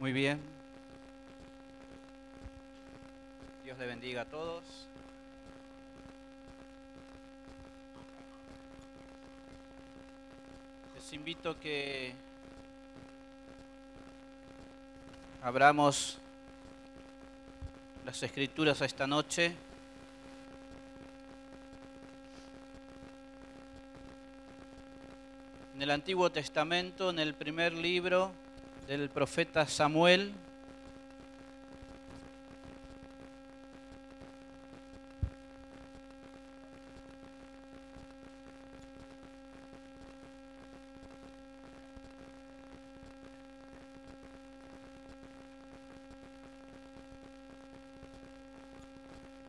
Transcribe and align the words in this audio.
Muy 0.00 0.14
bien. 0.14 0.40
Dios 3.62 3.78
le 3.78 3.86
bendiga 3.86 4.22
a 4.22 4.24
todos. 4.24 4.64
Les 10.94 11.12
invito 11.12 11.50
a 11.50 11.60
que 11.60 12.14
abramos 15.42 16.16
las 18.06 18.22
escrituras 18.22 18.80
esta 18.80 19.06
noche. 19.06 19.54
En 25.74 25.82
el 25.82 25.90
Antiguo 25.90 26.32
Testamento, 26.32 27.10
en 27.10 27.18
el 27.18 27.34
primer 27.34 27.74
libro 27.74 28.32
del 28.90 29.08
profeta 29.08 29.66
Samuel. 29.68 30.32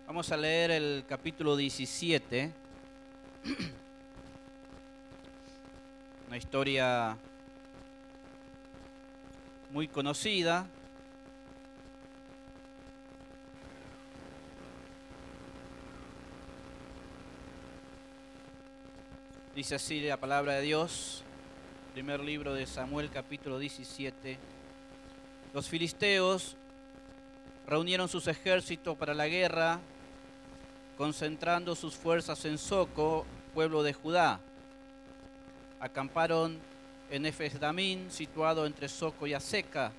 Vamos 0.05 0.31
a 0.31 0.37
leer 0.37 0.69
el 0.69 1.03
capítulo 1.09 1.55
17. 1.55 2.51
Una 6.27 6.37
historia 6.37 7.17
muy 9.71 9.87
conocida. 9.87 10.67
Dice 19.55 19.75
así 19.75 20.01
la 20.01 20.17
palabra 20.17 20.53
de 20.55 20.61
Dios, 20.61 21.23
primer 21.93 22.19
libro 22.19 22.53
de 22.53 22.65
Samuel 22.65 23.09
capítulo 23.09 23.59
17. 23.59 24.37
Los 25.53 25.67
filisteos 25.67 26.57
reunieron 27.67 28.09
sus 28.09 28.27
ejércitos 28.27 28.97
para 28.97 29.13
la 29.13 29.27
guerra, 29.27 29.79
concentrando 30.97 31.75
sus 31.75 31.95
fuerzas 31.95 32.43
en 32.45 32.57
Soco, 32.57 33.25
pueblo 33.53 33.83
de 33.83 33.93
Judá. 33.93 34.39
Acamparon 35.79 36.59
en 37.11 37.25
Efesdamín, 37.25 38.09
situado 38.09 38.65
entre 38.65 38.87
Soco 38.87 39.27
y 39.27 39.33
Aseca. 39.33 39.91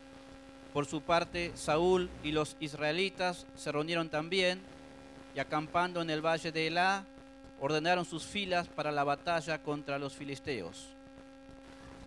Por 0.72 0.86
su 0.86 1.02
parte, 1.02 1.52
Saúl 1.54 2.10
y 2.24 2.32
los 2.32 2.56
israelitas 2.58 3.46
se 3.54 3.70
reunieron 3.70 4.08
también 4.08 4.60
y 5.34 5.38
acampando 5.38 6.00
en 6.00 6.10
el 6.10 6.24
valle 6.24 6.50
de 6.50 6.66
Elá, 6.66 7.04
ordenaron 7.60 8.04
sus 8.04 8.24
filas 8.24 8.66
para 8.66 8.90
la 8.90 9.04
batalla 9.04 9.58
contra 9.62 9.98
los 9.98 10.14
filisteos. 10.14 10.88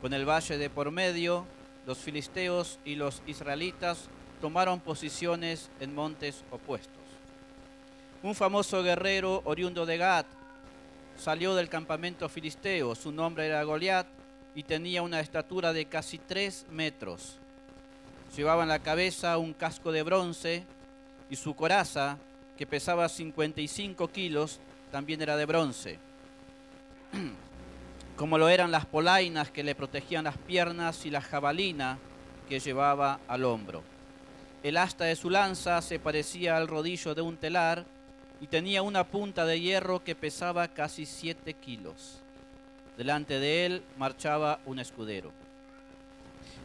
Con 0.01 0.13
el 0.13 0.27
valle 0.27 0.57
de 0.57 0.69
por 0.69 0.91
medio, 0.91 1.45
los 1.85 1.99
filisteos 1.99 2.79
y 2.83 2.95
los 2.95 3.21
israelitas 3.27 4.09
tomaron 4.41 4.79
posiciones 4.79 5.69
en 5.79 5.93
montes 5.93 6.43
opuestos. 6.51 6.95
Un 8.23 8.33
famoso 8.33 8.81
guerrero 8.81 9.41
oriundo 9.45 9.85
de 9.85 9.97
Gad 9.97 10.25
salió 11.15 11.55
del 11.55 11.69
campamento 11.69 12.27
filisteo. 12.27 12.95
Su 12.95 13.11
nombre 13.11 13.45
era 13.45 13.63
Goliat 13.63 14.07
y 14.55 14.63
tenía 14.63 15.01
una 15.01 15.19
estatura 15.19 15.73
de 15.73 15.85
casi 15.85 16.17
tres 16.17 16.65
metros. 16.71 17.37
Llevaba 18.35 18.63
en 18.63 18.69
la 18.69 18.79
cabeza 18.79 19.37
un 19.37 19.53
casco 19.53 19.91
de 19.91 20.01
bronce 20.01 20.63
y 21.29 21.35
su 21.35 21.55
coraza, 21.55 22.17
que 22.57 22.65
pesaba 22.65 23.09
55 23.09 24.07
kilos, 24.07 24.59
también 24.91 25.21
era 25.21 25.35
de 25.35 25.45
bronce. 25.45 25.99
Como 28.15 28.37
lo 28.37 28.47
eran 28.47 28.71
las 28.71 28.85
polainas 28.85 29.51
que 29.51 29.63
le 29.63 29.75
protegían 29.75 30.23
las 30.23 30.37
piernas 30.37 31.05
y 31.05 31.09
la 31.09 31.21
jabalina 31.21 31.99
que 32.47 32.61
llevaba 32.61 33.19
al 33.27 33.43
hombro. 33.43 33.83
El 34.63 34.77
asta 34.77 35.03
de 35.03 35.17
su 35.17 35.29
lanza 35.29 35.81
se 35.81 35.99
parecía 35.99 36.55
al 36.55 36.69
rodillo 36.69 37.13
de 37.13 37.21
un 37.21 37.35
telar 37.35 37.85
y 38.39 38.47
tenía 38.47 38.81
una 38.81 39.03
punta 39.03 39.45
de 39.45 39.59
hierro 39.59 40.03
que 40.03 40.15
pesaba 40.15 40.69
casi 40.69 41.05
7 41.05 41.53
kilos. 41.55 42.21
Delante 42.97 43.39
de 43.39 43.65
él 43.65 43.83
marchaba 43.97 44.59
un 44.65 44.79
escudero. 44.79 45.31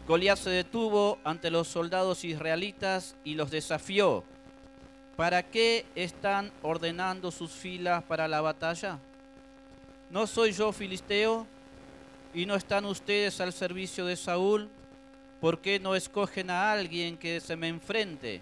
Goliat 0.07 0.39
se 0.39 0.51
detuvo 0.51 1.19
ante 1.25 1.51
los 1.51 1.69
soldados 1.69 2.25
israelitas 2.25 3.17
y 3.25 3.35
los 3.35 3.51
desafió. 3.51 4.25
¿Para 5.17 5.43
qué 5.43 5.85
están 5.95 6.51
ordenando 6.63 7.31
sus 7.31 7.51
filas 7.51 8.03
para 8.05 8.27
la 8.27 8.41
batalla? 8.41 8.99
¿No 10.11 10.27
soy 10.27 10.53
yo 10.53 10.73
filisteo? 10.73 11.47
¿Y 12.33 12.47
no 12.47 12.55
están 12.55 12.85
ustedes 12.85 13.41
al 13.41 13.53
servicio 13.53 14.07
de 14.07 14.17
Saúl? 14.17 14.69
¿Por 15.41 15.61
qué 15.61 15.79
no 15.79 15.95
escogen 15.95 16.51
a 16.51 16.73
alguien 16.73 17.17
que 17.17 17.41
se 17.41 17.57
me 17.57 17.69
enfrente? 17.69 18.41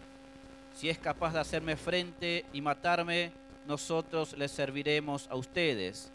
Si 0.74 0.88
es 0.88 0.98
capaz 0.98 1.32
de 1.32 1.40
hacerme 1.40 1.76
frente 1.76 2.44
y 2.52 2.60
matarme, 2.60 3.32
nosotros 3.66 4.36
les 4.38 4.50
serviremos 4.52 5.26
a 5.28 5.36
ustedes. 5.36 6.12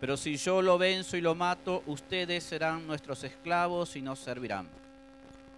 Pero 0.00 0.16
si 0.16 0.36
yo 0.36 0.62
lo 0.62 0.78
venzo 0.78 1.16
y 1.16 1.20
lo 1.20 1.34
mato, 1.34 1.82
ustedes 1.86 2.42
serán 2.42 2.86
nuestros 2.86 3.22
esclavos 3.22 3.96
y 3.96 4.02
nos 4.02 4.18
servirán. 4.18 4.66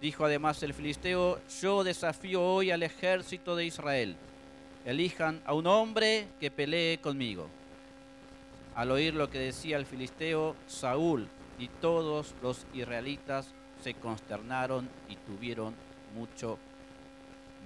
Dijo 0.01 0.25
además 0.25 0.61
el 0.63 0.73
filisteo, 0.73 1.39
yo 1.61 1.83
desafío 1.85 2.43
hoy 2.43 2.69
al 2.69 2.83
ejército 2.83 3.55
de 3.55 3.65
Israel. 3.65 4.17
Elijan 4.83 5.41
a 5.45 5.53
un 5.53 5.65
hombre 5.65 6.27
que 6.41 6.51
pelee 6.51 6.97
conmigo. 6.97 7.47
Al 8.75 8.91
oír 8.91 9.13
lo 9.13 9.29
que 9.29 9.39
decía 9.39 9.77
el 9.77 9.85
filisteo, 9.85 10.57
Saúl 10.67 11.29
y 11.57 11.69
todos 11.69 12.35
los 12.41 12.65
israelitas 12.73 13.47
se 13.81 13.93
consternaron 13.93 14.89
y 15.07 15.15
tuvieron 15.15 15.73
mucho 16.15 16.57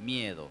miedo. 0.03 0.49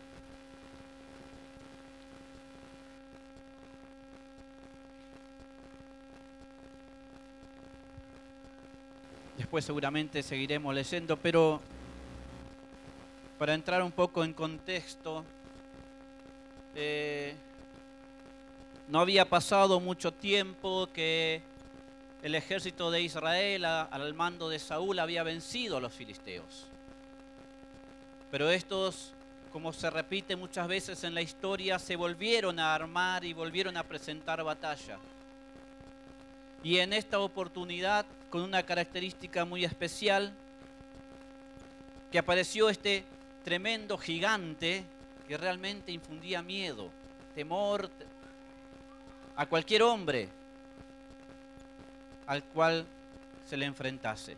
Después 9.36 9.64
seguramente 9.64 10.22
seguiremos 10.22 10.74
leyendo, 10.74 11.16
pero 11.16 11.60
para 13.38 13.52
entrar 13.52 13.82
un 13.82 13.92
poco 13.92 14.24
en 14.24 14.32
contexto, 14.32 15.24
eh, 16.74 17.34
no 18.88 19.00
había 19.00 19.28
pasado 19.28 19.78
mucho 19.78 20.12
tiempo 20.12 20.88
que 20.92 21.42
el 22.22 22.34
ejército 22.34 22.90
de 22.90 23.02
Israel 23.02 23.64
al 23.66 24.14
mando 24.14 24.48
de 24.48 24.58
Saúl 24.58 24.98
había 24.98 25.22
vencido 25.22 25.76
a 25.76 25.80
los 25.80 25.92
filisteos. 25.92 26.66
Pero 28.30 28.50
estos, 28.50 29.12
como 29.52 29.72
se 29.72 29.90
repite 29.90 30.34
muchas 30.34 30.66
veces 30.66 31.04
en 31.04 31.14
la 31.14 31.20
historia, 31.20 31.78
se 31.78 31.94
volvieron 31.96 32.58
a 32.58 32.74
armar 32.74 33.24
y 33.24 33.34
volvieron 33.34 33.76
a 33.76 33.82
presentar 33.82 34.42
batalla. 34.42 34.98
Y 36.62 36.78
en 36.78 36.92
esta 36.92 37.18
oportunidad, 37.18 38.06
con 38.30 38.42
una 38.42 38.62
característica 38.64 39.44
muy 39.44 39.64
especial, 39.64 40.32
que 42.10 42.18
apareció 42.18 42.68
este 42.68 43.04
tremendo 43.44 43.98
gigante 43.98 44.84
que 45.28 45.36
realmente 45.36 45.92
infundía 45.92 46.42
miedo, 46.42 46.90
temor 47.34 47.90
a 49.36 49.46
cualquier 49.46 49.82
hombre 49.82 50.28
al 52.26 52.42
cual 52.42 52.86
se 53.48 53.56
le 53.56 53.66
enfrentase. 53.66 54.36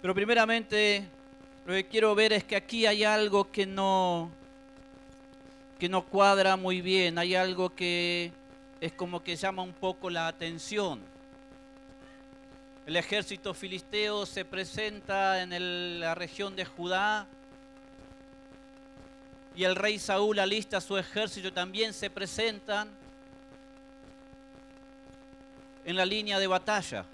Pero 0.00 0.14
primeramente 0.14 1.04
lo 1.66 1.74
que 1.74 1.86
quiero 1.86 2.14
ver 2.14 2.32
es 2.32 2.44
que 2.44 2.56
aquí 2.56 2.86
hay 2.86 3.04
algo 3.04 3.50
que 3.50 3.66
no 3.66 4.30
que 5.78 5.88
no 5.88 6.04
cuadra 6.04 6.56
muy 6.56 6.80
bien, 6.80 7.18
hay 7.18 7.36
algo 7.36 7.70
que 7.70 8.32
es 8.80 8.92
como 8.92 9.22
que 9.22 9.36
llama 9.36 9.62
un 9.62 9.72
poco 9.72 10.08
la 10.10 10.28
atención. 10.28 11.00
El 12.86 12.96
ejército 12.96 13.52
filisteo 13.52 14.24
se 14.24 14.44
presenta 14.44 15.42
en 15.42 16.00
la 16.00 16.14
región 16.14 16.56
de 16.56 16.64
Judá 16.64 17.26
y 19.54 19.64
el 19.64 19.76
rey 19.76 19.98
Saúl 19.98 20.38
alista 20.38 20.80
su 20.80 20.96
ejército 20.96 21.52
también 21.52 21.92
se 21.92 22.08
presentan 22.08 22.88
en 25.84 25.96
la 25.96 26.06
línea 26.06 26.38
de 26.38 26.46
batalla. 26.46 27.04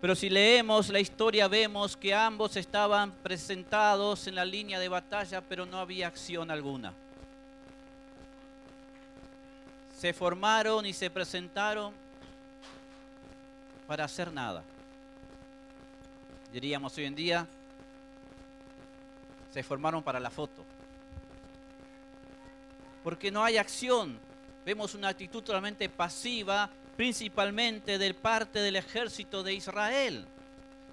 Pero 0.00 0.14
si 0.14 0.30
leemos 0.30 0.88
la 0.88 1.00
historia 1.00 1.46
vemos 1.46 1.96
que 1.96 2.14
ambos 2.14 2.56
estaban 2.56 3.12
presentados 3.12 4.26
en 4.26 4.36
la 4.36 4.44
línea 4.44 4.80
de 4.80 4.88
batalla, 4.88 5.40
pero 5.40 5.66
no 5.66 5.78
había 5.78 6.06
acción 6.06 6.50
alguna 6.50 6.94
se 9.98 10.12
formaron 10.12 10.86
y 10.86 10.92
se 10.92 11.10
presentaron 11.10 11.92
para 13.86 14.04
hacer 14.04 14.32
nada. 14.32 14.62
diríamos 16.52 16.96
hoy 16.96 17.04
en 17.04 17.14
día, 17.16 17.46
se 19.52 19.62
formaron 19.62 20.02
para 20.02 20.20
la 20.20 20.30
foto. 20.30 20.64
Porque 23.02 23.30
no 23.30 23.42
hay 23.42 23.56
acción. 23.56 24.18
Vemos 24.64 24.94
una 24.94 25.08
actitud 25.08 25.42
totalmente 25.42 25.88
pasiva, 25.88 26.70
principalmente 26.96 27.98
de 27.98 28.14
parte 28.14 28.60
del 28.60 28.76
ejército 28.76 29.42
de 29.42 29.54
Israel, 29.54 30.26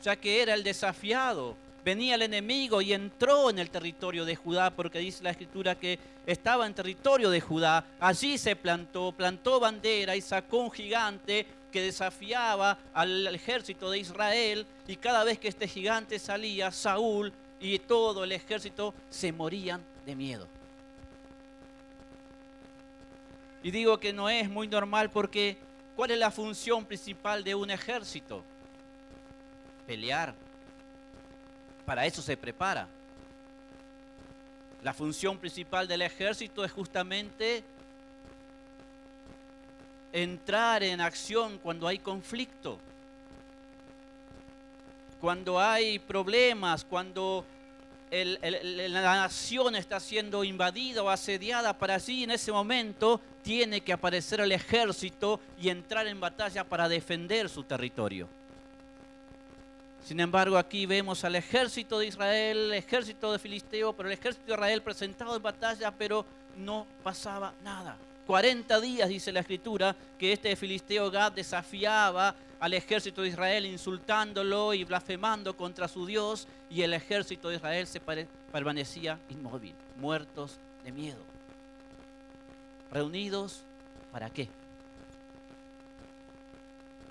ya 0.02 0.16
que 0.16 0.42
era 0.42 0.56
el 0.56 0.64
desafiado. 0.64 1.56
Venía 1.86 2.16
el 2.16 2.24
enemigo 2.24 2.82
y 2.82 2.94
entró 2.94 3.52
en 3.52 3.60
el 3.60 3.70
territorio 3.70 4.26
de 4.26 4.36
Judá, 4.36 4.72
porque 4.72 4.98
dice 4.98 5.24
la 5.24 5.30
escritura 5.30 5.76
que 5.76 6.00
estaba 6.26 6.66
en 6.66 6.74
territorio 6.74 7.30
de 7.30 7.40
Judá. 7.40 7.86
Allí 8.00 8.40
se 8.40 8.56
plantó, 8.56 9.12
plantó 9.12 9.60
bandera 9.60 10.16
y 10.16 10.22
sacó 10.22 10.58
un 10.58 10.72
gigante 10.72 11.46
que 11.72 11.84
desafiaba 11.84 12.80
al 12.92 13.28
ejército 13.28 13.92
de 13.92 14.00
Israel. 14.00 14.66
Y 14.88 14.96
cada 14.96 15.24
vez 15.24 15.38
que 15.38 15.48
este 15.48 15.68
gigante 15.68 16.18
salía, 16.18 16.72
Saúl 16.72 17.32
y 17.60 17.78
todo 17.78 18.24
el 18.24 18.32
ejército 18.32 18.96
se 19.12 19.32
morían 19.32 19.84
de 20.08 20.16
miedo. 20.16 20.48
Y 23.62 23.70
digo 23.70 24.00
que 24.00 24.12
no 24.12 24.28
es 24.28 24.50
muy 24.50 24.68
normal 24.68 25.12
porque 25.12 25.56
¿cuál 25.96 26.10
es 26.10 26.18
la 26.18 26.32
función 26.32 26.84
principal 26.84 27.44
de 27.44 27.54
un 27.54 27.70
ejército? 27.70 28.44
Pelear. 29.86 30.45
Para 31.86 32.06
eso 32.06 32.22
se 32.22 32.36
prepara. 32.36 32.88
La 34.84 34.94
función 34.94 35.38
principal 35.38 35.88
del 35.88 36.02
ejército 36.02 36.64
es 36.64 36.72
justamente 36.72 37.64
entrar 40.14 40.84
en 40.84 41.02
acción 41.02 41.58
cuando 41.58 41.88
hay 41.88 42.00
conflicto 42.00 42.80
cuando 45.26 45.60
hay 45.60 45.98
problemas, 45.98 46.86
cuando 46.86 47.44
la 48.12 49.02
nación 49.02 49.76
está 49.76 50.00
siendo 50.00 50.44
invadida 50.44 51.02
o 51.02 51.10
asediada, 51.10 51.76
para 51.76 52.00
sí 52.00 52.24
en 52.24 52.30
ese 52.30 52.52
momento 52.52 53.20
tiene 53.42 53.82
que 53.82 53.92
aparecer 53.92 54.40
el 54.42 54.52
ejército 54.52 55.40
y 55.60 55.70
entrar 55.70 56.06
en 56.06 56.20
batalla 56.20 56.64
para 56.64 56.88
defender 56.88 57.50
su 57.50 57.64
territorio. 57.64 58.28
Sin 60.06 60.20
embargo, 60.20 60.56
aquí 60.56 60.86
vemos 60.86 61.24
al 61.24 61.36
ejército 61.36 61.98
de 61.98 62.06
Israel, 62.06 62.58
el 62.58 62.74
ejército 62.76 63.32
de 63.32 63.40
Filisteo, 63.40 63.92
pero 63.92 64.08
el 64.08 64.14
ejército 64.14 64.46
de 64.46 64.54
Israel 64.54 64.84
presentado 64.84 65.36
en 65.36 65.42
batalla, 65.42 65.90
pero 65.90 66.24
no 66.58 66.86
pasaba 67.02 67.56
nada. 67.64 67.98
40 68.28 68.80
días, 68.82 69.10
dice 69.10 69.32
la 69.32 69.40
escritura, 69.40 69.96
que 70.20 70.32
este 70.32 70.56
filisteo 70.56 71.10
Gad 71.10 71.32
desafiaba 71.32 72.36
al 72.60 72.76
ejército 72.76 73.24
de 73.24 73.30
Israel 73.30 73.66
insultándolo 73.66 74.76
y 74.76 74.84
blasfemando 74.84 75.58
contra 75.58 75.88
su 75.88 76.06
Dios 76.06 76.48
y 76.70 76.84
el 76.84 76.94
ejército 76.94 77.50
de 77.50 77.56
Israel 77.56 77.88
se 77.88 78.00
permanecía 78.52 79.18
inmóvil, 79.30 79.74
muertos 79.98 80.60
de 80.84 80.92
miedo. 80.92 81.22
¿Reunidos 82.92 83.64
para 84.12 84.30
qué? 84.30 84.50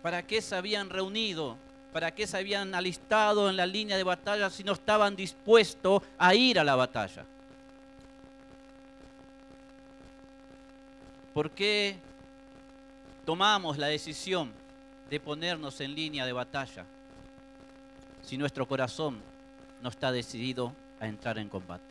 ¿Para 0.00 0.22
qué 0.22 0.40
se 0.40 0.54
habían 0.54 0.90
reunido? 0.90 1.56
¿Para 1.94 2.12
qué 2.12 2.26
se 2.26 2.36
habían 2.36 2.74
alistado 2.74 3.48
en 3.48 3.56
la 3.56 3.66
línea 3.66 3.96
de 3.96 4.02
batalla 4.02 4.50
si 4.50 4.64
no 4.64 4.72
estaban 4.72 5.14
dispuestos 5.14 6.02
a 6.18 6.34
ir 6.34 6.58
a 6.58 6.64
la 6.64 6.74
batalla? 6.74 7.24
¿Por 11.32 11.52
qué 11.52 11.96
tomamos 13.24 13.78
la 13.78 13.86
decisión 13.86 14.52
de 15.08 15.20
ponernos 15.20 15.80
en 15.80 15.94
línea 15.94 16.26
de 16.26 16.32
batalla 16.32 16.84
si 18.22 18.36
nuestro 18.36 18.66
corazón 18.66 19.22
no 19.80 19.88
está 19.88 20.10
decidido 20.10 20.72
a 20.98 21.06
entrar 21.06 21.38
en 21.38 21.48
combate? 21.48 21.84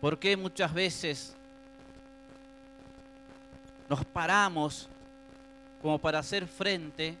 ¿Por 0.00 0.18
qué 0.18 0.34
muchas 0.34 0.72
veces 0.72 1.36
nos 3.86 4.02
paramos 4.06 4.88
como 5.82 5.98
para 5.98 6.20
hacer 6.20 6.46
frente, 6.46 7.18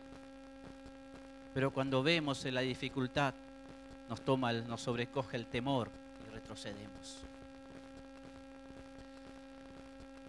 pero 1.54 1.70
cuando 1.70 2.02
vemos 2.02 2.44
en 2.44 2.54
la 2.54 2.60
dificultad 2.60 3.34
nos 4.08 4.20
toma, 4.20 4.52
nos 4.52 4.80
sobrecoge 4.80 5.36
el 5.36 5.46
temor 5.46 5.88
y 6.26 6.34
retrocedemos? 6.34 7.18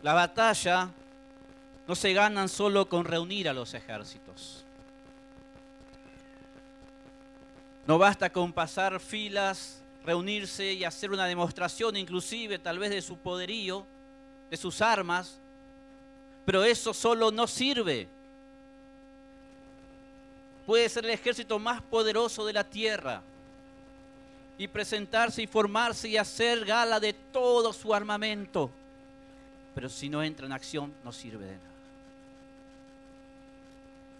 La 0.04 0.14
batalla 0.14 0.90
no 1.88 1.96
se 1.96 2.14
ganan 2.14 2.50
solo 2.50 2.88
con 2.88 3.06
reunir 3.06 3.50
a 3.50 3.54
los 3.54 3.74
ejércitos. 3.74 4.64
No 7.86 7.98
basta 7.98 8.32
con 8.32 8.54
pasar 8.54 9.00
filas, 9.00 9.82
reunirse 10.06 10.74
y 10.74 10.84
hacer 10.84 11.12
una 11.12 11.26
demostración 11.26 11.98
inclusive 11.98 12.60
tal 12.60 12.80
vez 12.80 12.90
de 12.92 13.02
su 13.02 13.18
poderío, 13.18 13.86
de 14.50 14.58
sus 14.58 14.82
armas, 14.82 15.40
pero 16.46 16.64
eso 16.64 16.94
solo 16.94 17.32
no 17.32 17.48
sirve. 17.48 18.08
Puede 20.72 20.88
ser 20.88 21.04
el 21.04 21.12
ejército 21.12 21.60
más 21.60 21.82
poderoso 21.82 22.46
de 22.46 22.54
la 22.54 22.64
tierra 22.64 23.22
y 24.58 24.70
presentarse 24.70 25.42
y 25.42 25.46
formarse 25.46 26.08
y 26.08 26.16
hacer 26.16 26.64
gala 26.64 26.98
de 26.98 27.12
todo 27.12 27.74
su 27.74 27.94
armamento 27.94 28.72
pero 29.76 29.90
si 29.90 30.08
no 30.08 30.24
entra 30.24 30.46
en 30.46 30.54
acción 30.54 30.94
no 31.04 31.12
sirve 31.12 31.44
de 31.44 31.58
nada. 31.58 31.68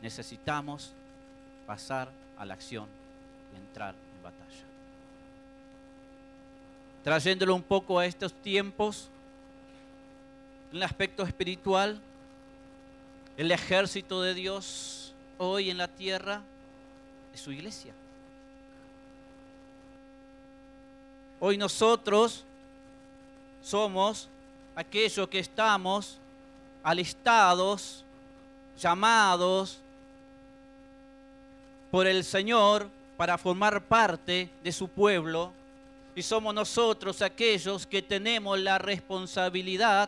Necesitamos 0.02 0.92
pasar 1.66 2.10
a 2.38 2.44
la 2.44 2.54
acción 2.54 2.90
y 3.54 3.56
entrar 3.56 3.96
en 4.18 4.22
batalla. 4.22 4.66
Trayéndolo 7.02 7.56
un 7.56 7.64
poco 7.64 7.98
a 7.98 8.06
estos 8.06 8.34
tiempos, 8.34 9.08
en 10.72 10.80
el 10.80 10.84
aspecto 10.84 11.24
espiritual, 11.24 11.98
el 13.38 13.54
ejército 13.54 14.22
de 14.22 14.34
Dios 14.34 15.01
hoy 15.44 15.72
en 15.72 15.78
la 15.78 15.88
tierra 15.88 16.40
es 17.34 17.42
su 17.42 17.52
iglesia. 17.52 17.94
Hoy 21.40 21.58
nosotros 21.58 22.44
somos 23.64 24.30
aquellos 24.76 25.28
que 25.28 25.40
estamos 25.40 26.20
alistados, 26.84 28.06
llamados 28.80 29.80
por 31.90 32.06
el 32.06 32.24
Señor 32.24 32.88
para 33.18 33.36
formar 33.40 33.82
parte 33.82 34.48
de 34.64 34.72
su 34.72 34.88
pueblo, 34.88 35.52
y 36.14 36.22
somos 36.22 36.54
nosotros 36.54 37.20
aquellos 37.24 37.88
que 37.88 38.04
tenemos 38.04 38.60
la 38.60 38.78
responsabilidad 38.78 40.08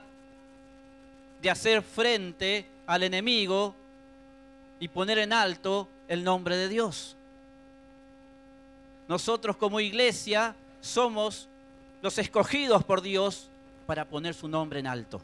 de 1.42 1.50
hacer 1.50 1.82
frente 1.82 2.68
al 2.86 3.02
enemigo 3.02 3.74
y 4.84 4.90
poner 4.90 5.18
en 5.18 5.32
alto 5.32 5.88
el 6.10 6.26
nombre 6.26 6.58
de 6.58 6.68
Dios. 6.68 7.16
Nosotros 9.08 9.56
como 9.56 9.80
iglesia 9.80 10.56
somos 10.82 11.48
los 12.02 12.18
escogidos 12.18 12.84
por 12.84 13.02
Dios 13.02 13.48
para 13.88 14.04
poner 14.04 14.34
su 14.34 14.50
nombre 14.50 14.82
en 14.82 14.88
alto. 14.88 15.22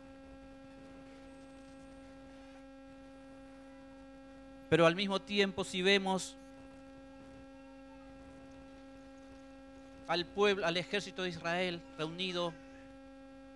Pero 4.69 4.85
al 4.85 4.95
mismo 4.95 5.19
tiempo, 5.19 5.65
si 5.65 5.81
vemos 5.81 6.37
al 10.07 10.23
pueblo, 10.23 10.65
al 10.65 10.77
ejército 10.77 11.23
de 11.23 11.31
Israel 11.31 11.81
reunido 11.97 12.53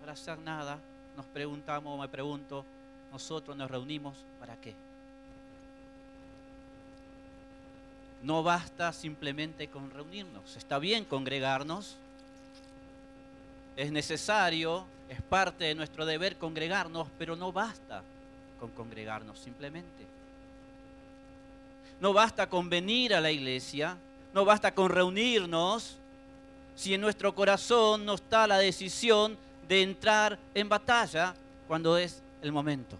para 0.01 0.12
hacer 0.12 0.38
nada, 0.39 0.77
nos 1.15 1.25
preguntamos, 1.27 1.98
me 1.98 2.10
pregunto, 2.10 2.65
nosotros 3.10 3.55
nos 3.55 3.72
reunimos 3.72 4.17
para 4.41 4.57
qué? 4.57 4.75
No 8.24 8.42
basta 8.42 8.94
simplemente 8.94 9.68
con 9.68 9.92
reunirnos. 9.92 10.56
Está 10.56 10.80
bien 10.80 11.03
congregarnos, 11.03 11.98
es 13.75 13.92
necesario, 13.92 14.86
es 15.10 15.22
parte 15.22 15.65
de 15.65 15.75
nuestro 15.75 16.06
deber 16.06 16.38
congregarnos, 16.38 17.08
pero 17.18 17.36
no 17.36 17.51
basta 17.51 18.01
con 18.60 18.72
congregarnos 18.72 19.38
simplemente. 19.39 20.06
No 22.00 22.13
basta 22.13 22.48
con 22.48 22.70
venir 22.70 23.13
a 23.13 23.22
la 23.22 23.30
iglesia, 23.30 23.98
no 24.34 24.46
basta 24.46 24.74
con 24.74 24.89
reunirnos 24.89 25.98
si 26.75 26.94
en 26.94 27.01
nuestro 27.01 27.36
corazón 27.36 28.06
no 28.06 28.15
está 28.15 28.48
la 28.48 28.58
decisión 28.58 29.38
de 29.68 29.82
entrar 29.82 30.39
en 30.53 30.70
batalla 30.70 31.36
cuando 31.68 31.98
es 31.98 32.22
el 32.42 32.51
momento. 32.51 32.98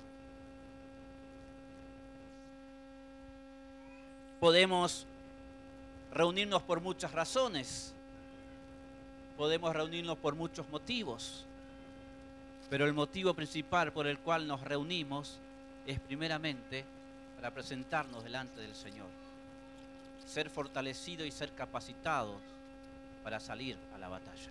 Podemos 4.40 5.08
reunirnos 6.14 6.62
por 6.62 6.80
muchas 6.80 7.12
razones 7.12 7.94
podemos 9.38 9.76
reunirnos 9.76 10.18
por 10.18 10.36
muchos 10.36 10.70
motivos, 10.70 11.44
pero 12.70 12.86
el 12.86 12.94
motivo 12.94 13.34
principal 13.34 13.92
por 13.92 14.06
el 14.06 14.20
cual 14.20 14.48
nos 14.48 14.62
reunimos 14.62 15.40
es 15.88 16.00
primeramente 16.00 16.86
para 17.36 17.52
presentarnos 17.52 18.24
delante 18.24 18.62
del 18.62 18.76
Señor. 18.76 19.08
ser 20.26 20.50
fortalecidos 20.50 21.28
y 21.28 21.32
ser 21.32 21.52
capacitados 21.52 22.38
para 23.24 23.42
salir 23.42 23.78
a 23.94 23.98
la 23.98 24.08
batalla. 24.08 24.50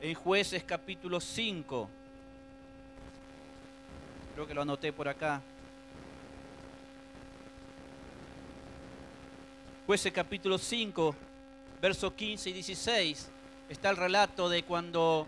En 0.00 0.14
jueces 0.14 0.64
capítulo 0.64 1.20
5, 1.20 1.88
creo 4.34 4.46
que 4.46 4.54
lo 4.54 4.62
anoté 4.62 4.92
por 4.92 5.06
acá, 5.06 5.42
jueces 9.92 10.12
capítulo 10.14 10.56
5, 10.56 11.14
versos 11.82 12.14
15 12.14 12.48
y 12.48 12.52
16, 12.54 13.28
está 13.68 13.90
el 13.90 13.98
relato 13.98 14.48
de 14.48 14.62
cuando 14.62 15.26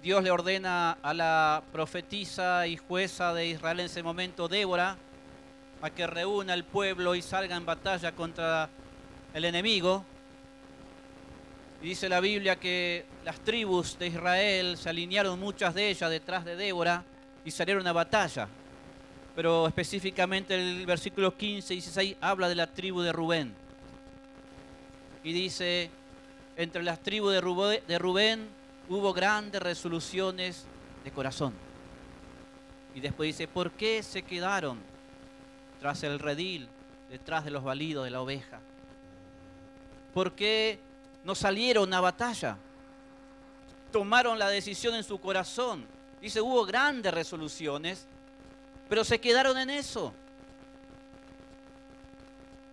Dios 0.00 0.22
le 0.22 0.30
ordena 0.30 0.92
a 1.02 1.12
la 1.12 1.64
profetisa 1.72 2.64
y 2.68 2.76
jueza 2.76 3.34
de 3.34 3.48
Israel 3.48 3.80
en 3.80 3.86
ese 3.86 4.04
momento, 4.04 4.46
Débora, 4.46 4.96
a 5.80 5.90
que 5.90 6.06
reúna 6.06 6.52
al 6.52 6.62
pueblo 6.62 7.16
y 7.16 7.22
salga 7.22 7.56
en 7.56 7.66
batalla 7.66 8.12
contra 8.12 8.70
el 9.34 9.44
enemigo. 9.46 10.04
Y 11.82 11.86
dice 11.88 12.08
la 12.08 12.20
Biblia 12.20 12.54
que 12.60 13.04
las 13.24 13.40
tribus 13.40 13.98
de 13.98 14.06
Israel 14.06 14.76
se 14.78 14.90
alinearon 14.90 15.40
muchas 15.40 15.74
de 15.74 15.90
ellas 15.90 16.08
detrás 16.08 16.44
de 16.44 16.54
Débora 16.54 17.02
y 17.44 17.50
salieron 17.50 17.84
a 17.88 17.92
batalla. 17.92 18.46
Pero 19.34 19.66
específicamente 19.66 20.54
el 20.54 20.86
versículo 20.86 21.36
15 21.36 21.74
y 21.74 21.76
16 21.78 22.16
habla 22.20 22.48
de 22.48 22.54
la 22.54 22.68
tribu 22.68 23.00
de 23.00 23.10
Rubén 23.10 23.61
y 25.24 25.32
dice, 25.32 25.90
entre 26.56 26.82
las 26.82 27.00
tribus 27.00 27.32
de 27.32 27.98
Rubén, 27.98 28.48
hubo 28.88 29.12
grandes 29.12 29.62
resoluciones 29.62 30.64
de 31.04 31.10
corazón. 31.10 31.54
Y 32.94 33.00
después 33.00 33.28
dice, 33.28 33.48
¿por 33.48 33.72
qué 33.72 34.02
se 34.02 34.22
quedaron 34.22 34.78
tras 35.80 36.02
el 36.02 36.18
redil, 36.18 36.68
detrás 37.10 37.44
de 37.44 37.50
los 37.50 37.64
balidos 37.64 38.04
de 38.04 38.10
la 38.10 38.20
oveja? 38.20 38.60
¿Por 40.12 40.32
qué 40.32 40.78
no 41.24 41.34
salieron 41.34 41.92
a 41.94 42.00
batalla? 42.00 42.58
Tomaron 43.90 44.38
la 44.38 44.48
decisión 44.48 44.94
en 44.94 45.04
su 45.04 45.18
corazón. 45.18 45.86
Dice, 46.20 46.40
hubo 46.40 46.64
grandes 46.66 47.14
resoluciones, 47.14 48.06
pero 48.88 49.04
se 49.04 49.20
quedaron 49.20 49.56
en 49.58 49.70
eso. 49.70 50.12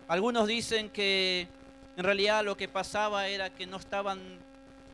Algunos 0.08 0.48
dicen 0.48 0.90
que 0.90 1.48
en 2.00 2.06
realidad 2.06 2.46
lo 2.46 2.56
que 2.56 2.70
pasaba 2.70 3.28
era 3.28 3.50
que 3.50 3.68
no 3.68 3.76
estaban 3.76 4.22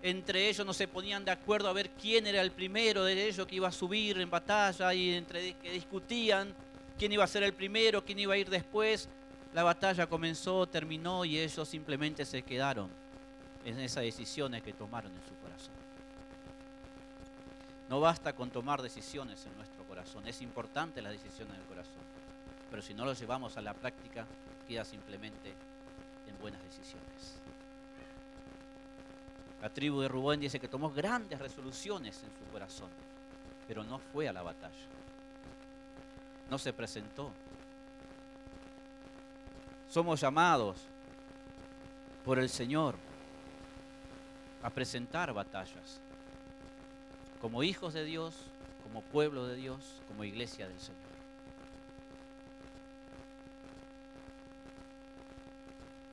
entre 0.02 0.50
ellos, 0.50 0.66
no 0.66 0.74
se 0.74 0.88
ponían 0.88 1.24
de 1.24 1.30
acuerdo 1.30 1.70
a 1.70 1.74
ver 1.74 1.92
quién 1.92 2.26
era 2.26 2.42
el 2.42 2.50
primero 2.50 3.04
de 3.04 3.28
ellos 3.28 3.46
que 3.46 3.58
iba 3.58 3.68
a 3.68 3.72
subir 3.72 4.20
en 4.20 4.28
batalla 4.28 4.92
y 4.92 5.14
entre 5.14 5.54
que 5.54 5.70
discutían 5.70 6.52
quién 6.98 7.12
iba 7.12 7.24
a 7.24 7.28
ser 7.28 7.44
el 7.44 7.54
primero, 7.54 8.04
quién 8.04 8.18
iba 8.18 8.34
a 8.34 8.38
ir 8.38 8.50
después. 8.50 9.08
La 9.54 9.62
batalla 9.62 10.08
comenzó, 10.08 10.66
terminó 10.66 11.26
y 11.26 11.38
ellos 11.38 11.70
simplemente 11.70 12.26
se 12.26 12.42
quedaron 12.42 12.90
en 13.64 13.80
esas 13.82 14.02
decisiones 14.02 14.64
que 14.64 14.74
tomaron 14.74 15.12
en 15.12 15.22
su 15.28 15.36
corazón. 15.44 15.76
No 17.88 18.00
basta 18.00 18.34
con 18.34 18.50
tomar 18.50 18.82
decisiones 18.82 19.46
en 19.46 19.56
nuestro 19.58 19.84
corazón, 19.84 20.28
es 20.28 20.42
importante 20.42 21.04
las 21.04 21.12
decisiones 21.12 21.56
del 21.56 21.68
corazón, 21.68 22.02
pero 22.72 22.82
si 22.82 22.96
no 22.96 23.06
lo 23.06 23.14
llevamos 23.14 23.58
a 23.58 23.62
la 23.62 23.76
práctica, 23.76 24.26
queda 24.68 24.84
simplemente 24.84 25.50
en 25.50 25.75
buenas 26.46 26.64
decisiones. 26.64 27.40
La 29.64 29.70
tribu 29.70 30.02
de 30.02 30.08
Rubén 30.08 30.40
dice 30.40 30.60
que 30.60 30.68
tomó 30.68 30.92
grandes 30.92 31.40
resoluciones 31.40 32.22
en 32.22 32.30
su 32.38 32.52
corazón, 32.52 32.92
pero 33.68 33.84
no 33.84 33.98
fue 33.98 34.30
a 34.30 34.34
la 34.34 34.44
batalla. 34.44 34.86
No 36.48 36.60
se 36.60 36.72
presentó. 36.72 37.32
Somos 39.90 40.22
llamados 40.22 40.78
por 42.24 42.38
el 42.38 42.48
Señor 42.48 42.94
a 44.62 44.70
presentar 44.70 45.34
batallas 45.34 46.00
como 47.42 47.64
hijos 47.64 47.96
de 47.96 48.06
Dios, 48.06 48.36
como 48.84 49.02
pueblo 49.02 49.48
de 49.48 49.56
Dios, 49.56 49.80
como 50.08 50.24
iglesia 50.24 50.68
del 50.68 50.80
Señor. 50.80 51.05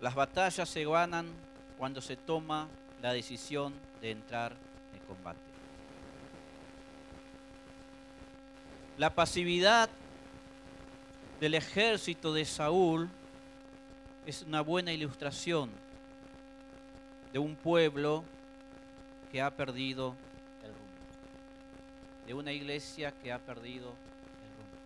Las 0.02 0.16
batallas 0.16 0.68
se 0.68 0.84
ganan 0.84 1.28
cuando 1.78 2.00
se 2.00 2.16
toma 2.16 2.66
la 3.00 3.12
decisión 3.12 3.72
de 4.00 4.10
entrar 4.10 4.52
en 4.92 4.98
combate. 5.06 5.38
La 8.98 9.14
pasividad 9.14 9.88
del 11.38 11.54
ejército 11.54 12.34
de 12.34 12.44
Saúl 12.44 13.08
es 14.26 14.42
una 14.42 14.60
buena 14.60 14.92
ilustración 14.92 15.70
de 17.32 17.38
un 17.38 17.54
pueblo 17.54 18.24
que 19.30 19.40
ha 19.40 19.52
perdido 19.52 20.16
el 20.64 20.70
rumbo, 20.70 22.26
de 22.26 22.34
una 22.34 22.50
iglesia 22.50 23.12
que 23.22 23.30
ha 23.30 23.38
perdido 23.38 23.90
el 23.90 24.50
rumbo, 24.56 24.78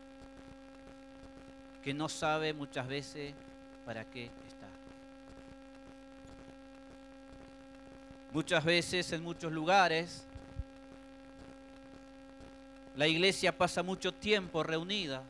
que 1.83 1.95
no 1.95 2.11
sabe 2.11 2.53
muchas 2.53 2.87
veces 2.87 3.33
para 3.87 4.05
qué 4.05 4.29
Muchas 8.37 8.67
veces 8.67 9.11
en 9.13 9.23
muchos 9.23 9.51
lugares 9.51 10.23
la 12.95 13.09
iglesia 13.09 13.57
pasa 13.57 13.83
mucho 13.83 14.13
tiempo 14.13 14.63
reunida 14.63 15.23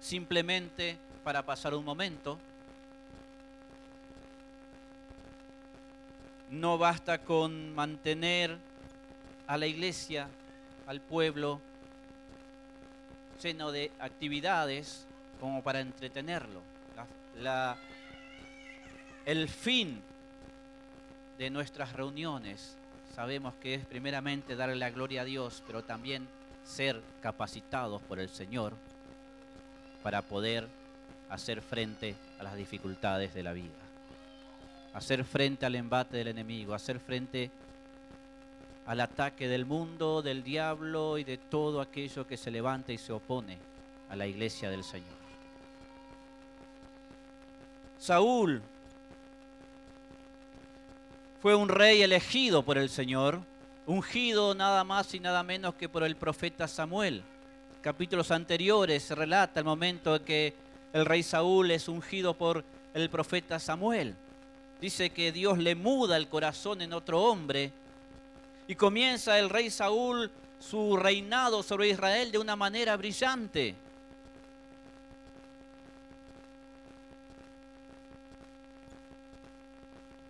simplemente 0.00 0.98
para 1.22 1.46
pasar 1.46 1.72
un 1.74 1.84
momento. 1.84 2.36
No 6.50 6.78
basta 6.78 7.18
con 7.18 7.76
mantener 7.76 8.58
a 9.46 9.56
la 9.56 9.68
iglesia, 9.68 10.26
al 10.88 11.00
pueblo, 11.00 11.60
lleno 13.40 13.70
de 13.70 13.92
actividades 14.00 15.06
como 15.38 15.62
para 15.62 15.78
entretenerlo. 15.78 16.60
el 19.26 19.48
fin 19.48 20.02
de 21.38 21.50
nuestras 21.50 21.92
reuniones 21.92 22.76
sabemos 23.14 23.54
que 23.62 23.74
es 23.74 23.86
primeramente 23.86 24.56
darle 24.56 24.76
la 24.76 24.90
gloria 24.90 25.22
a 25.22 25.24
Dios, 25.24 25.62
pero 25.66 25.82
también 25.82 26.26
ser 26.64 27.00
capacitados 27.22 28.02
por 28.02 28.18
el 28.18 28.28
Señor 28.28 28.74
para 30.02 30.22
poder 30.22 30.68
hacer 31.30 31.62
frente 31.62 32.16
a 32.38 32.42
las 32.42 32.56
dificultades 32.56 33.34
de 33.34 33.42
la 33.42 33.52
vida, 33.52 33.74
hacer 34.92 35.24
frente 35.24 35.64
al 35.64 35.76
embate 35.76 36.16
del 36.16 36.28
enemigo, 36.28 36.74
hacer 36.74 36.98
frente 37.00 37.50
al 38.86 39.00
ataque 39.00 39.48
del 39.48 39.66
mundo, 39.66 40.22
del 40.22 40.42
diablo 40.42 41.18
y 41.18 41.24
de 41.24 41.38
todo 41.38 41.80
aquello 41.80 42.26
que 42.26 42.36
se 42.36 42.50
levanta 42.50 42.92
y 42.92 42.98
se 42.98 43.12
opone 43.12 43.58
a 44.08 44.16
la 44.16 44.26
iglesia 44.26 44.70
del 44.70 44.82
Señor. 44.82 45.18
Saúl 47.98 48.62
fue 51.40 51.54
un 51.54 51.68
rey 51.68 52.02
elegido 52.02 52.64
por 52.64 52.78
el 52.78 52.88
Señor, 52.88 53.40
ungido 53.86 54.54
nada 54.54 54.82
más 54.82 55.14
y 55.14 55.20
nada 55.20 55.42
menos 55.44 55.74
que 55.74 55.88
por 55.88 56.02
el 56.02 56.16
profeta 56.16 56.66
Samuel. 56.66 57.22
Capítulos 57.80 58.32
anteriores 58.32 59.04
se 59.04 59.14
relata 59.14 59.60
el 59.60 59.64
momento 59.64 60.16
en 60.16 60.24
que 60.24 60.54
el 60.92 61.06
rey 61.06 61.22
Saúl 61.22 61.70
es 61.70 61.86
ungido 61.86 62.34
por 62.34 62.64
el 62.92 63.08
profeta 63.08 63.60
Samuel. 63.60 64.16
Dice 64.80 65.10
que 65.10 65.30
Dios 65.30 65.58
le 65.58 65.76
muda 65.76 66.16
el 66.16 66.28
corazón 66.28 66.82
en 66.82 66.92
otro 66.92 67.22
hombre 67.22 67.72
y 68.66 68.74
comienza 68.74 69.38
el 69.38 69.48
rey 69.48 69.70
Saúl 69.70 70.30
su 70.58 70.96
reinado 70.96 71.62
sobre 71.62 71.88
Israel 71.88 72.32
de 72.32 72.38
una 72.38 72.56
manera 72.56 72.96
brillante. 72.96 73.76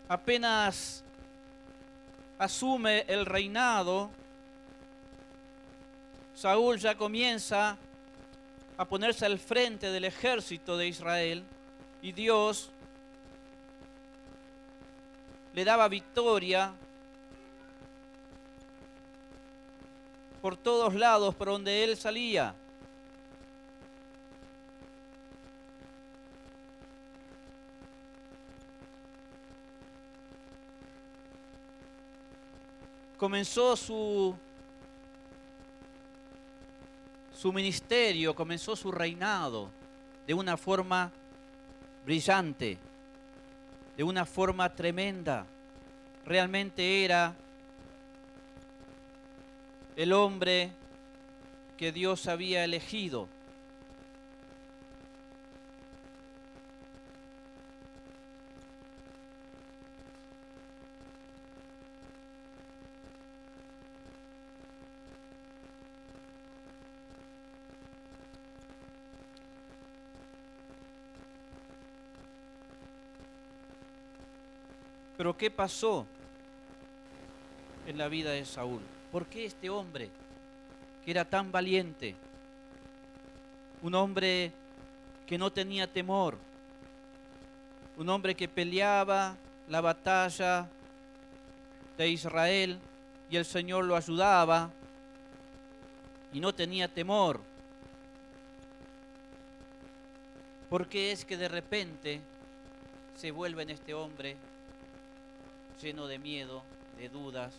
Apenas 0.09 1.05
asume 2.39 3.05
el 3.09 3.27
reinado, 3.27 4.11
Saúl 6.35 6.79
ya 6.79 6.97
comienza 6.97 7.77
a 8.77 8.85
ponerse 8.85 9.27
al 9.27 9.39
frente 9.39 9.91
del 9.91 10.05
ejército 10.05 10.77
de 10.77 10.87
Israel 10.87 11.43
y 12.01 12.13
Dios 12.13 12.71
le 15.53 15.65
daba 15.65 15.89
victoria 15.89 16.73
por 20.41 20.57
todos 20.57 20.95
lados 20.95 21.35
por 21.35 21.49
donde 21.49 21.83
él 21.83 21.97
salía. 21.97 22.55
Comenzó 33.19 33.77
su, 33.77 34.35
su 37.37 37.53
ministerio, 37.53 38.35
comenzó 38.35 38.77
su 38.77 38.93
reinado 38.93 39.71
de 40.27 40.35
una 40.35 40.57
forma 40.57 41.11
brillante, 42.07 42.79
de 43.97 44.05
una 44.05 44.25
forma 44.25 44.73
tremenda. 44.75 45.45
Realmente 46.25 47.05
era 47.05 47.35
el 49.97 50.13
hombre 50.13 50.71
que 51.77 51.91
Dios 51.91 52.29
había 52.29 52.63
elegido. 52.63 53.29
Pero 75.19 75.28
¿qué 75.39 75.51
pasó 75.51 76.05
en 77.87 77.97
la 77.97 78.09
vida 78.09 78.33
de 78.33 78.45
Saúl? 78.45 78.83
¿Por 79.13 79.27
qué 79.27 79.47
este 79.47 79.71
hombre, 79.71 80.11
que 81.05 81.11
era 81.13 81.25
tan 81.25 81.51
valiente, 81.51 82.15
un 83.81 83.95
hombre 83.95 84.53
que 85.27 85.39
no 85.39 85.51
tenía 85.51 85.87
temor, 85.87 86.37
un 87.97 88.09
hombre 88.09 88.35
que 88.35 88.49
peleaba 88.49 89.37
la 89.69 89.81
batalla 89.81 90.69
de 91.97 92.09
Israel 92.09 92.79
y 93.31 93.37
el 93.37 93.45
Señor 93.45 93.85
lo 93.85 93.97
ayudaba 93.97 94.71
y 96.33 96.41
no 96.41 96.53
tenía 96.53 96.89
temor? 96.89 97.41
¿Por 100.69 100.87
qué 100.89 101.13
es 101.13 101.25
que 101.25 101.37
de 101.39 101.49
repente 101.49 102.21
se 103.17 103.31
vuelve 103.31 103.63
en 103.63 103.71
este 103.71 103.95
hombre 103.95 104.37
lleno 105.81 106.07
de 106.07 106.19
miedo, 106.19 106.63
de 106.99 107.09
dudas, 107.09 107.55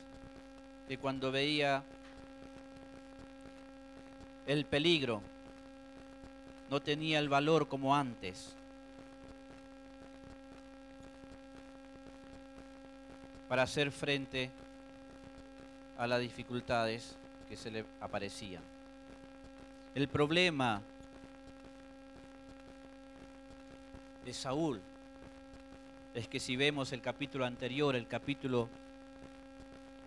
que 0.88 0.98
cuando 0.98 1.32
veía 1.32 1.84
el 4.48 4.66
peligro 4.66 5.22
no 6.70 6.80
tenía 6.80 7.20
el 7.20 7.30
valor 7.30 7.68
como 7.68 7.96
antes. 7.96 8.56
para 13.50 13.64
hacer 13.64 13.92
frente 13.92 14.52
a 15.98 16.06
las 16.06 16.22
dificultades 16.22 17.16
que 17.50 17.58
se 17.58 17.72
le 17.72 17.84
aparecían. 18.00 18.62
El 19.96 20.08
problema 20.08 20.82
de 24.24 24.34
Saúl 24.36 24.80
es 26.14 26.28
que 26.28 26.40
si 26.40 26.56
vemos 26.56 26.92
el 26.92 27.02
capítulo 27.02 27.46
anterior, 27.46 27.96
el 27.96 28.08
capítulo 28.08 28.68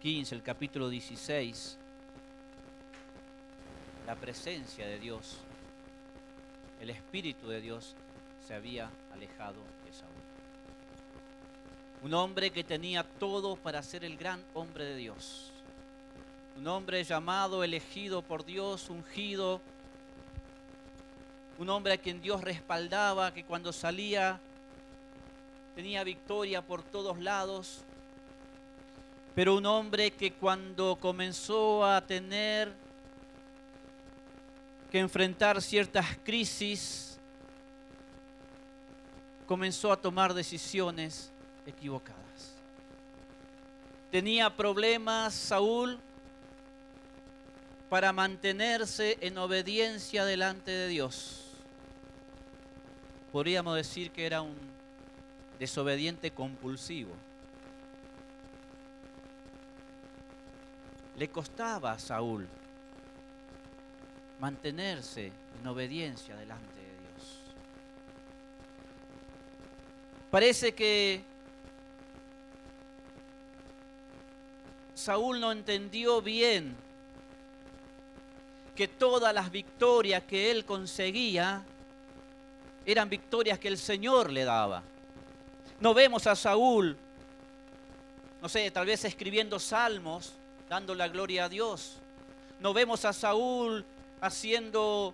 15, 0.02 0.34
el 0.34 0.42
capítulo 0.42 0.88
16, 0.88 1.78
la 4.06 4.16
presencia 4.16 4.86
de 4.86 4.98
Dios, 4.98 5.38
el 6.80 6.90
Espíritu 6.90 7.48
de 7.48 7.60
Dios 7.60 7.94
se 8.46 8.54
había 8.54 8.90
alejado 9.12 9.60
de 9.84 9.92
Saúl. 9.92 10.10
Un 12.02 12.14
hombre 12.14 12.50
que 12.50 12.64
tenía 12.64 13.04
todo 13.04 13.54
para 13.54 13.80
ser 13.82 14.04
el 14.04 14.16
gran 14.16 14.42
hombre 14.54 14.84
de 14.84 14.96
Dios. 14.96 15.52
Un 16.58 16.66
hombre 16.66 17.04
llamado, 17.04 17.62
elegido 17.62 18.22
por 18.22 18.44
Dios, 18.44 18.90
ungido. 18.90 19.60
Un 21.58 21.70
hombre 21.70 21.92
a 21.92 21.98
quien 21.98 22.20
Dios 22.20 22.42
respaldaba, 22.42 23.32
que 23.32 23.44
cuando 23.44 23.72
salía 23.72 24.40
tenía 25.74 26.04
victoria 26.04 26.62
por 26.62 26.82
todos 26.82 27.18
lados, 27.18 27.80
pero 29.34 29.56
un 29.56 29.66
hombre 29.66 30.10
que 30.10 30.32
cuando 30.32 30.96
comenzó 30.96 31.84
a 31.84 32.00
tener 32.06 32.72
que 34.90 34.98
enfrentar 34.98 35.62
ciertas 35.62 36.06
crisis, 36.22 37.18
comenzó 39.46 39.90
a 39.90 39.96
tomar 39.96 40.34
decisiones 40.34 41.32
equivocadas. 41.66 42.20
Tenía 44.10 44.54
problemas 44.54 45.32
Saúl 45.32 45.98
para 47.88 48.12
mantenerse 48.12 49.16
en 49.22 49.38
obediencia 49.38 50.26
delante 50.26 50.70
de 50.70 50.88
Dios. 50.88 51.52
Podríamos 53.32 53.76
decir 53.76 54.10
que 54.10 54.26
era 54.26 54.42
un 54.42 54.71
desobediente 55.62 56.32
compulsivo. 56.32 57.12
Le 61.16 61.28
costaba 61.28 61.92
a 61.92 62.00
Saúl 62.00 62.48
mantenerse 64.40 65.30
en 65.60 65.66
obediencia 65.68 66.34
delante 66.34 66.80
de 66.80 66.82
Dios. 66.82 67.38
Parece 70.32 70.74
que 70.74 71.22
Saúl 74.94 75.38
no 75.38 75.52
entendió 75.52 76.20
bien 76.22 76.74
que 78.74 78.88
todas 78.88 79.32
las 79.32 79.52
victorias 79.52 80.24
que 80.24 80.50
él 80.50 80.64
conseguía 80.64 81.62
eran 82.84 83.08
victorias 83.08 83.60
que 83.60 83.68
el 83.68 83.78
Señor 83.78 84.32
le 84.32 84.42
daba. 84.42 84.82
No 85.82 85.94
vemos 85.94 86.28
a 86.28 86.36
Saúl, 86.36 86.96
no 88.40 88.48
sé, 88.48 88.70
tal 88.70 88.86
vez 88.86 89.04
escribiendo 89.04 89.58
salmos, 89.58 90.32
dando 90.68 90.94
la 90.94 91.08
gloria 91.08 91.46
a 91.46 91.48
Dios. 91.48 91.96
No 92.60 92.72
vemos 92.72 93.04
a 93.04 93.12
Saúl 93.12 93.84
haciendo 94.20 95.12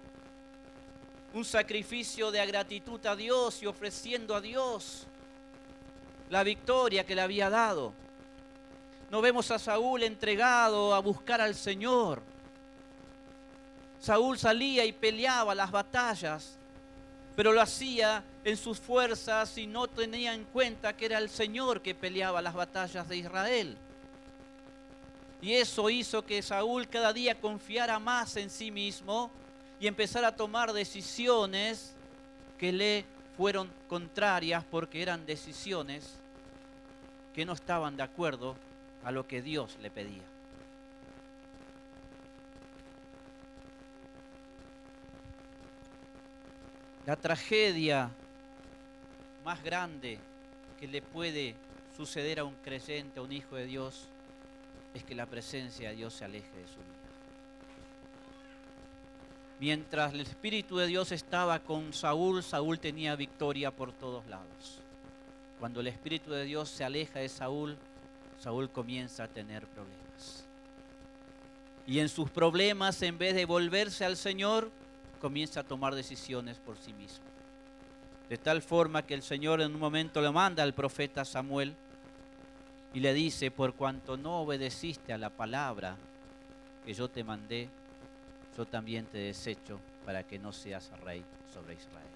un 1.33 1.47
sacrificio 1.47 2.31
de 2.31 2.45
gratitud 2.45 3.01
a 3.07 3.17
Dios 3.17 3.63
y 3.63 3.67
ofreciendo 3.67 4.35
a 4.35 4.43
Dios 4.43 5.07
la 6.29 6.43
victoria 6.43 7.07
que 7.07 7.15
le 7.15 7.23
había 7.23 7.49
dado. 7.49 7.95
No 9.11 9.23
vemos 9.23 9.51
a 9.51 9.59
Saúl 9.59 10.03
entregado 10.03 10.95
a 10.95 10.99
buscar 10.99 11.41
al 11.41 11.55
Señor. 11.55 12.21
Saúl 14.03 14.39
salía 14.39 14.85
y 14.85 14.93
peleaba 14.93 15.55
las 15.55 15.71
batallas, 15.71 16.58
pero 17.39 17.53
lo 17.53 17.63
hacía 17.63 18.25
en 18.43 18.57
sus 18.57 18.81
fuerzas 18.81 19.57
y 19.59 19.69
no 19.69 19.87
tenía 19.87 20.35
en 20.35 20.43
cuenta 20.43 20.97
que 20.97 21.07
era 21.07 21.19
el 21.19 21.31
Señor 21.31 21.81
que 21.81 21.95
peleaba 21.95 22.43
las 22.43 22.53
batallas 22.53 23.09
de 23.09 23.19
Israel. 23.19 23.77
Y 25.41 25.53
eso 25.53 25.89
hizo 25.89 26.27
que 26.27 26.43
Saúl 26.43 26.89
cada 26.89 27.13
día 27.13 27.37
confiara 27.37 28.01
más 28.01 28.37
en 28.37 28.51
sí 28.51 28.73
mismo 28.73 29.31
y 29.79 29.87
empezara 29.87 30.27
a 30.27 30.35
tomar 30.35 30.73
decisiones 30.73 31.93
que 32.59 32.73
le 32.73 33.05
fueron 33.37 33.71
contrarias 33.87 34.65
porque 34.69 35.01
eran 35.01 35.25
decisiones 35.25 36.15
que 37.37 37.45
no 37.45 37.53
estaban 37.53 37.97
de 37.97 38.03
acuerdo 38.03 38.57
a 39.05 39.13
lo 39.13 39.29
que 39.29 39.43
Dios 39.43 39.77
le 39.81 39.93
pedía. 39.93 40.25
La 47.09 47.17
tragedia 47.17 48.11
más 49.43 49.65
grande 49.65 50.19
que 50.79 50.87
le 50.87 51.01
puede 51.01 51.55
suceder 51.97 52.39
a 52.39 52.45
un 52.45 52.53
creyente, 52.57 53.19
a 53.19 53.23
un 53.23 53.33
hijo 53.33 53.57
de 53.57 53.65
Dios, 53.65 54.09
es 54.93 55.05
que 55.05 55.15
la 55.15 55.25
presencia 55.25 55.89
de 55.89 55.97
Dios 55.97 56.13
se 56.13 56.27
aleje 56.27 56.55
de 56.55 56.67
su 56.67 56.75
vida. 56.75 56.99
Mientras 59.59 60.13
el 60.13 60.21
Espíritu 60.21 60.77
de 60.77 60.87
Dios 60.87 61.11
estaba 61.11 61.61
con 61.61 61.95
Saúl, 61.95 62.43
Saúl 62.43 62.79
tenía 62.79 63.17
victoria 63.17 63.71
por 63.71 63.91
todos 63.93 64.27
lados. 64.27 64.83
Cuando 65.61 65.81
el 65.81 65.87
Espíritu 65.87 66.31
de 66.33 66.45
Dios 66.45 66.69
se 66.69 66.85
aleja 66.85 67.21
de 67.21 67.31
Saúl, 67.31 67.79
Saúl 68.39 68.69
comienza 68.69 69.25
a 69.25 69.29
tener 69.29 69.67
problemas. 69.69 70.45
Y 71.87 72.01
en 72.01 72.11
sus 72.11 72.29
problemas, 72.29 73.01
en 73.01 73.17
vez 73.17 73.35
de 73.35 73.47
volverse 73.47 74.05
al 74.05 74.19
Señor, 74.19 74.71
comienza 75.19 75.61
a 75.61 75.65
tomar 75.65 75.95
decisiones 75.95 76.59
por 76.59 76.77
sí 76.79 76.93
mismo. 76.93 77.25
De 78.29 78.37
tal 78.37 78.63
forma 78.63 79.03
que 79.03 79.15
el 79.15 79.23
Señor 79.23 79.61
en 79.61 79.75
un 79.75 79.81
momento 79.81 80.21
le 80.21 80.31
manda 80.31 80.63
al 80.63 80.75
profeta 80.75 81.25
Samuel 81.25 81.75
y 82.93 83.01
le 83.01 83.15
dice, 83.15 83.51
por 83.51 83.75
cuanto 83.75 84.17
no 84.17 84.41
obedeciste 84.41 85.13
a 85.13 85.19
la 85.19 85.31
palabra 85.31 85.97
que 86.85 86.95
yo 86.95 87.09
te 87.09 87.25
mandé, 87.25 87.69
yo 88.57 88.67
también 88.67 89.07
te 89.07 89.19
desecho 89.19 89.79
para 90.05 90.23
que 90.25 90.39
no 90.39 90.53
seas 90.53 90.91
rey 91.01 91.25
sobre 91.53 91.75
Israel. 91.75 92.07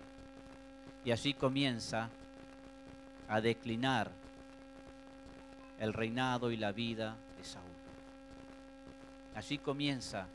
Y 1.04 1.10
así 1.10 1.34
comienza 1.34 2.08
a 3.28 3.40
declinar 3.40 4.10
el 5.78 5.92
reinado 5.92 6.50
y 6.50 6.56
la 6.56 6.72
vida 6.72 7.16
de 7.36 7.44
Saúl. 7.44 7.66
Así 9.34 9.58
comienza 9.58 10.26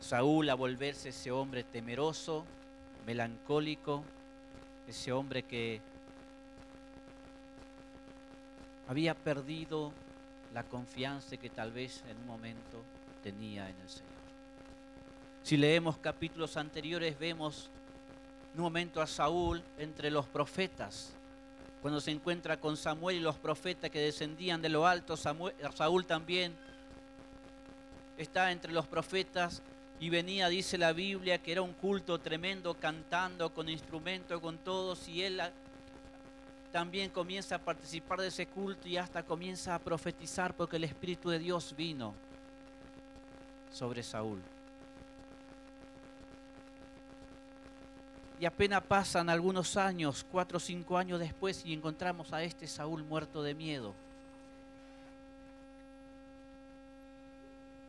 Saúl 0.00 0.48
a 0.48 0.54
volverse 0.54 1.10
ese 1.10 1.30
hombre 1.30 1.62
temeroso, 1.62 2.44
melancólico, 3.06 4.02
ese 4.88 5.12
hombre 5.12 5.42
que 5.42 5.80
había 8.88 9.14
perdido 9.14 9.92
la 10.52 10.64
confianza 10.64 11.36
que 11.36 11.50
tal 11.50 11.70
vez 11.70 12.02
en 12.08 12.16
un 12.16 12.26
momento 12.26 12.82
tenía 13.22 13.68
en 13.68 13.76
el 13.80 13.88
Señor. 13.88 14.10
Si 15.42 15.56
leemos 15.56 15.98
capítulos 15.98 16.56
anteriores 16.56 17.18
vemos 17.18 17.70
un 18.56 18.62
momento 18.62 19.00
a 19.00 19.06
Saúl 19.06 19.62
entre 19.78 20.10
los 20.10 20.26
profetas, 20.26 21.12
cuando 21.82 22.00
se 22.00 22.10
encuentra 22.10 22.58
con 22.58 22.76
Samuel 22.76 23.16
y 23.16 23.20
los 23.20 23.36
profetas 23.36 23.90
que 23.90 24.00
descendían 24.00 24.60
de 24.60 24.68
lo 24.70 24.86
alto, 24.86 25.16
Saúl 25.16 26.04
también 26.04 26.54
está 28.18 28.50
entre 28.50 28.72
los 28.72 28.86
profetas 28.86 29.62
y 30.00 30.08
venía, 30.08 30.48
dice 30.48 30.78
la 30.78 30.94
Biblia, 30.94 31.42
que 31.42 31.52
era 31.52 31.60
un 31.60 31.74
culto 31.74 32.18
tremendo, 32.18 32.72
cantando 32.72 33.52
con 33.52 33.68
instrumento, 33.68 34.40
con 34.40 34.56
todos, 34.56 35.06
y 35.06 35.22
él 35.22 35.42
también 36.72 37.10
comienza 37.10 37.56
a 37.56 37.58
participar 37.58 38.18
de 38.18 38.28
ese 38.28 38.46
culto 38.46 38.88
y 38.88 38.96
hasta 38.96 39.22
comienza 39.22 39.74
a 39.74 39.78
profetizar 39.78 40.54
porque 40.54 40.76
el 40.76 40.84
Espíritu 40.84 41.28
de 41.28 41.38
Dios 41.38 41.74
vino 41.76 42.14
sobre 43.70 44.02
Saúl. 44.02 44.40
Y 48.40 48.46
apenas 48.46 48.82
pasan 48.82 49.28
algunos 49.28 49.76
años, 49.76 50.24
cuatro 50.32 50.56
o 50.56 50.60
cinco 50.60 50.96
años 50.96 51.20
después, 51.20 51.62
y 51.66 51.74
encontramos 51.74 52.32
a 52.32 52.42
este 52.42 52.66
Saúl 52.66 53.04
muerto 53.04 53.42
de 53.42 53.52
miedo. 53.52 53.92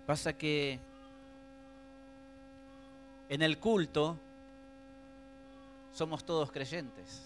Pasa 0.06 0.34
que 0.34 0.78
en 3.32 3.42
el 3.42 3.58
culto 3.60 4.18
somos 5.94 6.26
todos 6.26 6.52
creyentes. 6.52 7.22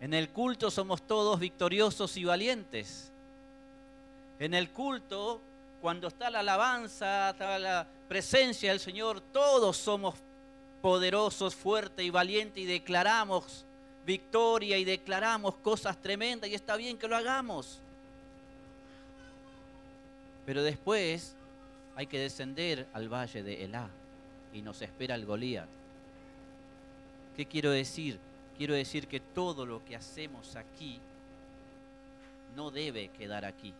En 0.00 0.14
el 0.14 0.28
culto 0.28 0.70
somos 0.70 1.02
todos 1.02 1.40
victoriosos 1.40 2.16
y 2.16 2.24
valientes. 2.24 3.10
En 4.38 4.54
el 4.54 4.70
culto, 4.70 5.40
cuando 5.82 6.06
está 6.06 6.30
la 6.30 6.38
alabanza, 6.40 7.30
está 7.30 7.58
la 7.58 7.84
presencia 8.08 8.70
del 8.70 8.78
Señor, 8.78 9.20
todos 9.20 9.76
somos 9.76 10.14
poderosos, 10.80 11.56
fuertes 11.56 12.06
y 12.06 12.10
valientes 12.10 12.62
y 12.62 12.66
declaramos 12.66 13.64
victoria 14.06 14.78
y 14.78 14.84
declaramos 14.84 15.56
cosas 15.56 16.00
tremendas 16.00 16.48
y 16.48 16.54
está 16.54 16.76
bien 16.76 16.96
que 16.96 17.08
lo 17.08 17.16
hagamos. 17.16 17.80
Pero 20.46 20.62
después 20.62 21.34
hay 21.96 22.06
que 22.06 22.20
descender 22.20 22.86
al 22.92 23.12
valle 23.12 23.42
de 23.42 23.64
Elá 23.64 23.90
y 24.52 24.62
nos 24.62 24.82
espera 24.82 25.14
el 25.14 25.26
Goliat. 25.26 25.68
¿Qué 27.36 27.46
quiero 27.46 27.70
decir? 27.70 28.18
Quiero 28.56 28.74
decir 28.74 29.06
que 29.06 29.20
todo 29.20 29.64
lo 29.64 29.84
que 29.84 29.96
hacemos 29.96 30.56
aquí 30.56 30.98
no 32.56 32.70
debe 32.70 33.08
quedar 33.08 33.44
aquí. 33.44 33.72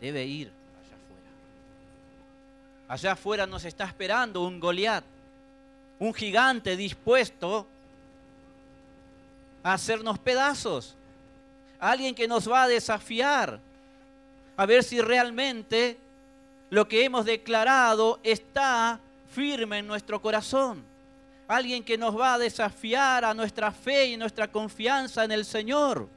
Debe 0.00 0.24
ir 0.24 0.60
Allá 2.90 3.12
afuera 3.12 3.46
nos 3.46 3.64
está 3.64 3.84
esperando 3.84 4.42
un 4.42 4.58
Goliat, 4.58 5.04
un 6.00 6.12
gigante 6.12 6.76
dispuesto 6.76 7.64
a 9.62 9.74
hacernos 9.74 10.18
pedazos. 10.18 10.96
Alguien 11.78 12.16
que 12.16 12.26
nos 12.26 12.50
va 12.50 12.64
a 12.64 12.68
desafiar 12.68 13.60
a 14.56 14.66
ver 14.66 14.82
si 14.82 15.00
realmente 15.00 15.98
lo 16.70 16.86
que 16.88 17.04
hemos 17.04 17.24
declarado 17.24 18.20
está 18.22 19.00
firme 19.28 19.78
en 19.78 19.86
nuestro 19.86 20.22
corazón. 20.22 20.84
Alguien 21.48 21.82
que 21.82 21.98
nos 21.98 22.18
va 22.18 22.34
a 22.34 22.38
desafiar 22.38 23.24
a 23.24 23.34
nuestra 23.34 23.72
fe 23.72 24.06
y 24.06 24.16
nuestra 24.16 24.50
confianza 24.50 25.24
en 25.24 25.32
el 25.32 25.44
Señor. 25.44 26.08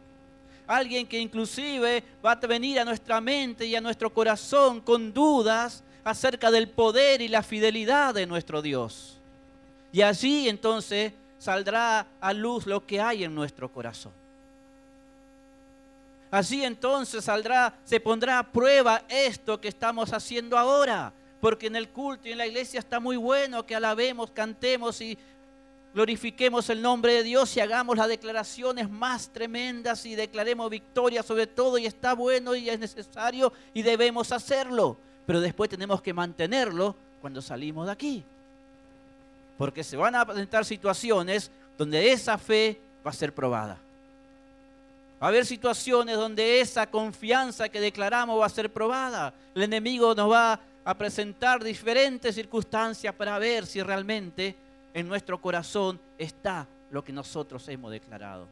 Alguien 0.68 1.08
que 1.08 1.20
inclusive 1.20 2.04
va 2.24 2.34
a 2.34 2.48
venir 2.48 2.80
a 2.80 2.86
nuestra 2.86 3.20
mente 3.20 3.66
y 3.66 3.76
a 3.76 3.82
nuestro 3.82 4.14
corazón 4.14 4.80
con 4.80 5.12
dudas 5.12 5.84
acerca 6.04 6.52
del 6.52 6.70
poder 6.70 7.22
y 7.22 7.28
la 7.28 7.42
fidelidad 7.42 8.14
de 8.14 8.28
nuestro 8.28 8.62
Dios. 8.62 9.18
Y 9.92 10.04
allí 10.04 10.48
entonces 10.48 11.14
saldrá 11.40 12.08
a 12.22 12.34
luz 12.34 12.68
lo 12.68 12.86
que 12.86 13.02
hay 13.02 13.24
en 13.24 13.34
nuestro 13.34 13.72
corazón. 13.72 14.23
Así 16.34 16.64
entonces 16.64 17.26
saldrá, 17.26 17.76
se 17.84 18.00
pondrá 18.00 18.40
a 18.40 18.52
prueba 18.52 19.04
esto 19.08 19.62
que 19.62 19.68
estamos 19.68 20.12
haciendo 20.14 20.58
ahora, 20.58 21.14
porque 21.40 21.68
en 21.68 21.76
el 21.76 21.90
culto 21.90 22.28
y 22.28 22.32
en 22.32 22.40
la 22.40 22.48
iglesia 22.48 22.80
está 22.80 23.00
muy 23.00 23.18
bueno 23.18 23.66
que 23.68 23.76
alabemos, 23.76 24.32
cantemos 24.32 25.00
y 25.02 25.16
glorifiquemos 25.94 26.72
el 26.72 26.82
nombre 26.82 27.14
de 27.14 27.22
Dios 27.22 27.56
y 27.56 27.60
hagamos 27.60 27.98
las 27.98 28.08
declaraciones 28.08 28.90
más 28.90 29.30
tremendas 29.30 30.08
y 30.08 30.16
declaremos 30.16 30.72
victoria 30.72 31.22
sobre 31.22 31.46
todo 31.46 31.78
y 31.78 31.86
está 31.86 32.16
bueno 32.16 32.56
y 32.56 32.68
es 32.68 32.80
necesario 32.80 33.54
y 33.76 33.84
debemos 33.84 34.32
hacerlo 34.32 34.98
pero 35.26 35.40
después 35.40 35.70
tenemos 35.70 36.02
que 36.02 36.14
mantenerlo 36.14 36.96
cuando 37.22 37.42
salimos 37.42 37.86
de 37.86 37.92
aquí. 37.92 38.24
Porque 39.58 39.84
se 39.84 39.96
van 39.96 40.16
a 40.16 40.26
presentar 40.26 40.66
situaciones 40.66 41.52
donde 41.78 42.12
esa 42.12 42.38
fe 42.38 42.80
va 43.06 43.12
a 43.12 43.14
ser 43.14 43.34
probada. 43.34 43.78
Va 45.24 45.28
a 45.28 45.30
haber 45.30 45.46
situaciones 45.46 46.18
donde 46.18 46.60
esa 46.60 46.86
confianza 46.92 47.70
que 47.70 47.80
declaramos 47.80 48.42
va 48.42 48.46
a 48.46 48.50
ser 48.50 48.70
probada. 48.74 49.34
El 49.56 49.64
enemigo 49.64 50.14
nos 50.14 50.30
va 50.30 50.60
a 50.84 50.98
presentar 50.98 51.64
diferentes 51.64 52.36
circunstancias 52.36 53.16
para 53.16 53.40
ver 53.40 53.66
si 53.66 53.82
realmente 53.82 54.54
en 54.94 55.08
nuestro 55.08 55.40
corazón 55.40 55.98
está 56.18 56.68
lo 56.92 57.02
que 57.02 57.14
nosotros 57.14 57.66
hemos 57.70 57.90
declarado. 57.90 58.48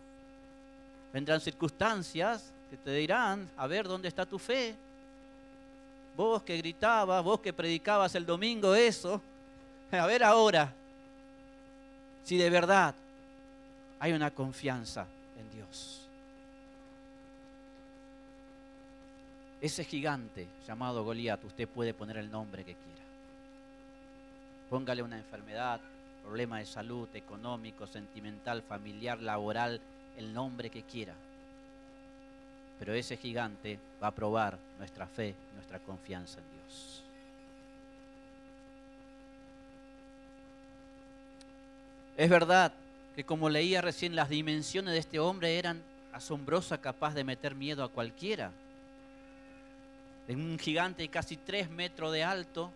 Vendrán 1.12 1.42
circunstancias 1.42 2.54
que 2.70 2.78
te 2.78 2.94
dirán, 2.94 3.50
a 3.58 3.68
ver, 3.68 3.86
¿dónde 3.86 4.08
está 4.08 4.26
tu 4.26 4.40
fe? 4.40 4.74
vos 6.16 6.44
que 6.44 6.58
gritabas, 6.58 7.24
vos 7.24 7.40
que 7.40 7.54
predicabas 7.54 8.14
el 8.16 8.26
domingo 8.26 8.76
eso, 8.76 9.22
a 9.92 10.06
ver 10.06 10.24
ahora 10.24 10.74
si 12.24 12.38
de 12.38 12.50
verdad 12.50 12.94
hay 14.00 14.14
una 14.14 14.32
confianza 14.32 15.06
en 15.38 15.52
Dios. 15.52 16.01
Ese 19.62 19.86
gigante 19.86 20.48
llamado 20.68 21.04
Goliat, 21.04 21.44
usted 21.46 21.68
puede 21.68 21.94
poner 21.94 22.18
el 22.18 22.32
nombre 22.32 22.64
que 22.64 22.74
quiera. 22.74 23.02
Póngale 24.70 25.04
una 25.04 25.18
enfermedad, 25.18 25.80
problema 26.24 26.60
de 26.60 26.66
salud, 26.66 27.08
económico, 27.14 27.86
sentimental, 27.88 28.64
familiar, 28.64 29.22
laboral, 29.22 29.80
el 30.18 30.34
nombre 30.34 30.70
que 30.70 30.82
quiera 30.84 31.14
pero 32.82 32.96
ese 32.96 33.16
gigante 33.16 33.78
va 34.02 34.08
a 34.08 34.12
probar 34.12 34.58
nuestra 34.80 35.06
fe, 35.06 35.36
nuestra 35.54 35.78
confianza 35.78 36.40
en 36.40 36.46
Dios. 36.58 37.04
Es 42.18 42.28
verdad 42.28 42.74
que 43.16 43.24
como 43.24 43.52
leía 43.52 43.82
recién, 43.82 44.16
las 44.16 44.30
dimensiones 44.30 44.94
de 44.94 45.00
este 45.00 45.20
hombre 45.20 45.60
eran 45.60 45.80
asombrosas, 46.12 46.80
capaz 46.80 47.14
de 47.14 47.24
meter 47.24 47.54
miedo 47.54 47.84
a 47.84 47.90
cualquiera. 47.90 48.50
Un 50.28 50.58
gigante 50.60 51.04
de 51.04 51.10
casi 51.10 51.36
tres 51.38 51.70
metros 51.70 52.14
de 52.14 52.24
alto, 52.24 52.72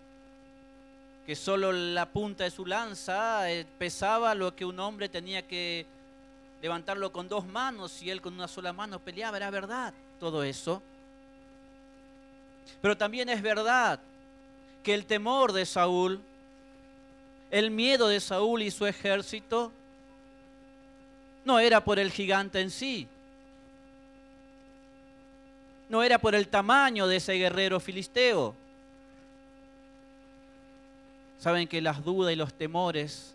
que 1.25 1.35
solo 1.35 1.71
la 1.71 2.05
punta 2.05 2.43
de 2.43 2.51
su 2.51 2.65
lanza 2.65 3.49
eh, 3.51 3.65
pesaba 3.77 4.35
lo 4.35 4.55
que 4.55 4.65
un 4.65 4.79
hombre 4.79 5.09
tenía 5.09 5.41
que 5.47 5.85
levantarlo 6.61 7.11
con 7.11 7.27
dos 7.27 7.45
manos 7.45 8.01
y 8.01 8.09
él 8.09 8.21
con 8.21 8.33
una 8.33 8.47
sola 8.47 8.73
mano 8.73 8.99
peleaba. 8.99 9.37
Era 9.37 9.49
verdad 9.49 9.93
todo 10.19 10.43
eso. 10.43 10.81
Pero 12.81 12.97
también 12.97 13.29
es 13.29 13.41
verdad 13.41 13.99
que 14.83 14.93
el 14.93 15.05
temor 15.05 15.51
de 15.53 15.65
Saúl, 15.65 16.21
el 17.49 17.71
miedo 17.71 18.07
de 18.07 18.19
Saúl 18.19 18.61
y 18.61 18.71
su 18.71 18.85
ejército, 18.85 19.71
no 21.43 21.59
era 21.59 21.83
por 21.83 21.99
el 21.99 22.11
gigante 22.11 22.59
en 22.59 22.71
sí, 22.71 23.07
no 25.95 26.03
era 26.03 26.19
por 26.19 26.35
el 26.35 26.49
tamaño 26.49 27.07
de 27.07 27.15
ese 27.15 27.35
guerrero 27.35 27.79
filisteo. 27.79 28.53
Saben 31.39 31.69
que 31.69 31.79
las 31.81 32.03
dudas 32.03 32.33
y 32.33 32.35
los 32.35 32.53
temores 32.53 33.33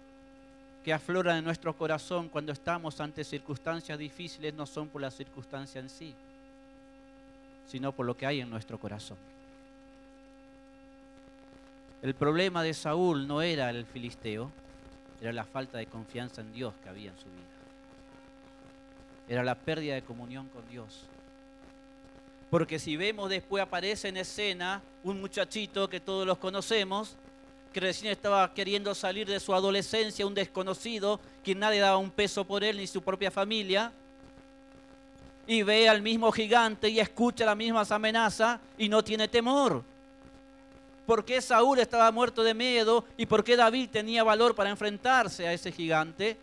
que 0.84 0.92
afloran 0.92 1.38
en 1.38 1.44
nuestro 1.44 1.74
corazón 1.74 2.28
cuando 2.28 2.52
estamos 2.52 3.00
ante 3.00 3.24
circunstancias 3.24 3.98
difíciles 3.98 4.52
no 4.52 4.66
son 4.66 4.88
por 4.88 5.00
la 5.00 5.10
circunstancia 5.10 5.80
en 5.80 5.88
sí, 5.88 6.12
sino 7.66 7.92
por 7.92 8.04
lo 8.04 8.14
que 8.14 8.26
hay 8.26 8.42
en 8.42 8.50
nuestro 8.50 8.76
corazón. 8.76 9.16
El 12.02 12.12
problema 12.12 12.62
de 12.62 12.74
Saúl 12.74 13.26
no 13.26 13.40
era 13.40 13.70
el 13.70 13.86
filisteo, 13.86 14.50
era 15.22 15.32
la 15.32 15.46
falta 15.46 15.78
de 15.78 15.86
confianza 15.86 16.42
en 16.42 16.52
Dios 16.52 16.74
que 16.82 16.90
había 16.90 17.10
en 17.10 17.16
su 17.16 17.24
vida. 17.24 17.40
Era 19.30 19.44
la 19.44 19.54
pérdida 19.54 19.94
de 19.94 20.02
comunión 20.02 20.46
con 20.48 20.68
Dios. 20.68 21.06
Porque 22.50 22.80
si 22.80 22.96
vemos 22.96 23.30
después 23.30 23.62
aparece 23.62 24.08
en 24.08 24.16
escena 24.16 24.82
un 25.04 25.20
muchachito 25.20 25.88
que 25.88 26.00
todos 26.00 26.26
los 26.26 26.36
conocemos, 26.38 27.16
que 27.72 27.78
recién 27.80 28.10
estaba 28.10 28.52
queriendo 28.52 28.94
salir 28.94 29.28
de 29.28 29.38
su 29.38 29.54
adolescencia, 29.54 30.26
un 30.26 30.34
desconocido, 30.34 31.20
que 31.44 31.54
nadie 31.54 31.78
daba 31.78 31.96
un 31.96 32.10
peso 32.10 32.44
por 32.44 32.64
él 32.64 32.78
ni 32.78 32.88
su 32.88 33.02
propia 33.02 33.30
familia, 33.30 33.92
y 35.46 35.62
ve 35.62 35.88
al 35.88 36.02
mismo 36.02 36.30
gigante 36.32 36.88
y 36.88 37.00
escucha 37.00 37.46
las 37.46 37.56
mismas 37.56 37.90
amenazas 37.92 38.60
y 38.76 38.88
no 38.88 39.02
tiene 39.02 39.28
temor. 39.28 39.82
¿Por 41.06 41.24
qué 41.24 41.40
Saúl 41.40 41.78
estaba 41.78 42.10
muerto 42.12 42.42
de 42.42 42.54
miedo 42.54 43.04
y 43.16 43.26
por 43.26 43.42
qué 43.42 43.56
David 43.56 43.90
tenía 43.90 44.22
valor 44.22 44.54
para 44.54 44.70
enfrentarse 44.70 45.46
a 45.46 45.52
ese 45.52 45.72
gigante? 45.72 46.36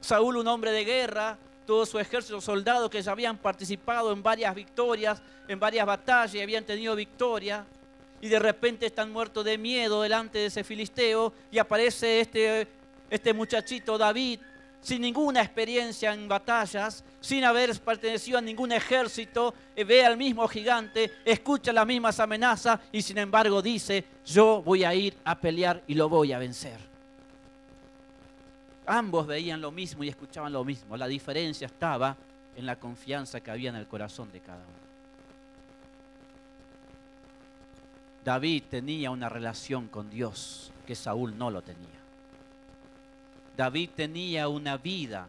Saúl, 0.00 0.36
un 0.36 0.46
hombre 0.46 0.70
de 0.70 0.84
guerra, 0.84 1.36
todo 1.66 1.84
su 1.84 1.98
ejército 1.98 2.40
soldados 2.40 2.88
que 2.88 3.02
ya 3.02 3.12
habían 3.12 3.36
participado 3.36 4.12
en 4.12 4.22
varias 4.22 4.54
victorias, 4.54 5.20
en 5.48 5.60
varias 5.60 5.84
batallas 5.84 6.34
y 6.34 6.40
habían 6.40 6.64
tenido 6.64 6.94
victoria, 6.94 7.66
y 8.20 8.28
de 8.28 8.38
repente 8.38 8.86
están 8.86 9.12
muertos 9.12 9.44
de 9.44 9.58
miedo 9.58 10.02
delante 10.02 10.38
de 10.38 10.46
ese 10.46 10.64
filisteo 10.64 11.32
y 11.50 11.58
aparece 11.58 12.20
este, 12.20 12.66
este 13.10 13.34
muchachito 13.34 13.98
David 13.98 14.40
sin 14.80 15.02
ninguna 15.02 15.42
experiencia 15.42 16.12
en 16.12 16.28
batallas, 16.28 17.02
sin 17.20 17.42
haber 17.42 17.76
pertenecido 17.80 18.38
a 18.38 18.40
ningún 18.40 18.70
ejército, 18.70 19.52
ve 19.74 20.04
al 20.04 20.16
mismo 20.16 20.46
gigante, 20.46 21.12
escucha 21.24 21.72
las 21.72 21.84
mismas 21.84 22.20
amenazas 22.20 22.78
y 22.92 23.02
sin 23.02 23.18
embargo 23.18 23.60
dice, 23.60 24.04
yo 24.24 24.62
voy 24.64 24.84
a 24.84 24.94
ir 24.94 25.16
a 25.24 25.36
pelear 25.40 25.82
y 25.88 25.94
lo 25.94 26.08
voy 26.08 26.32
a 26.32 26.38
vencer. 26.38 26.85
Ambos 28.86 29.26
veían 29.26 29.60
lo 29.60 29.72
mismo 29.72 30.04
y 30.04 30.08
escuchaban 30.08 30.52
lo 30.52 30.64
mismo. 30.64 30.96
La 30.96 31.08
diferencia 31.08 31.66
estaba 31.66 32.16
en 32.54 32.66
la 32.66 32.76
confianza 32.76 33.40
que 33.40 33.50
había 33.50 33.70
en 33.70 33.76
el 33.76 33.86
corazón 33.86 34.30
de 34.32 34.40
cada 34.40 34.58
uno. 34.58 34.86
David 38.24 38.64
tenía 38.70 39.10
una 39.10 39.28
relación 39.28 39.88
con 39.88 40.08
Dios 40.10 40.72
que 40.86 40.94
Saúl 40.94 41.36
no 41.36 41.50
lo 41.50 41.62
tenía. 41.62 41.86
David 43.56 43.90
tenía 43.94 44.48
una 44.48 44.76
vida 44.76 45.28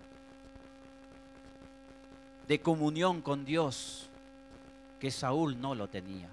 de 2.48 2.60
comunión 2.60 3.22
con 3.22 3.46
Dios 3.46 4.10
que 5.00 5.12
Saúl 5.12 5.60
no 5.60 5.76
lo 5.76 5.88
tenía. 5.88 6.30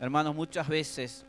Hermanos, 0.00 0.34
muchas 0.34 0.66
veces 0.68 1.24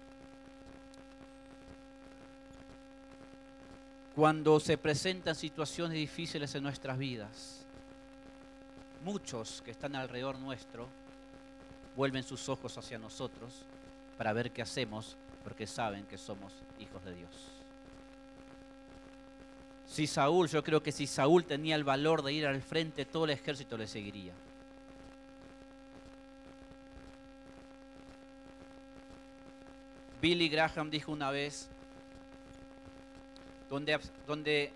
cuando 4.16 4.60
se 4.60 4.78
presentan 4.78 5.36
situaciones 5.36 5.98
difíciles 5.98 6.54
en 6.54 6.64
nuestras 6.64 6.98
vidas, 6.98 7.66
muchos 9.04 9.62
que 9.64 9.72
están 9.72 9.96
alrededor 9.96 10.38
nuestro 10.38 10.88
vuelven 11.96 12.24
sus 12.24 12.48
ojos 12.48 12.78
hacia 12.78 13.00
nosotros 13.00 13.66
para 14.18 14.34
ver 14.34 14.52
qué 14.52 14.62
hacemos 14.62 15.18
porque 15.44 15.68
saben 15.68 16.06
que 16.06 16.18
somos 16.18 16.54
hijos 16.80 17.04
de 17.04 17.16
Dios. 17.16 17.32
Si 19.88 20.08
Saúl, 20.08 20.48
yo 20.48 20.64
creo 20.64 20.82
que 20.82 20.92
si 20.92 21.06
Saúl 21.06 21.44
tenía 21.46 21.76
el 21.76 21.84
valor 21.84 22.24
de 22.24 22.34
ir 22.34 22.48
al 22.48 22.62
frente, 22.62 23.06
todo 23.06 23.26
el 23.26 23.32
ejército 23.32 23.78
le 23.78 23.88
seguiría. 23.88 24.34
Billy 30.22 30.48
Graham 30.48 30.90
dijo 30.90 31.12
una 31.12 31.32
vez, 31.32 31.70
donde, 34.28 34.72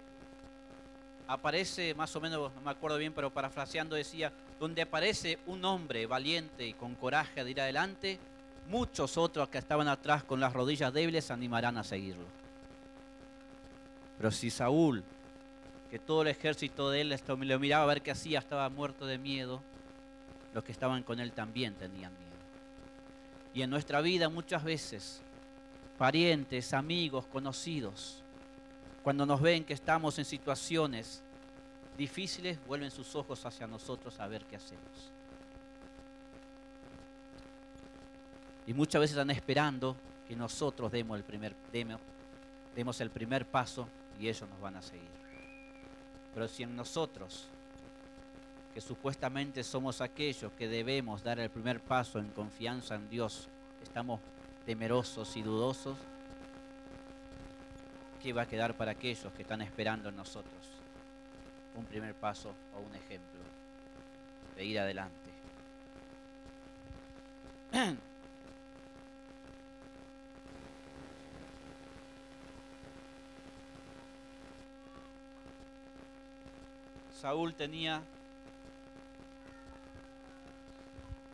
aparece, 1.27 1.93
más 1.93 2.15
o 2.15 2.21
menos, 2.21 2.51
no 2.55 2.61
me 2.61 2.71
acuerdo 2.71 2.97
bien, 2.97 3.13
pero 3.13 3.29
parafraseando 3.29 3.95
decía, 3.95 4.31
donde 4.59 4.81
aparece 4.81 5.37
un 5.45 5.63
hombre 5.65 6.07
valiente 6.07 6.65
y 6.65 6.73
con 6.73 6.95
coraje 6.95 7.43
de 7.43 7.51
ir 7.51 7.61
adelante, 7.61 8.17
muchos 8.69 9.17
otros 9.17 9.49
que 9.49 9.59
estaban 9.59 9.87
atrás 9.87 10.23
con 10.23 10.39
las 10.39 10.53
rodillas 10.53 10.91
débiles 10.93 11.25
se 11.25 11.33
animarán 11.33 11.77
a 11.77 11.83
seguirlo. 11.83 12.25
Pero 14.17 14.31
si 14.31 14.49
Saúl, 14.49 15.03
que 15.91 15.99
todo 15.99 16.23
el 16.23 16.29
ejército 16.29 16.89
de 16.89 17.01
él 17.01 17.15
lo 17.27 17.59
miraba 17.59 17.83
a 17.83 17.87
ver 17.87 18.01
qué 18.01 18.11
hacía, 18.11 18.39
estaba 18.39 18.67
muerto 18.69 19.05
de 19.05 19.17
miedo, 19.19 19.61
los 20.53 20.63
que 20.63 20.71
estaban 20.71 21.03
con 21.03 21.19
él 21.19 21.33
también 21.33 21.75
tenían 21.75 22.11
miedo. 22.11 22.27
Y 23.53 23.61
en 23.61 23.69
nuestra 23.69 24.01
vida 24.01 24.27
muchas 24.29 24.63
veces, 24.63 25.21
parientes, 25.97 26.73
amigos, 26.73 27.25
conocidos, 27.27 28.23
cuando 29.07 29.25
nos 29.25 29.39
ven 29.39 29.63
que 29.63 29.73
estamos 29.73 30.19
en 30.19 30.25
situaciones 30.25 31.21
difíciles, 31.97 32.59
vuelven 32.67 32.91
sus 32.91 33.15
ojos 33.15 33.45
hacia 33.45 33.65
nosotros 33.65 34.19
a 34.19 34.27
ver 34.27 34.43
qué 34.43 34.57
hacemos. 34.57 34.83
Y 38.65 38.73
muchas 38.73 38.99
veces 38.99 39.15
están 39.15 39.29
esperando 39.29 39.95
que 40.27 40.35
nosotros 40.35 40.91
demos 40.91 41.15
el 41.17 41.23
primer, 41.23 41.55
demos, 41.71 42.01
demos 42.75 42.99
el 42.99 43.09
primer 43.09 43.45
paso 43.45 43.87
y 44.19 44.27
ellos 44.27 44.49
nos 44.49 44.59
van 44.59 44.75
a 44.75 44.81
seguir. 44.81 45.07
Pero 46.33 46.49
si 46.49 46.63
en 46.63 46.75
nosotros, 46.75 47.47
que 48.73 48.81
supuestamente 48.81 49.63
somos 49.63 50.01
aquellos 50.01 50.51
que 50.51 50.67
debemos 50.67 51.23
dar 51.23 51.39
el 51.39 51.49
primer 51.49 51.79
paso 51.79 52.19
en 52.19 52.27
confianza 52.31 52.95
en 52.95 53.09
Dios, 53.09 53.47
estamos 53.81 54.19
temerosos 54.65 55.37
y 55.37 55.43
dudosos, 55.43 55.95
¿qué 58.27 58.33
va 58.33 58.41
a 58.41 58.45
quedar 58.45 58.73
para 58.73 58.91
aquellos 58.91 59.31
que 59.31 59.43
están 59.43 59.61
esperando 59.61 60.09
en 60.09 60.17
nosotros? 60.17 60.51
Un 61.77 61.85
primer 61.85 62.13
paso 62.13 62.53
o 62.75 62.79
un 62.81 62.93
ejemplo 62.93 63.39
de 64.53 64.65
ir 64.65 64.77
adelante. 64.77 65.15
Saúl 77.21 77.53
tenía 77.53 78.01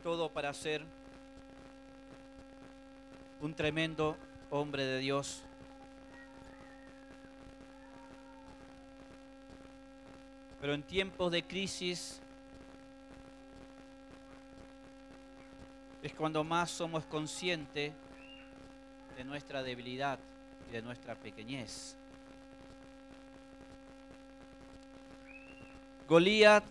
todo 0.04 0.30
para 0.30 0.54
ser 0.54 0.84
un 3.42 3.56
tremendo 3.56 4.16
hombre 4.52 4.86
de 4.86 5.00
Dios 5.00 5.42
Pero 10.64 10.76
en 10.76 10.84
tiempos 10.84 11.30
de 11.30 11.44
crisis 11.44 12.22
es 16.02 16.14
cuando 16.14 16.42
más 16.46 16.72
somos 16.72 17.04
conscientes 17.04 17.92
de 19.18 19.24
nuestra 19.26 19.62
debilidad 19.62 20.18
y 20.70 20.72
de 20.72 20.82
nuestra 20.82 21.16
pequeñez. 21.16 21.98
Goliat 26.08 26.64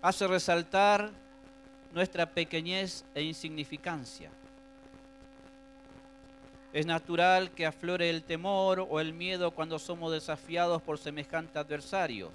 hace 0.00 0.26
resaltar 0.26 1.10
nuestra 1.92 2.24
pequeñez 2.24 3.04
e 3.14 3.20
insignificancia. 3.20 4.30
Es 6.76 6.84
natural 6.84 7.52
que 7.52 7.64
aflore 7.64 8.10
el 8.10 8.22
temor 8.22 8.86
o 8.90 9.00
el 9.00 9.14
miedo 9.14 9.50
cuando 9.50 9.78
somos 9.78 10.12
desafiados 10.12 10.82
por 10.82 10.98
semejantes 10.98 11.56
adversarios. 11.56 12.28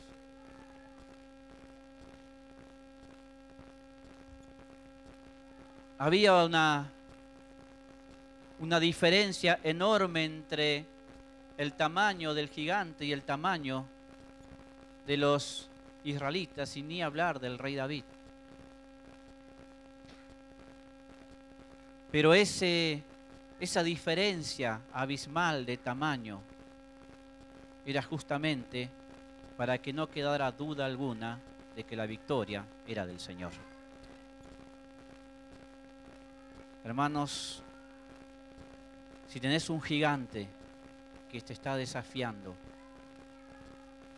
Había 5.99 6.43
una, 6.43 6.89
una 8.58 8.80
diferencia 8.80 9.60
enorme 9.63 10.25
entre 10.25 10.86
el 11.60 11.73
tamaño 11.73 12.34
del 12.34 12.49
gigante 12.49 13.06
y 13.06 13.12
el 13.12 13.21
tamaño 13.21 13.86
de 15.06 15.17
los 15.17 15.69
israelitas, 16.04 16.75
y 16.77 16.82
ni 16.82 17.04
hablar 17.04 17.39
del 17.39 17.60
rey 17.60 17.75
David. 17.75 18.06
Pero 22.12 22.34
ese 22.34 23.04
esa 23.62 23.84
diferencia 23.84 24.82
abismal 24.91 25.67
de 25.67 25.78
tamaño 25.78 26.41
era 27.86 28.02
justamente 28.02 28.89
para 29.56 29.78
que 29.78 29.93
no 29.93 30.10
quedara 30.10 30.52
duda 30.52 30.84
alguna 30.88 31.39
de 31.76 31.84
que 31.84 31.95
la 31.95 32.08
victoria 32.08 32.65
era 32.88 33.06
del 33.06 33.19
Señor. 33.19 33.52
Hermanos, 36.84 37.62
si 39.30 39.39
tenés 39.39 39.69
un 39.69 39.80
gigante 39.80 40.47
que 41.32 41.39
te 41.41 41.54
está 41.54 41.76
desafiando, 41.76 42.56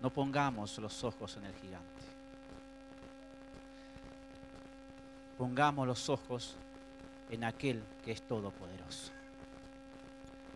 no 0.01 0.09
pongamos 0.09 0.77
los 0.77 1.03
ojos 1.03 1.35
en 1.35 1.43
el 1.43 1.55
gigante. 1.55 1.87
Pongamos 5.37 5.85
los 5.85 6.07
ojos 6.07 6.55
en 7.29 7.43
aquel 7.43 7.83
que 8.05 8.13
es 8.13 8.21
todopoderoso. 8.21 9.11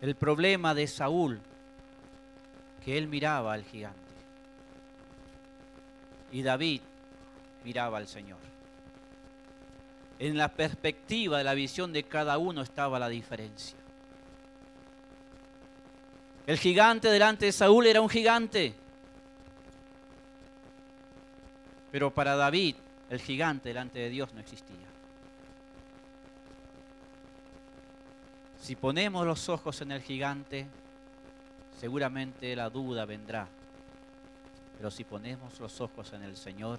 El 0.00 0.14
problema 0.14 0.74
de 0.74 0.86
Saúl, 0.86 1.40
que 2.84 2.96
él 2.96 3.08
miraba 3.08 3.52
al 3.52 3.64
gigante. 3.64 3.98
Y 6.30 6.42
David 6.42 6.82
miraba 7.64 7.98
al 7.98 8.06
Señor. 8.06 8.38
En 10.18 10.36
la 10.36 10.48
perspectiva 10.48 11.38
de 11.38 11.44
la 11.44 11.54
visión 11.54 11.92
de 11.92 12.02
cada 12.04 12.38
uno 12.38 12.62
estaba 12.62 12.98
la 12.98 13.08
diferencia. 13.08 13.76
El 16.46 16.58
gigante 16.58 17.08
delante 17.08 17.46
de 17.46 17.52
Saúl 17.52 17.86
era 17.86 18.00
un 18.00 18.08
gigante. 18.08 18.74
Pero 21.90 22.10
para 22.10 22.36
David, 22.36 22.76
el 23.10 23.20
gigante 23.20 23.68
delante 23.68 23.98
de 23.98 24.10
Dios 24.10 24.32
no 24.32 24.40
existía. 24.40 24.76
Si 28.68 28.76
ponemos 28.76 29.26
los 29.26 29.48
ojos 29.48 29.80
en 29.80 29.92
el 29.92 30.02
gigante, 30.02 30.66
seguramente 31.80 32.54
la 32.54 32.68
duda 32.68 33.06
vendrá. 33.06 33.48
Pero 34.76 34.90
si 34.90 35.04
ponemos 35.04 35.58
los 35.58 35.80
ojos 35.80 36.12
en 36.12 36.22
el 36.22 36.36
Señor, 36.36 36.78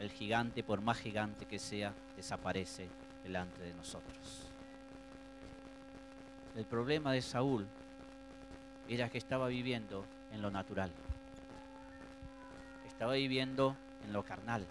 el 0.00 0.10
gigante, 0.10 0.62
por 0.62 0.80
más 0.80 0.96
gigante 0.96 1.44
que 1.44 1.58
sea, 1.58 1.92
desaparece 2.16 2.88
delante 3.22 3.62
de 3.62 3.74
nosotros. 3.74 4.48
El 6.56 6.64
problema 6.64 7.12
de 7.12 7.20
Saúl 7.20 7.66
era 8.88 9.10
que 9.10 9.18
estaba 9.18 9.48
viviendo 9.48 10.06
en 10.32 10.40
lo 10.40 10.50
natural. 10.50 10.90
Estaba 12.88 13.12
viviendo 13.12 13.76
en 14.06 14.14
lo 14.14 14.22
carnal. 14.22 14.64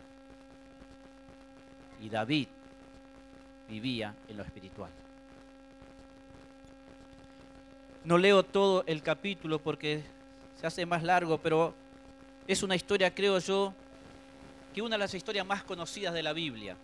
Y 1.99 2.09
David 2.09 2.47
vivía 3.69 4.15
en 4.27 4.37
lo 4.37 4.41
espiritual. 4.41 4.89
No 8.03 8.17
leo 8.17 8.43
todo 8.43 8.83
el 8.87 9.03
capítulo 9.03 9.59
porque 9.59 10.01
se 10.59 10.65
hace 10.65 10.85
más 10.85 11.03
largo, 11.03 11.37
pero 11.37 11.75
es 12.47 12.63
una 12.63 12.75
historia, 12.75 13.13
creo 13.13 13.37
yo, 13.37 13.73
que 14.73 14.81
una 14.81 14.95
de 14.95 14.99
las 14.99 15.13
historias 15.13 15.45
más 15.45 15.63
conocidas 15.63 16.13
de 16.13 16.23
la 16.23 16.33
Biblia, 16.33 16.75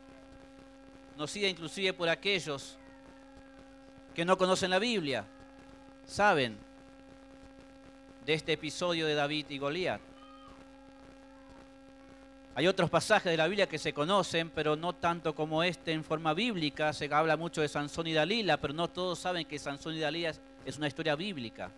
conocida 1.13 1.47
inclusive 1.47 1.93
por 1.93 2.07
aquellos 2.09 2.77
que 4.13 4.25
no 4.25 4.37
conocen 4.37 4.69
la 4.69 4.79
Biblia, 4.79 5.25
saben 6.05 6.57
de 8.25 8.33
este 8.33 8.53
episodio 8.53 9.07
de 9.07 9.15
David 9.15 9.47
y 9.49 9.57
Goliat. 9.57 10.01
Hay 12.53 12.67
otros 12.67 12.89
pasajes 12.89 13.31
de 13.31 13.37
la 13.37 13.47
Biblia 13.47 13.67
que 13.67 13.77
se 13.77 13.93
conocen, 13.93 14.49
pero 14.49 14.75
no 14.75 14.93
tanto 14.93 15.33
como 15.35 15.61
este 15.61 15.91
en 15.91 16.03
forma 16.03 16.33
bíblica. 16.33 16.91
Se 16.91 17.05
habla 17.13 17.37
mucho 17.37 17.61
de 17.61 17.67
Sansón 17.67 18.07
y 18.07 18.13
Dalila, 18.13 18.57
pero 18.57 18.73
no 18.73 18.87
todos 18.87 19.19
saben 19.19 19.45
que 19.45 19.59
Sansón 19.59 19.95
y 19.95 19.99
Dalila 19.99 20.33
es 20.67 20.77
una 20.77 20.87
historia 20.87 21.15
bíblica. 21.15 21.71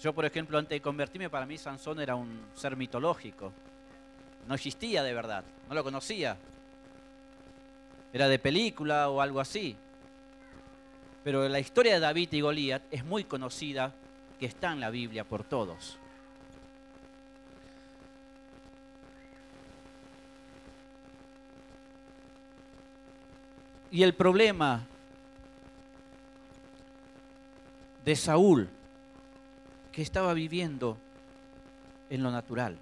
Yo, 0.00 0.14
por 0.14 0.24
ejemplo, 0.24 0.56
antes 0.56 0.70
de 0.70 0.80
convertirme, 0.80 1.28
para 1.28 1.44
mí 1.44 1.58
Sansón 1.58 2.00
era 2.00 2.16
un 2.16 2.40
ser 2.54 2.76
mitológico. 2.76 3.52
No 4.48 4.54
existía 4.54 5.02
de 5.02 5.12
verdad, 5.12 5.44
no 5.68 5.74
lo 5.74 5.84
conocía. 5.84 6.38
Era 8.10 8.28
de 8.28 8.38
película 8.38 9.10
o 9.10 9.20
algo 9.20 9.38
así. 9.38 9.76
Pero 11.24 11.46
la 11.46 11.60
historia 11.60 11.94
de 11.94 12.00
David 12.00 12.32
y 12.32 12.40
Goliat 12.40 12.82
es 12.90 13.04
muy 13.04 13.24
conocida, 13.24 13.92
que 14.40 14.46
está 14.46 14.72
en 14.72 14.80
la 14.80 14.88
Biblia 14.88 15.24
por 15.24 15.44
todos. 15.44 15.98
Y 23.90 24.02
el 24.02 24.14
problema 24.14 24.86
de 28.06 28.14
Saúl 28.14 28.68
que 29.90 30.00
estaba 30.00 30.32
viviendo 30.32 30.96
en 32.08 32.22
lo 32.22 32.30
natural. 32.30 32.78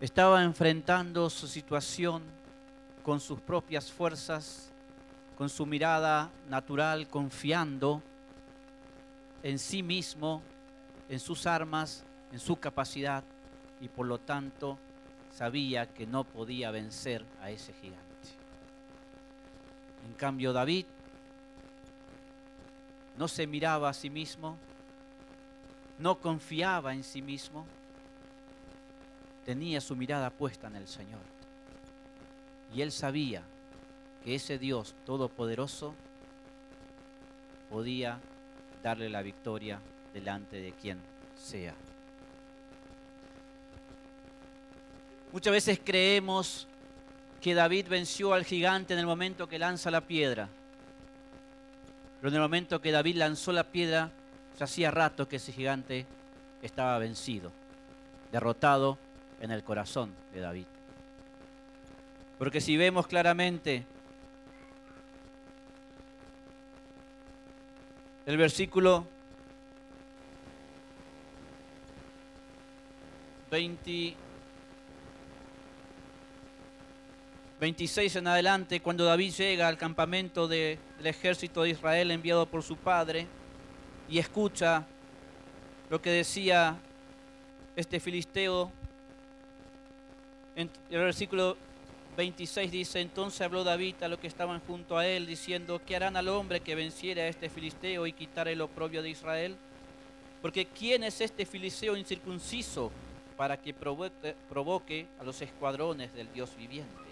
Estaba 0.00 0.42
enfrentando 0.42 1.30
su 1.30 1.46
situación 1.46 2.22
con 3.04 3.20
sus 3.20 3.40
propias 3.40 3.92
fuerzas, 3.92 4.70
con 5.36 5.48
su 5.48 5.66
mirada 5.66 6.30
natural, 6.48 7.06
confiando 7.06 8.02
en 9.44 9.60
sí 9.60 9.84
mismo, 9.84 10.42
en 11.08 11.20
sus 11.20 11.46
armas, 11.46 12.02
en 12.32 12.40
su 12.40 12.56
capacidad 12.56 13.22
y 13.80 13.86
por 13.86 14.06
lo 14.06 14.18
tanto 14.18 14.78
sabía 15.32 15.86
que 15.86 16.08
no 16.08 16.24
podía 16.24 16.72
vencer 16.72 17.24
a 17.40 17.50
ese 17.52 17.72
gigante. 17.74 18.02
En 20.08 20.14
cambio 20.14 20.52
David 20.52 20.86
no 23.18 23.26
se 23.26 23.48
miraba 23.48 23.88
a 23.88 23.94
sí 23.94 24.10
mismo, 24.10 24.56
no 25.98 26.20
confiaba 26.20 26.94
en 26.94 27.02
sí 27.02 27.20
mismo, 27.20 27.66
tenía 29.44 29.80
su 29.80 29.96
mirada 29.96 30.30
puesta 30.30 30.68
en 30.68 30.76
el 30.76 30.86
Señor. 30.86 31.20
Y 32.72 32.80
él 32.80 32.92
sabía 32.92 33.42
que 34.24 34.36
ese 34.36 34.58
Dios 34.58 34.94
todopoderoso 35.04 35.94
podía 37.68 38.20
darle 38.84 39.08
la 39.08 39.22
victoria 39.22 39.80
delante 40.14 40.60
de 40.60 40.72
quien 40.72 41.00
sea. 41.36 41.74
Muchas 45.32 45.52
veces 45.52 45.80
creemos 45.84 46.68
que 47.40 47.54
David 47.54 47.88
venció 47.88 48.32
al 48.32 48.44
gigante 48.44 48.94
en 48.94 49.00
el 49.00 49.06
momento 49.06 49.48
que 49.48 49.58
lanza 49.58 49.90
la 49.90 50.02
piedra. 50.02 50.48
Pero 52.20 52.28
en 52.28 52.34
el 52.34 52.40
momento 52.40 52.80
que 52.80 52.90
David 52.90 53.16
lanzó 53.16 53.52
la 53.52 53.64
piedra, 53.64 54.10
ya 54.58 54.64
hacía 54.64 54.90
rato 54.90 55.28
que 55.28 55.36
ese 55.36 55.52
gigante 55.52 56.06
estaba 56.62 56.98
vencido, 56.98 57.52
derrotado 58.32 58.98
en 59.40 59.52
el 59.52 59.62
corazón 59.62 60.12
de 60.32 60.40
David. 60.40 60.66
Porque 62.38 62.60
si 62.60 62.76
vemos 62.76 63.06
claramente 63.06 63.84
el 68.26 68.36
versículo 68.36 69.06
26 77.60 78.16
en 78.16 78.26
adelante, 78.28 78.80
cuando 78.80 79.04
David 79.04 79.32
llega 79.34 79.66
al 79.66 79.76
campamento 79.76 80.46
del 80.46 80.78
ejército 81.02 81.62
de 81.62 81.70
Israel 81.70 82.10
enviado 82.10 82.46
por 82.46 82.62
su 82.62 82.76
padre, 82.76 83.26
y 84.08 84.18
escucha 84.18 84.86
lo 85.90 86.00
que 86.00 86.10
decía 86.10 86.76
este 87.76 88.00
filisteo. 88.00 88.70
En 90.56 90.70
el 90.90 90.98
versículo 91.00 91.56
26 92.16 92.70
dice, 92.70 93.00
entonces 93.00 93.40
habló 93.40 93.64
David 93.64 94.02
a 94.02 94.08
los 94.08 94.18
que 94.18 94.26
estaban 94.28 94.60
junto 94.60 94.96
a 94.96 95.06
él, 95.06 95.26
diciendo, 95.26 95.80
¿qué 95.84 95.96
harán 95.96 96.16
al 96.16 96.28
hombre 96.28 96.60
que 96.60 96.74
venciera 96.74 97.22
a 97.22 97.28
este 97.28 97.48
filisteo 97.48 98.06
y 98.06 98.12
quitara 98.12 98.50
el 98.50 98.60
oprobio 98.60 99.02
de 99.02 99.10
Israel? 99.10 99.56
Porque 100.40 100.66
¿quién 100.66 101.02
es 101.02 101.20
este 101.20 101.44
filisteo 101.44 101.96
incircunciso 101.96 102.92
para 103.36 103.56
que 103.56 103.74
provoque 103.74 105.06
a 105.20 105.24
los 105.24 105.42
escuadrones 105.42 106.14
del 106.14 106.32
Dios 106.32 106.56
viviente? 106.56 107.07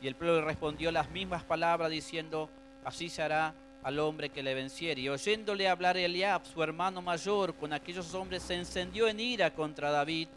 Y 0.00 0.08
el 0.08 0.14
pueblo 0.14 0.42
respondió 0.42 0.90
las 0.92 1.10
mismas 1.10 1.42
palabras 1.42 1.90
diciendo, 1.90 2.48
así 2.84 3.08
se 3.08 3.22
hará 3.22 3.54
al 3.82 3.98
hombre 3.98 4.30
que 4.30 4.42
le 4.42 4.54
venciere. 4.54 5.00
Y 5.00 5.08
oyéndole 5.08 5.68
hablar 5.68 5.96
Eliab, 5.96 6.44
su 6.44 6.62
hermano 6.62 7.00
mayor, 7.00 7.54
con 7.54 7.72
aquellos 7.72 8.12
hombres, 8.14 8.42
se 8.42 8.54
encendió 8.54 9.08
en 9.08 9.20
ira 9.20 9.52
contra 9.52 9.90
David 9.90 10.28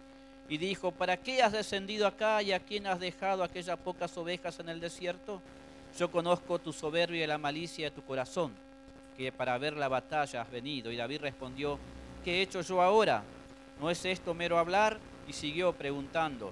y 0.47 0.57
dijo, 0.57 0.91
¿para 0.91 1.17
qué 1.17 1.41
has 1.41 1.51
descendido 1.51 2.07
acá 2.07 2.41
y 2.41 2.51
a 2.51 2.59
quién 2.59 2.87
has 2.87 2.99
dejado 2.99 3.43
aquellas 3.43 3.77
pocas 3.79 4.15
ovejas 4.17 4.59
en 4.59 4.69
el 4.69 4.79
desierto? 4.79 5.41
Yo 5.97 6.11
conozco 6.11 6.59
tu 6.59 6.71
soberbia 6.73 7.23
y 7.23 7.27
la 7.27 7.37
malicia 7.37 7.85
de 7.85 7.95
tu 7.95 8.03
corazón, 8.03 8.53
que 9.17 9.31
para 9.31 9.57
ver 9.57 9.77
la 9.77 9.87
batalla 9.87 10.41
has 10.41 10.51
venido. 10.51 10.91
Y 10.91 10.95
David 10.95 11.21
respondió, 11.21 11.77
¿qué 12.23 12.37
he 12.37 12.41
hecho 12.41 12.61
yo 12.61 12.81
ahora? 12.81 13.23
¿No 13.79 13.89
es 13.89 14.03
esto 14.05 14.33
mero 14.33 14.57
hablar? 14.57 14.99
Y 15.27 15.33
siguió 15.33 15.73
preguntando. 15.73 16.51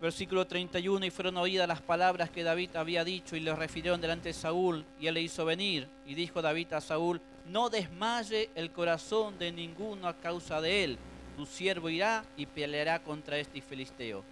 Versículo 0.00 0.46
31, 0.46 1.06
y 1.06 1.10
fueron 1.10 1.38
oídas 1.38 1.66
las 1.66 1.82
palabras 1.82 2.30
que 2.30 2.44
David 2.44 2.76
había 2.76 3.02
dicho 3.04 3.34
y 3.34 3.40
le 3.40 3.54
refirieron 3.54 4.00
delante 4.00 4.28
de 4.28 4.32
Saúl, 4.32 4.84
y 5.00 5.08
él 5.08 5.14
le 5.14 5.22
hizo 5.22 5.44
venir. 5.44 5.88
Y 6.06 6.14
dijo 6.14 6.40
David 6.40 6.72
a 6.74 6.80
Saúl, 6.80 7.20
no 7.46 7.68
desmaye 7.68 8.50
el 8.54 8.70
corazón 8.70 9.38
de 9.38 9.50
ninguno 9.50 10.06
a 10.06 10.14
causa 10.14 10.60
de 10.60 10.84
él. 10.84 10.98
Tu 11.36 11.46
siervo 11.46 11.88
irá 11.88 12.24
y 12.36 12.46
peleará 12.46 13.02
contra 13.02 13.38
este 13.38 13.60
filisteo. 13.60 14.22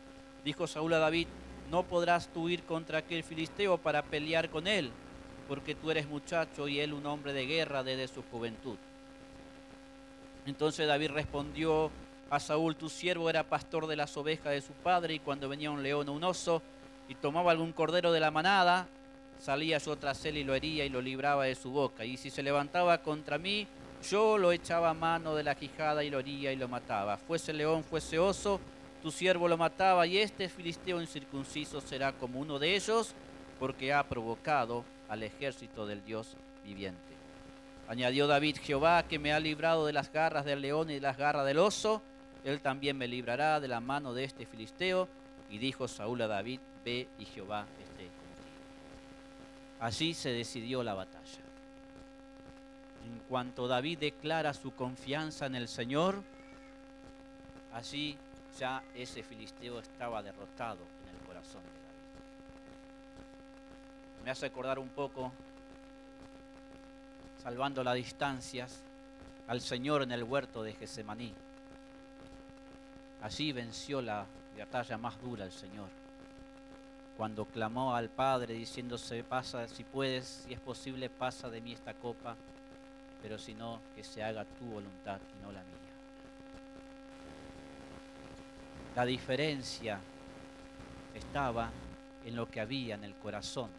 Dijo 0.44 0.68
Saúl 0.68 0.92
a 0.94 0.98
David, 0.98 1.26
no 1.70 1.82
podrás 1.82 2.28
tú 2.28 2.48
ir 2.48 2.62
contra 2.62 2.98
aquel 2.98 3.24
filisteo 3.24 3.76
para 3.76 4.02
pelear 4.02 4.50
con 4.50 4.68
él, 4.68 4.92
porque 5.48 5.74
tú 5.74 5.90
eres 5.90 6.06
muchacho 6.06 6.68
y 6.68 6.78
él 6.78 6.92
un 6.92 7.06
hombre 7.06 7.32
de 7.32 7.46
guerra 7.46 7.82
desde 7.82 8.06
su 8.06 8.22
juventud. 8.22 8.76
Entonces 10.46 10.86
David 10.86 11.10
respondió 11.10 11.90
a 12.28 12.40
Saúl, 12.40 12.76
tu 12.76 12.88
siervo 12.88 13.30
era 13.30 13.44
pastor 13.44 13.86
de 13.86 13.96
las 13.96 14.16
ovejas 14.16 14.52
de 14.52 14.60
su 14.60 14.72
padre, 14.72 15.14
y 15.14 15.18
cuando 15.18 15.48
venía 15.48 15.70
un 15.70 15.82
león 15.82 16.08
o 16.08 16.12
un 16.12 16.24
oso 16.24 16.62
y 17.08 17.14
tomaba 17.14 17.52
algún 17.52 17.72
cordero 17.72 18.12
de 18.12 18.20
la 18.20 18.30
manada, 18.30 18.88
salía 19.38 19.78
yo 19.78 19.96
tras 19.96 20.24
él 20.24 20.38
y 20.38 20.44
lo 20.44 20.54
hería 20.54 20.84
y 20.84 20.88
lo 20.88 21.00
libraba 21.00 21.44
de 21.44 21.54
su 21.54 21.70
boca. 21.70 22.04
Y 22.04 22.16
si 22.16 22.30
se 22.30 22.42
levantaba 22.42 22.98
contra 22.98 23.38
mí, 23.38 23.66
yo 24.10 24.38
lo 24.38 24.52
echaba 24.52 24.90
a 24.90 24.94
mano 24.94 25.34
de 25.34 25.44
la 25.44 25.54
quijada 25.54 26.02
y 26.02 26.10
lo 26.10 26.18
hería 26.18 26.52
y 26.52 26.56
lo 26.56 26.68
mataba. 26.68 27.16
Fuese 27.16 27.52
león, 27.52 27.84
fuese 27.84 28.18
oso, 28.18 28.60
tu 29.02 29.10
siervo 29.10 29.46
lo 29.46 29.56
mataba, 29.56 30.06
y 30.06 30.18
este 30.18 30.48
filisteo 30.48 31.00
incircunciso 31.00 31.80
será 31.80 32.12
como 32.12 32.40
uno 32.40 32.58
de 32.58 32.74
ellos, 32.74 33.14
porque 33.60 33.92
ha 33.92 34.02
provocado 34.02 34.84
al 35.08 35.22
ejército 35.22 35.86
del 35.86 36.04
Dios 36.04 36.36
viviente. 36.64 37.00
Añadió 37.88 38.26
David, 38.26 38.56
Jehová 38.60 39.04
que 39.04 39.20
me 39.20 39.32
ha 39.32 39.38
librado 39.38 39.86
de 39.86 39.92
las 39.92 40.12
garras 40.12 40.44
del 40.44 40.60
león 40.60 40.90
y 40.90 40.94
de 40.94 41.00
las 41.00 41.16
garras 41.16 41.46
del 41.46 41.58
oso, 41.58 42.02
él 42.46 42.60
también 42.60 42.96
me 42.96 43.08
librará 43.08 43.58
de 43.58 43.66
la 43.66 43.80
mano 43.80 44.14
de 44.14 44.22
este 44.22 44.46
filisteo. 44.46 45.08
Y 45.50 45.58
dijo 45.58 45.88
Saúl 45.88 46.22
a 46.22 46.28
David, 46.28 46.60
ve 46.84 47.08
y 47.18 47.24
Jehová 47.24 47.66
esté 47.80 48.04
contigo. 48.04 48.14
Allí 49.80 50.14
se 50.14 50.30
decidió 50.30 50.84
la 50.84 50.94
batalla. 50.94 51.40
En 53.04 53.18
cuanto 53.28 53.66
David 53.66 53.98
declara 53.98 54.54
su 54.54 54.72
confianza 54.74 55.46
en 55.46 55.56
el 55.56 55.66
Señor, 55.66 56.22
allí 57.72 58.16
ya 58.60 58.80
ese 58.94 59.24
filisteo 59.24 59.80
estaba 59.80 60.22
derrotado 60.22 60.78
en 61.02 61.16
el 61.16 61.26
corazón 61.26 61.62
de 61.62 61.68
David. 61.68 61.84
Me 64.24 64.30
hace 64.30 64.46
recordar 64.46 64.78
un 64.78 64.88
poco, 64.90 65.32
salvando 67.42 67.82
las 67.82 67.96
distancias, 67.96 68.82
al 69.48 69.60
Señor 69.60 70.02
en 70.02 70.12
el 70.12 70.22
huerto 70.22 70.62
de 70.62 70.74
Gesemaní. 70.74 71.34
Allí 73.26 73.50
venció 73.50 74.00
la 74.00 74.24
batalla 74.56 74.96
más 74.96 75.20
dura 75.20 75.44
el 75.44 75.50
Señor. 75.50 75.88
Cuando 77.16 77.44
clamó 77.44 77.92
al 77.92 78.08
Padre 78.08 78.54
diciéndose, 78.54 79.24
pasa, 79.24 79.66
si 79.66 79.82
puedes, 79.82 80.44
si 80.46 80.54
es 80.54 80.60
posible, 80.60 81.10
pasa 81.10 81.50
de 81.50 81.60
mí 81.60 81.72
esta 81.72 81.92
copa, 81.92 82.36
pero 83.20 83.36
si 83.36 83.52
no, 83.52 83.80
que 83.96 84.04
se 84.04 84.22
haga 84.22 84.44
tu 84.44 84.66
voluntad 84.66 85.18
y 85.36 85.42
no 85.42 85.50
la 85.50 85.58
mía. 85.58 85.92
La 88.94 89.04
diferencia 89.04 89.98
estaba 91.12 91.70
en 92.24 92.36
lo 92.36 92.48
que 92.48 92.60
había 92.60 92.94
en 92.94 93.02
el 93.02 93.16
corazón 93.16 93.70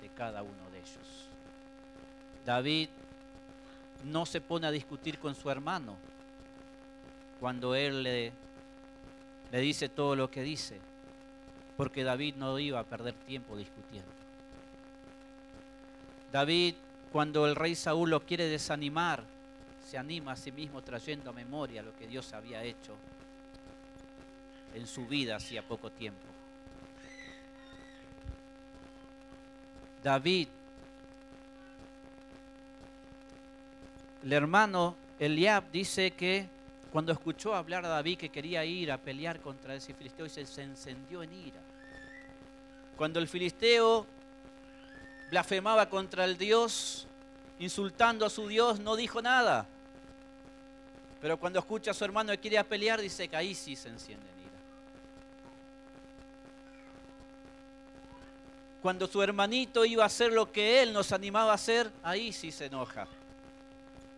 de 0.00 0.08
cada 0.08 0.42
uno 0.42 0.70
de 0.72 0.78
ellos. 0.78 1.28
David 2.46 2.88
no 4.04 4.24
se 4.24 4.40
pone 4.40 4.66
a 4.66 4.70
discutir 4.70 5.18
con 5.18 5.34
su 5.34 5.50
hermano 5.50 5.94
cuando 7.38 7.74
él 7.74 8.02
le, 8.02 8.32
le 9.50 9.60
dice 9.60 9.88
todo 9.88 10.14
lo 10.16 10.30
que 10.30 10.42
dice, 10.42 10.78
porque 11.76 12.04
David 12.04 12.34
no 12.36 12.58
iba 12.58 12.80
a 12.80 12.84
perder 12.84 13.14
tiempo 13.14 13.56
discutiendo. 13.56 14.10
David, 16.32 16.74
cuando 17.12 17.46
el 17.46 17.56
rey 17.56 17.74
Saúl 17.74 18.10
lo 18.10 18.20
quiere 18.20 18.48
desanimar, 18.48 19.22
se 19.88 19.96
anima 19.96 20.32
a 20.32 20.36
sí 20.36 20.52
mismo 20.52 20.82
trayendo 20.82 21.30
a 21.30 21.32
memoria 21.32 21.82
lo 21.82 21.96
que 21.96 22.06
Dios 22.06 22.34
había 22.34 22.62
hecho 22.62 22.94
en 24.74 24.86
su 24.86 25.06
vida 25.06 25.36
hacía 25.36 25.62
poco 25.62 25.90
tiempo. 25.90 26.20
David, 30.02 30.48
el 34.22 34.32
hermano 34.32 34.94
Eliab 35.18 35.70
dice 35.72 36.10
que 36.12 36.46
cuando 36.92 37.12
escuchó 37.12 37.54
hablar 37.54 37.84
a 37.84 37.88
David 37.88 38.18
que 38.18 38.30
quería 38.30 38.64
ir 38.64 38.90
a 38.90 38.98
pelear 38.98 39.40
contra 39.40 39.74
ese 39.74 39.92
filisteo, 39.92 40.26
y 40.26 40.30
se 40.30 40.62
encendió 40.62 41.22
en 41.22 41.32
ira. 41.32 41.60
Cuando 42.96 43.20
el 43.20 43.28
filisteo 43.28 44.06
blasfemaba 45.30 45.88
contra 45.88 46.24
el 46.24 46.38
Dios, 46.38 47.06
insultando 47.58 48.24
a 48.24 48.30
su 48.30 48.48
Dios, 48.48 48.80
no 48.80 48.96
dijo 48.96 49.20
nada. 49.20 49.66
Pero 51.20 51.36
cuando 51.36 51.58
escucha 51.58 51.90
a 51.90 51.94
su 51.94 52.04
hermano 52.04 52.32
que 52.32 52.38
quiere 52.38 52.62
pelear, 52.64 53.00
dice 53.00 53.28
que 53.28 53.36
ahí 53.36 53.54
sí 53.54 53.76
se 53.76 53.88
enciende 53.88 54.24
en 54.24 54.40
ira. 54.40 54.58
Cuando 58.80 59.06
su 59.06 59.22
hermanito 59.22 59.84
iba 59.84 60.04
a 60.04 60.06
hacer 60.06 60.32
lo 60.32 60.50
que 60.50 60.82
él 60.82 60.92
nos 60.92 61.12
animaba 61.12 61.52
a 61.52 61.56
hacer, 61.56 61.90
ahí 62.02 62.32
sí 62.32 62.50
se 62.50 62.66
enoja. 62.66 63.06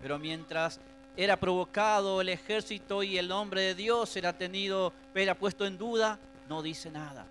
Pero 0.01 0.19
mientras 0.19 0.79
era 1.23 1.37
provocado 1.37 2.23
el 2.23 2.31
ejército 2.31 3.03
y 3.03 3.19
el 3.19 3.29
nombre 3.29 3.61
de 3.61 3.75
Dios 3.75 4.17
era 4.17 4.33
tenido, 4.33 4.95
era 5.15 5.35
puesto 5.35 5.67
en 5.67 5.77
duda, 5.77 6.19
no 6.49 6.63
dice 6.63 6.91
nada. 6.91 7.27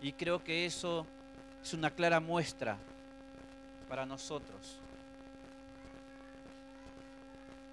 Y 0.00 0.12
creo 0.12 0.42
que 0.42 0.64
eso 0.64 1.04
es 1.62 1.74
una 1.74 1.90
clara 1.90 2.20
muestra 2.20 2.78
para 3.86 4.06
nosotros. 4.06 4.78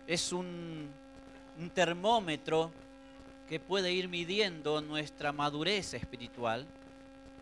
Es 0.06 0.34
un, 0.34 0.90
un 1.58 1.70
termómetro 1.70 2.72
que 3.48 3.62
puede 3.62 3.94
ir 3.94 4.10
midiendo 4.10 4.82
nuestra 4.82 5.32
madurez 5.32 5.94
espiritual, 5.94 6.66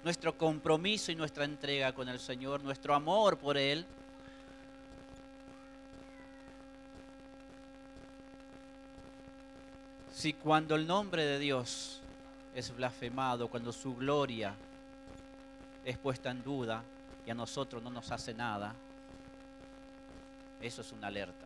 nuestro 0.04 0.38
compromiso 0.38 1.12
y 1.12 1.16
nuestra 1.16 1.46
entrega 1.46 1.94
con 1.94 2.10
el 2.10 2.20
Señor, 2.20 2.64
nuestro 2.64 2.94
amor 2.94 3.40
por 3.40 3.58
Él. 3.58 3.88
Si 10.24 10.32
cuando 10.32 10.76
el 10.76 10.88
nombre 10.88 11.26
de 11.26 11.38
Dios 11.38 12.00
es 12.56 12.74
blasfemado, 12.74 13.50
cuando 13.50 13.74
su 13.74 13.94
gloria 13.94 14.56
es 15.84 15.98
puesta 15.98 16.32
en 16.32 16.42
duda 16.42 16.82
y 17.28 17.30
a 17.30 17.34
nosotros 17.34 17.84
no 17.84 17.90
nos 17.90 18.10
hace 18.10 18.34
nada, 18.34 18.74
eso 20.62 20.80
es 20.80 20.94
una 20.94 21.08
alerta. 21.08 21.46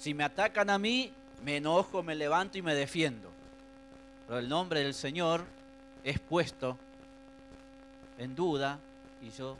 Si 0.00 0.14
me 0.14 0.24
atacan 0.24 0.68
a 0.70 0.80
mí, 0.80 1.12
me 1.44 1.58
enojo, 1.58 2.02
me 2.02 2.16
levanto 2.16 2.58
y 2.58 2.62
me 2.62 2.74
defiendo. 2.74 3.30
Pero 4.26 4.40
el 4.40 4.48
nombre 4.48 4.80
del 4.80 4.94
Señor 4.94 5.44
es 6.02 6.18
puesto 6.18 6.76
en 8.18 8.34
duda 8.34 8.80
y 9.22 9.30
yo 9.30 9.56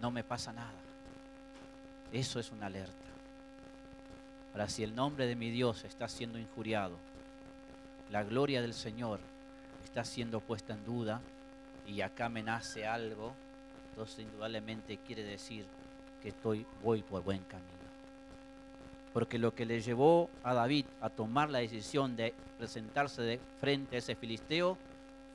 no 0.00 0.10
me 0.10 0.24
pasa 0.24 0.50
nada. 0.50 0.72
Eso 2.10 2.40
es 2.40 2.50
una 2.50 2.68
alerta. 2.68 3.07
Ahora, 4.52 4.68
si 4.68 4.82
el 4.82 4.94
nombre 4.94 5.26
de 5.26 5.36
mi 5.36 5.50
Dios 5.50 5.84
está 5.84 6.08
siendo 6.08 6.38
injuriado, 6.38 6.96
la 8.10 8.22
gloria 8.22 8.62
del 8.62 8.74
Señor 8.74 9.20
está 9.84 10.04
siendo 10.04 10.40
puesta 10.40 10.74
en 10.74 10.84
duda 10.84 11.20
y 11.86 12.00
acá 12.00 12.28
me 12.28 12.42
nace 12.42 12.86
algo, 12.86 13.34
entonces 13.90 14.20
indudablemente 14.20 14.98
quiere 14.98 15.22
decir 15.22 15.64
que 16.22 16.30
estoy, 16.30 16.66
voy 16.82 17.02
por 17.02 17.22
buen 17.22 17.42
camino. 17.44 17.68
Porque 19.12 19.38
lo 19.38 19.54
que 19.54 19.66
le 19.66 19.80
llevó 19.80 20.28
a 20.42 20.54
David 20.54 20.86
a 21.00 21.10
tomar 21.10 21.50
la 21.50 21.58
decisión 21.58 22.16
de 22.16 22.34
presentarse 22.58 23.40
frente 23.60 23.96
a 23.96 23.98
ese 23.98 24.14
filisteo 24.14 24.76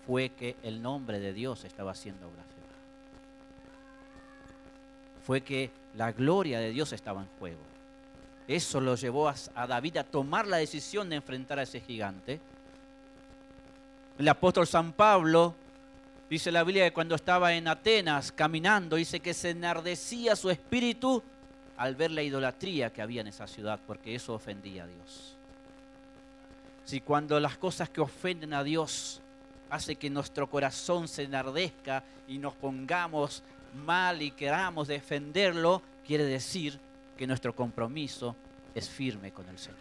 fue 0.05 0.29
que 0.29 0.55
el 0.63 0.81
nombre 0.81 1.19
de 1.19 1.33
Dios 1.33 1.63
estaba 1.63 1.95
siendo 1.95 2.27
blasfemado. 2.27 2.53
Fue 5.25 5.41
que 5.41 5.71
la 5.95 6.11
gloria 6.11 6.59
de 6.59 6.71
Dios 6.71 6.93
estaba 6.93 7.21
en 7.21 7.27
juego. 7.39 7.72
Eso 8.47 8.81
lo 8.81 8.95
llevó 8.95 9.29
a, 9.29 9.67
David 9.67 9.97
a 9.97 10.03
tomar 10.03 10.47
la 10.47 10.57
decisión 10.57 11.09
de 11.09 11.15
enfrentar 11.15 11.59
a 11.59 11.63
ese 11.63 11.79
gigante. 11.79 12.39
El 14.17 14.27
apóstol 14.27 14.67
San 14.67 14.91
Pablo 14.91 15.55
dice 16.29 16.51
la 16.51 16.63
Biblia 16.63 16.85
que 16.85 16.93
cuando 16.93 17.15
estaba 17.15 17.53
en 17.53 17.67
Atenas 17.67 18.31
caminando, 18.31 18.97
dice 18.97 19.21
que 19.21 19.33
se 19.33 19.51
enardecía 19.51 20.35
su 20.35 20.49
espíritu 20.49 21.23
al 21.77 21.95
ver 21.95 22.11
la 22.11 22.21
idolatría 22.21 22.91
que 22.91 23.01
había 23.01 23.21
en 23.21 23.27
esa 23.27 23.47
ciudad, 23.47 23.79
porque 23.87 24.13
eso 24.13 24.33
ofendía 24.33 24.83
a 24.83 24.87
Dios. 24.87 25.35
Si 26.85 26.99
cuando 26.99 27.39
las 27.39 27.57
cosas 27.57 27.89
que 27.89 28.01
ofenden 28.01 28.53
a 28.53 28.63
Dios 28.63 29.21
hace 29.69 29.95
que 29.95 30.09
nuestro 30.09 30.49
corazón 30.49 31.07
se 31.07 31.23
enardezca 31.23 32.03
y 32.27 32.37
nos 32.37 32.53
pongamos 32.53 33.41
mal 33.73 34.21
y 34.21 34.31
queramos 34.31 34.89
defenderlo, 34.89 35.81
quiere 36.05 36.25
decir 36.25 36.79
que 37.17 37.27
nuestro 37.27 37.55
compromiso 37.55 38.35
es 38.73 38.89
firme 38.89 39.31
con 39.31 39.47
el 39.49 39.57
Señor. 39.57 39.79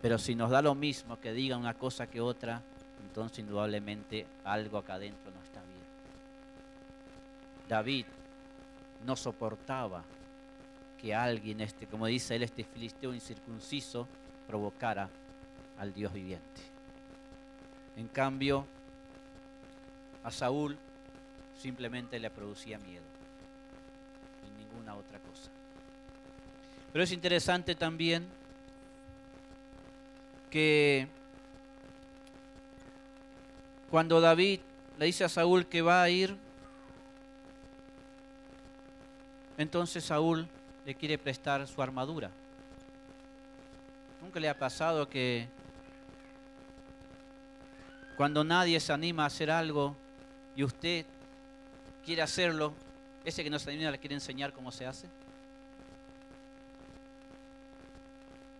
Pero 0.00 0.18
si 0.18 0.34
nos 0.34 0.50
da 0.50 0.60
lo 0.60 0.74
mismo 0.74 1.18
que 1.18 1.32
diga 1.32 1.56
una 1.56 1.74
cosa 1.74 2.06
que 2.06 2.20
otra, 2.20 2.62
entonces 3.06 3.38
indudablemente 3.38 4.26
algo 4.44 4.78
acá 4.78 4.94
adentro 4.94 5.30
no 5.30 5.42
está 5.42 5.60
bien. 5.62 5.84
David 7.68 8.06
no 9.06 9.16
soportaba 9.16 10.02
que 11.00 11.14
alguien, 11.14 11.60
este, 11.60 11.86
como 11.86 12.06
dice 12.06 12.36
él, 12.36 12.42
este 12.42 12.64
filisteo 12.64 13.14
incircunciso, 13.14 14.08
provocara 14.46 15.08
al 15.78 15.92
Dios 15.92 16.12
viviente. 16.12 16.62
En 17.96 18.08
cambio, 18.08 18.66
a 20.22 20.30
Saúl 20.30 20.76
simplemente 21.58 22.18
le 22.18 22.30
producía 22.30 22.78
miedo 22.78 23.04
y 24.46 24.58
ninguna 24.58 24.94
otra 24.94 25.18
cosa. 25.18 25.50
Pero 26.94 27.04
es 27.04 27.12
interesante 27.12 27.74
también 27.74 28.26
que 30.50 31.06
cuando 33.90 34.22
David 34.22 34.60
le 34.98 35.04
dice 35.04 35.24
a 35.24 35.28
Saúl 35.28 35.66
que 35.66 35.82
va 35.82 36.02
a 36.02 36.08
ir 36.08 36.34
Entonces 39.56 40.04
Saúl 40.04 40.48
le 40.84 40.94
quiere 40.94 41.16
prestar 41.16 41.66
su 41.68 41.80
armadura. 41.80 42.30
¿Nunca 44.20 44.40
le 44.40 44.48
ha 44.48 44.58
pasado 44.58 45.08
que 45.08 45.46
cuando 48.16 48.42
nadie 48.42 48.80
se 48.80 48.92
anima 48.92 49.24
a 49.24 49.26
hacer 49.26 49.50
algo 49.50 49.94
y 50.56 50.64
usted 50.64 51.06
quiere 52.04 52.22
hacerlo, 52.22 52.72
ese 53.24 53.44
que 53.44 53.50
no 53.50 53.58
se 53.58 53.70
anima 53.70 53.90
le 53.90 53.98
quiere 53.98 54.14
enseñar 54.14 54.52
cómo 54.52 54.72
se 54.72 54.86
hace? 54.86 55.08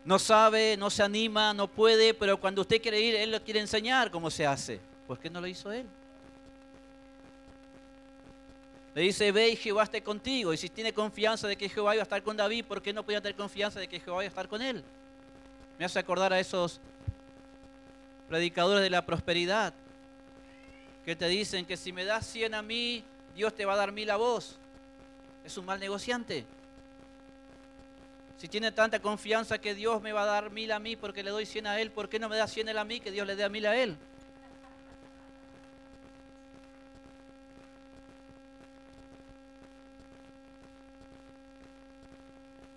No 0.05 0.19
sabe, 0.19 0.77
no 0.77 0.91
se 0.91 1.03
anima, 1.03 1.55
no 1.55 1.67
puede, 1.67 2.13
pero 2.13 2.39
cuando 2.39 2.61
usted 2.61 2.81
quiere 2.81 3.01
ir, 3.01 3.15
él 3.15 3.31
lo 3.31 3.43
quiere 3.43 3.61
enseñar 3.61 4.11
cómo 4.11 4.31
se 4.31 4.47
hace. 4.47 4.79
¿Por 5.07 5.19
qué 5.19 5.31
no 5.31 5.41
lo 5.41 5.47
hizo 5.47 5.73
él? 5.73 5.87
Le 8.95 9.03
dice, 9.03 9.33
ve 9.33 9.49
y 9.49 9.57
Jehová 9.57 9.85
esté 9.85 10.03
contigo. 10.03 10.53
Y 10.53 10.57
si 10.57 10.69
tiene 10.69 10.93
confianza 10.93 11.49
de 11.49 11.57
que 11.57 11.69
Jehová 11.69 11.95
iba 11.95 12.03
a 12.03 12.05
estar 12.05 12.23
con 12.23 12.37
David, 12.37 12.65
¿por 12.67 12.83
qué 12.83 12.93
no 12.93 13.03
podía 13.03 13.21
tener 13.21 13.35
confianza 13.35 13.81
de 13.81 13.89
que 13.89 13.99
Jehová 13.99 14.23
iba 14.23 14.29
a 14.29 14.29
estar 14.29 14.47
con 14.47 14.63
él? 14.63 14.85
Me 15.79 15.85
hace 15.85 15.99
acordar 15.99 16.33
a 16.33 16.39
esos 16.39 16.81
predicadores 18.29 18.83
de 18.83 18.91
la 18.91 19.05
prosperidad 19.05 19.75
que 21.05 21.17
te 21.17 21.29
dicen 21.29 21.67
que 21.67 21.77
si 21.77 21.93
me 21.93 22.05
das 22.05 22.27
100 22.27 22.55
a 22.55 22.63
mí, 22.63 23.03
Dios 23.35 23.55
te 23.55 23.65
va 23.65 23.75
a 23.75 23.77
dar 23.77 23.91
mil 23.91 24.11
a 24.11 24.17
vos. 24.17 24.57
Es 25.45 25.59
un 25.59 25.65
mal 25.65 25.81
negociante. 25.81 26.45
Si 28.45 28.49
tiene 28.49 28.73
tanta 28.73 29.01
confianza 29.01 29.57
que 29.57 29.75
Dios 29.75 30.03
me 30.03 30.13
va 30.13 30.25
a 30.25 30.27
dar 30.27 30.51
mil 30.51 30.71
a 30.71 30.79
mí 30.79 30.97
porque 30.97 31.23
le 31.23 31.31
doy 31.31 31.47
100 31.47 31.67
a 31.67 31.81
Él, 31.81 31.91
¿por 31.91 32.11
qué 32.11 32.19
no 32.19 32.29
me 32.29 32.37
da 32.37 32.47
100 32.47 32.69
Él 32.69 32.77
a 32.77 32.85
mí 32.85 33.01
que 33.01 33.11
Dios 33.11 33.27
le 33.27 33.37
dé 33.37 33.45
a 33.45 33.49
mil 33.49 33.65
a 33.65 33.75
Él? 33.75 33.97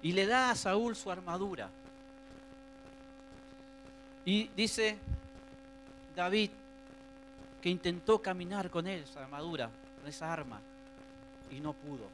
Y 0.01 0.13
le 0.13 0.25
da 0.25 0.51
a 0.51 0.55
Saúl 0.55 0.95
su 0.95 1.11
armadura. 1.11 1.69
Y 4.23 4.47
dice 4.55 4.97
David 6.15 6.51
que 7.61 7.67
intentó 7.67 8.21
caminar 8.21 8.69
con 8.69 8.87
él, 8.87 9.03
esa 9.03 9.21
armadura, 9.21 9.69
con 9.99 10.07
esa 10.07 10.31
arma, 10.31 10.61
y 11.51 11.59
no 11.59 11.73
pudo. 11.73 12.07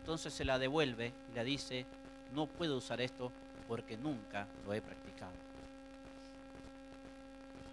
Entonces 0.00 0.34
se 0.34 0.44
la 0.44 0.58
devuelve 0.58 1.12
y 1.30 1.34
le 1.36 1.44
dice, 1.44 1.86
no 2.34 2.46
puedo 2.46 2.76
usar 2.76 3.00
esto 3.00 3.30
porque 3.68 3.96
nunca 3.96 4.46
lo 4.66 4.74
he 4.74 4.80
practicado. 4.80 5.32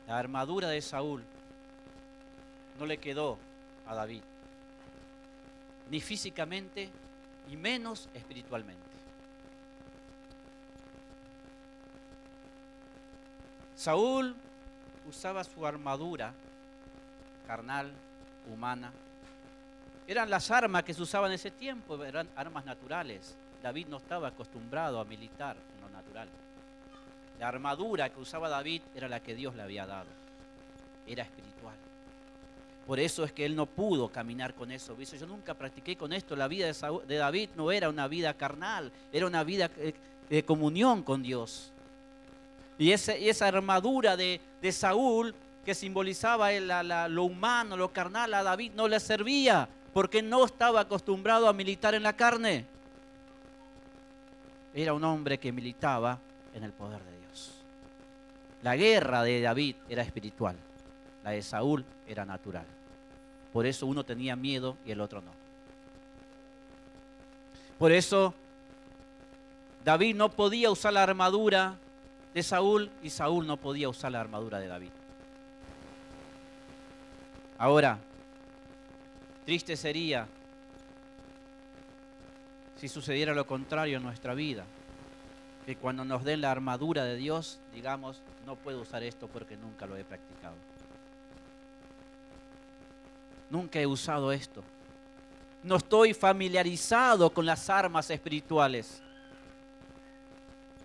La 0.07 0.17
armadura 0.17 0.69
de 0.69 0.81
Saúl 0.81 1.23
no 2.79 2.85
le 2.85 2.97
quedó 2.97 3.37
a 3.87 3.95
David, 3.95 4.21
ni 5.89 5.99
físicamente 5.99 6.89
y 7.49 7.57
menos 7.57 8.09
espiritualmente. 8.13 8.81
Saúl 13.75 14.35
usaba 15.09 15.43
su 15.43 15.65
armadura 15.65 16.33
carnal, 17.47 17.91
humana. 18.51 18.91
Eran 20.07 20.29
las 20.29 20.51
armas 20.51 20.83
que 20.83 20.93
se 20.93 21.01
usaban 21.01 21.31
en 21.31 21.35
ese 21.35 21.51
tiempo, 21.51 22.03
eran 22.03 22.27
armas 22.35 22.65
naturales. 22.65 23.35
David 23.61 23.87
no 23.87 23.97
estaba 23.97 24.29
acostumbrado 24.29 24.99
a 24.99 25.05
militar 25.05 25.55
en 25.75 25.81
lo 25.81 25.89
natural. 25.89 26.27
La 27.39 27.47
armadura 27.47 28.09
que 28.09 28.19
usaba 28.19 28.49
David 28.49 28.81
era 28.95 29.07
la 29.07 29.19
que 29.19 29.35
Dios 29.35 29.55
le 29.55 29.63
había 29.63 29.85
dado. 29.85 30.07
Era 31.07 31.23
espiritual. 31.23 31.75
Por 32.87 32.99
eso 32.99 33.23
es 33.23 33.31
que 33.31 33.45
él 33.45 33.55
no 33.55 33.67
pudo 33.67 34.09
caminar 34.09 34.53
con 34.53 34.71
eso. 34.71 34.95
Dice, 34.95 35.17
yo 35.17 35.27
nunca 35.27 35.53
practiqué 35.53 35.95
con 35.95 36.13
esto. 36.13 36.35
La 36.35 36.47
vida 36.47 36.71
de, 37.07 37.15
David 37.15 37.49
no 37.55 37.71
era 37.71 37.89
una 37.89 38.07
vida 38.07 38.33
carnal, 38.33 38.91
era 39.11 39.27
una 39.27 39.43
vida 39.43 39.69
eh, 39.77 39.93
de 40.29 40.43
comunión 40.43 41.03
con 41.03 41.21
Dios. 41.21 41.71
Y, 42.77 42.91
esa 42.91 43.47
armadura 43.47 44.17
de, 44.17 44.41
Saúl 44.71 45.35
que 45.63 45.75
simbolizaba 45.75 46.51
lo 46.51 47.23
humano, 47.23 47.77
lo 47.77 47.93
carnal, 47.93 48.33
a 48.33 48.41
David 48.41 48.71
no 48.75 48.87
le 48.87 48.99
servía 48.99 49.69
porque 49.93 50.23
no 50.23 50.45
estaba 50.45 50.81
acostumbrado 50.81 51.47
a 51.47 51.53
militar 51.53 51.93
en 51.93 52.01
la 52.01 52.13
carne 52.13 52.65
era 54.73 54.93
un 54.93 55.03
hombre 55.03 55.37
que 55.37 55.51
militaba 55.51 56.19
en 56.53 56.63
el 56.63 56.71
poder 56.71 57.01
de 57.03 57.19
Dios. 57.19 57.51
La 58.61 58.75
guerra 58.75 59.23
de 59.23 59.41
David 59.41 59.75
era 59.89 60.03
espiritual, 60.03 60.55
la 61.23 61.31
de 61.31 61.41
Saúl 61.41 61.83
era 62.07 62.25
natural. 62.25 62.65
Por 63.51 63.65
eso 63.65 63.85
uno 63.85 64.03
tenía 64.03 64.35
miedo 64.35 64.77
y 64.85 64.91
el 64.91 65.01
otro 65.01 65.21
no. 65.21 65.31
Por 67.77 67.91
eso 67.91 68.33
David 69.83 70.15
no 70.15 70.29
podía 70.29 70.69
usar 70.69 70.93
la 70.93 71.03
armadura 71.03 71.75
de 72.33 72.43
Saúl 72.43 72.89
y 73.01 73.09
Saúl 73.09 73.47
no 73.47 73.57
podía 73.57 73.89
usar 73.89 74.11
la 74.11 74.21
armadura 74.21 74.59
de 74.59 74.67
David. 74.67 74.91
Ahora, 77.57 77.99
triste 79.45 79.75
sería 79.75 80.27
si 82.81 82.89
sucediera 82.89 83.35
lo 83.35 83.45
contrario 83.45 83.97
en 83.97 84.03
nuestra 84.03 84.33
vida. 84.33 84.65
Que 85.67 85.75
cuando 85.75 86.03
nos 86.03 86.23
den 86.23 86.41
la 86.41 86.49
armadura 86.49 87.03
de 87.03 87.15
Dios, 87.15 87.59
digamos, 87.75 88.19
no 88.47 88.55
puedo 88.55 88.81
usar 88.81 89.03
esto 89.03 89.27
porque 89.27 89.55
nunca 89.55 89.85
lo 89.85 89.95
he 89.95 90.03
practicado. 90.03 90.55
Nunca 93.51 93.79
he 93.79 93.85
usado 93.85 94.31
esto. 94.31 94.63
No 95.61 95.75
estoy 95.75 96.15
familiarizado 96.15 97.29
con 97.29 97.45
las 97.45 97.69
armas 97.69 98.09
espirituales. 98.09 98.99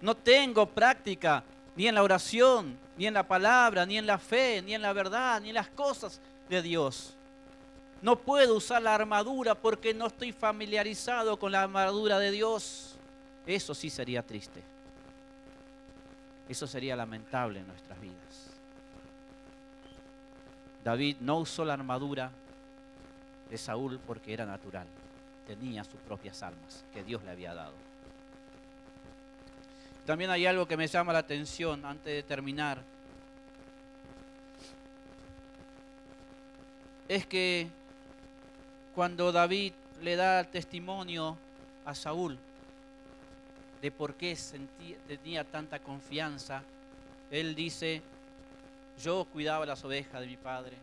No 0.02 0.14
tengo 0.14 0.66
práctica 0.66 1.42
ni 1.76 1.88
en 1.88 1.94
la 1.94 2.02
oración, 2.02 2.76
ni 2.98 3.06
en 3.06 3.14
la 3.14 3.26
palabra, 3.26 3.86
ni 3.86 3.96
en 3.96 4.06
la 4.06 4.18
fe, 4.18 4.60
ni 4.60 4.74
en 4.74 4.82
la 4.82 4.92
verdad, 4.92 5.40
ni 5.40 5.48
en 5.48 5.54
las 5.54 5.68
cosas 5.68 6.20
de 6.50 6.60
Dios. 6.60 7.16
No 8.06 8.14
puedo 8.14 8.54
usar 8.54 8.80
la 8.82 8.94
armadura 8.94 9.56
porque 9.56 9.92
no 9.92 10.06
estoy 10.06 10.30
familiarizado 10.30 11.36
con 11.40 11.50
la 11.50 11.62
armadura 11.62 12.20
de 12.20 12.30
Dios. 12.30 12.94
Eso 13.44 13.74
sí 13.74 13.90
sería 13.90 14.22
triste. 14.22 14.62
Eso 16.48 16.68
sería 16.68 16.94
lamentable 16.94 17.58
en 17.58 17.66
nuestras 17.66 18.00
vidas. 18.00 18.52
David 20.84 21.16
no 21.18 21.38
usó 21.38 21.64
la 21.64 21.72
armadura 21.72 22.30
de 23.50 23.58
Saúl 23.58 23.98
porque 24.06 24.32
era 24.32 24.46
natural. 24.46 24.86
Tenía 25.44 25.82
sus 25.82 25.98
propias 25.98 26.44
armas 26.44 26.84
que 26.94 27.02
Dios 27.02 27.24
le 27.24 27.32
había 27.32 27.54
dado. 27.54 27.74
También 30.04 30.30
hay 30.30 30.46
algo 30.46 30.68
que 30.68 30.76
me 30.76 30.86
llama 30.86 31.12
la 31.12 31.18
atención 31.18 31.84
antes 31.84 32.14
de 32.14 32.22
terminar. 32.22 32.80
Es 37.08 37.26
que 37.26 37.68
cuando 38.96 39.30
David 39.30 39.74
le 40.00 40.16
da 40.16 40.42
testimonio 40.42 41.36
a 41.84 41.94
Saúl 41.94 42.38
de 43.82 43.90
por 43.90 44.14
qué 44.14 44.34
tenía 45.06 45.44
tanta 45.44 45.78
confianza, 45.80 46.62
él 47.30 47.54
dice, 47.54 48.00
yo 49.04 49.26
cuidaba 49.30 49.66
las 49.66 49.84
ovejas 49.84 50.22
de 50.22 50.26
mi 50.26 50.38
padre, 50.38 50.78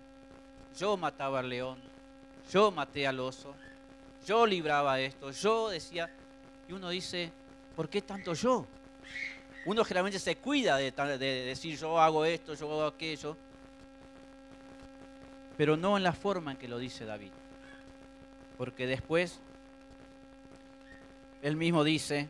yo 0.78 0.96
mataba 0.96 1.40
al 1.40 1.50
león, 1.50 1.80
yo 2.52 2.70
maté 2.70 3.08
al 3.08 3.20
oso, 3.20 3.56
yo 4.28 4.46
libraba 4.46 5.00
esto, 5.00 5.32
yo 5.32 5.70
decía, 5.70 6.08
y 6.70 6.74
uno 6.74 6.90
dice, 6.90 7.32
¿por 7.76 7.90
qué 7.90 8.04
tanto 8.04 8.36
yo? 8.36 8.68
Uno 9.66 9.84
generalmente 9.84 10.20
se 10.20 10.36
cuida 10.36 10.78
de, 10.78 10.92
de 10.92 11.46
decir 11.46 11.80
yo 11.80 12.00
hago 12.00 12.26
esto, 12.26 12.54
yo 12.54 12.72
hago 12.72 12.86
aquello, 12.86 13.36
pero 15.58 15.76
no 15.76 15.98
en 15.98 16.04
la 16.04 16.14
forma 16.14 16.52
en 16.52 16.58
que 16.58 16.68
lo 16.68 16.78
dice 16.78 17.06
David 17.06 17.32
porque 18.58 18.88
después 18.88 19.40
él 21.42 21.56
mismo 21.56 21.84
dice, 21.84 22.30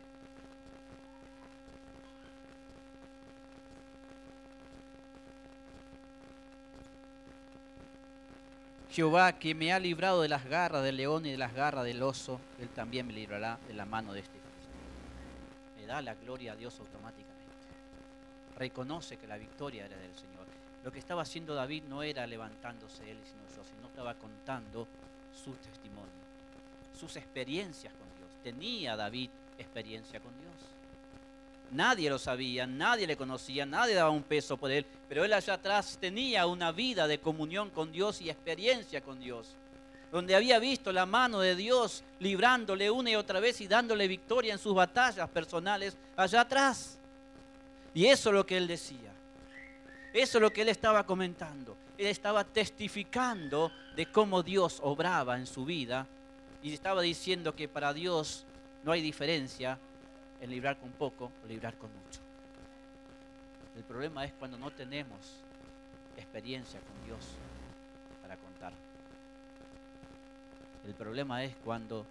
Jehová 8.94 9.32
que 9.32 9.56
me 9.56 9.72
ha 9.72 9.80
librado 9.80 10.22
de 10.22 10.28
las 10.28 10.44
garras 10.44 10.84
del 10.84 10.96
león 10.96 11.26
y 11.26 11.32
de 11.32 11.36
las 11.36 11.52
garras 11.52 11.84
del 11.84 12.00
oso, 12.00 12.40
él 12.60 12.68
también 12.68 13.06
me 13.06 13.12
librará 13.12 13.58
de 13.66 13.74
la 13.74 13.84
mano 13.84 14.12
de 14.12 14.20
este 14.20 14.38
Me 15.76 15.84
da 15.84 16.00
la 16.00 16.14
gloria 16.14 16.52
a 16.52 16.56
Dios 16.56 16.78
automáticamente. 16.78 17.34
Reconoce 18.56 19.16
que 19.16 19.26
la 19.26 19.36
victoria 19.36 19.86
era 19.86 19.96
del 19.96 20.14
Señor. 20.14 20.46
Lo 20.84 20.92
que 20.92 21.00
estaba 21.00 21.22
haciendo 21.22 21.56
David 21.56 21.82
no 21.88 22.04
era 22.04 22.24
levantándose 22.26 23.10
él, 23.10 23.18
sino 23.24 23.42
yo, 23.56 23.64
sino 23.68 23.88
estaba 23.88 24.14
contando 24.14 24.86
su 25.42 25.52
testimonio, 25.52 26.10
sus 26.98 27.16
experiencias 27.16 27.92
con 27.92 28.06
Dios. 28.18 28.30
Tenía 28.42 28.96
David 28.96 29.30
experiencia 29.58 30.20
con 30.20 30.32
Dios. 30.38 30.54
Nadie 31.70 32.10
lo 32.10 32.18
sabía, 32.18 32.66
nadie 32.66 33.06
le 33.06 33.16
conocía, 33.16 33.66
nadie 33.66 33.94
daba 33.94 34.10
un 34.10 34.22
peso 34.22 34.56
por 34.56 34.70
él, 34.70 34.86
pero 35.08 35.24
él 35.24 35.32
allá 35.32 35.54
atrás 35.54 35.98
tenía 36.00 36.46
una 36.46 36.70
vida 36.70 37.08
de 37.08 37.18
comunión 37.18 37.70
con 37.70 37.90
Dios 37.90 38.20
y 38.20 38.30
experiencia 38.30 39.00
con 39.00 39.18
Dios. 39.18 39.54
donde 40.14 40.36
había 40.36 40.60
visto 40.60 40.92
la 40.92 41.06
mano 41.06 41.40
de 41.40 41.56
Dios 41.56 42.04
librándole 42.20 42.88
una 42.88 43.10
y 43.10 43.16
otra 43.16 43.40
vez 43.40 43.60
y 43.60 43.66
dándole 43.66 44.06
victoria 44.06 44.52
en 44.52 44.60
sus 44.60 44.72
batallas 44.72 45.28
personales 45.28 45.96
allá 46.14 46.42
atrás. 46.42 46.96
Y 47.92 48.06
eso 48.06 48.28
es 48.28 48.34
lo 48.36 48.46
que 48.46 48.56
él 48.56 48.68
decía. 48.68 49.10
Eso 50.12 50.38
es 50.38 50.42
lo 50.42 50.52
que 50.52 50.62
él 50.62 50.68
estaba 50.68 51.04
comentando. 51.04 51.76
Estaba 51.96 52.44
testificando 52.44 53.70
de 53.94 54.06
cómo 54.06 54.42
Dios 54.42 54.80
obraba 54.82 55.36
en 55.36 55.46
su 55.46 55.64
vida 55.64 56.06
y 56.62 56.72
estaba 56.72 57.02
diciendo 57.02 57.54
que 57.54 57.68
para 57.68 57.92
Dios 57.92 58.44
no 58.82 58.90
hay 58.92 59.00
diferencia 59.00 59.78
en 60.40 60.50
librar 60.50 60.76
con 60.78 60.90
poco 60.90 61.30
o 61.44 61.46
librar 61.46 61.74
con 61.74 61.90
mucho. 61.90 62.20
El 63.76 63.84
problema 63.84 64.24
es 64.24 64.32
cuando 64.32 64.58
no 64.58 64.70
tenemos 64.70 65.18
experiencia 66.16 66.80
con 66.80 67.06
Dios 67.06 67.20
para 68.22 68.36
contar. 68.36 68.72
El 70.86 70.94
problema 70.94 71.44
es 71.44 71.54
cuando, 71.64 72.04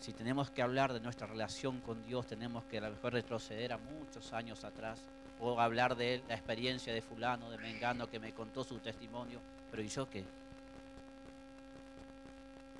si 0.00 0.12
tenemos 0.12 0.50
que 0.50 0.62
hablar 0.62 0.92
de 0.92 1.00
nuestra 1.00 1.26
relación 1.26 1.80
con 1.80 2.04
Dios, 2.06 2.26
tenemos 2.26 2.64
que 2.64 2.78
a 2.78 2.82
lo 2.82 2.90
mejor 2.90 3.12
retroceder 3.12 3.72
a 3.72 3.78
muchos 3.78 4.32
años 4.32 4.64
atrás 4.64 5.00
o 5.40 5.60
hablar 5.60 5.96
de 5.96 6.22
la 6.28 6.34
experiencia 6.34 6.92
de 6.92 7.02
fulano, 7.02 7.50
de 7.50 7.58
Mengano, 7.58 8.08
que 8.08 8.18
me 8.18 8.32
contó 8.32 8.64
su 8.64 8.78
testimonio. 8.78 9.40
Pero 9.70 9.82
¿y 9.82 9.88
yo 9.88 10.08
qué? 10.08 10.24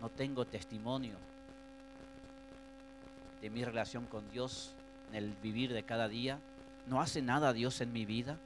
No 0.01 0.09
tengo 0.09 0.45
testimonio 0.45 1.17
de 3.41 3.51
mi 3.51 3.65
relación 3.65 4.07
con 4.07 4.29
Dios 4.31 4.73
en 5.11 5.17
el 5.17 5.33
vivir 5.43 5.73
de 5.73 5.83
cada 5.83 6.09
día. 6.09 6.39
¿No 6.87 7.01
hace 7.01 7.23
nada 7.23 7.53
Dios 7.53 7.81
en 7.81 7.93
mi 7.93 8.05
vida? 8.05 8.37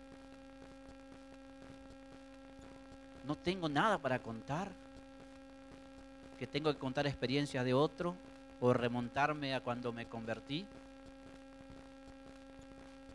¿No 3.26 3.36
tengo 3.36 3.68
nada 3.68 3.98
para 3.98 4.18
contar? 4.18 4.68
¿Que 6.38 6.46
tengo 6.46 6.72
que 6.72 6.78
contar 6.78 7.06
experiencias 7.06 7.64
de 7.64 7.74
otro 7.74 8.16
o 8.60 8.72
remontarme 8.72 9.54
a 9.54 9.60
cuando 9.60 9.92
me 9.92 10.06
convertí? 10.06 10.66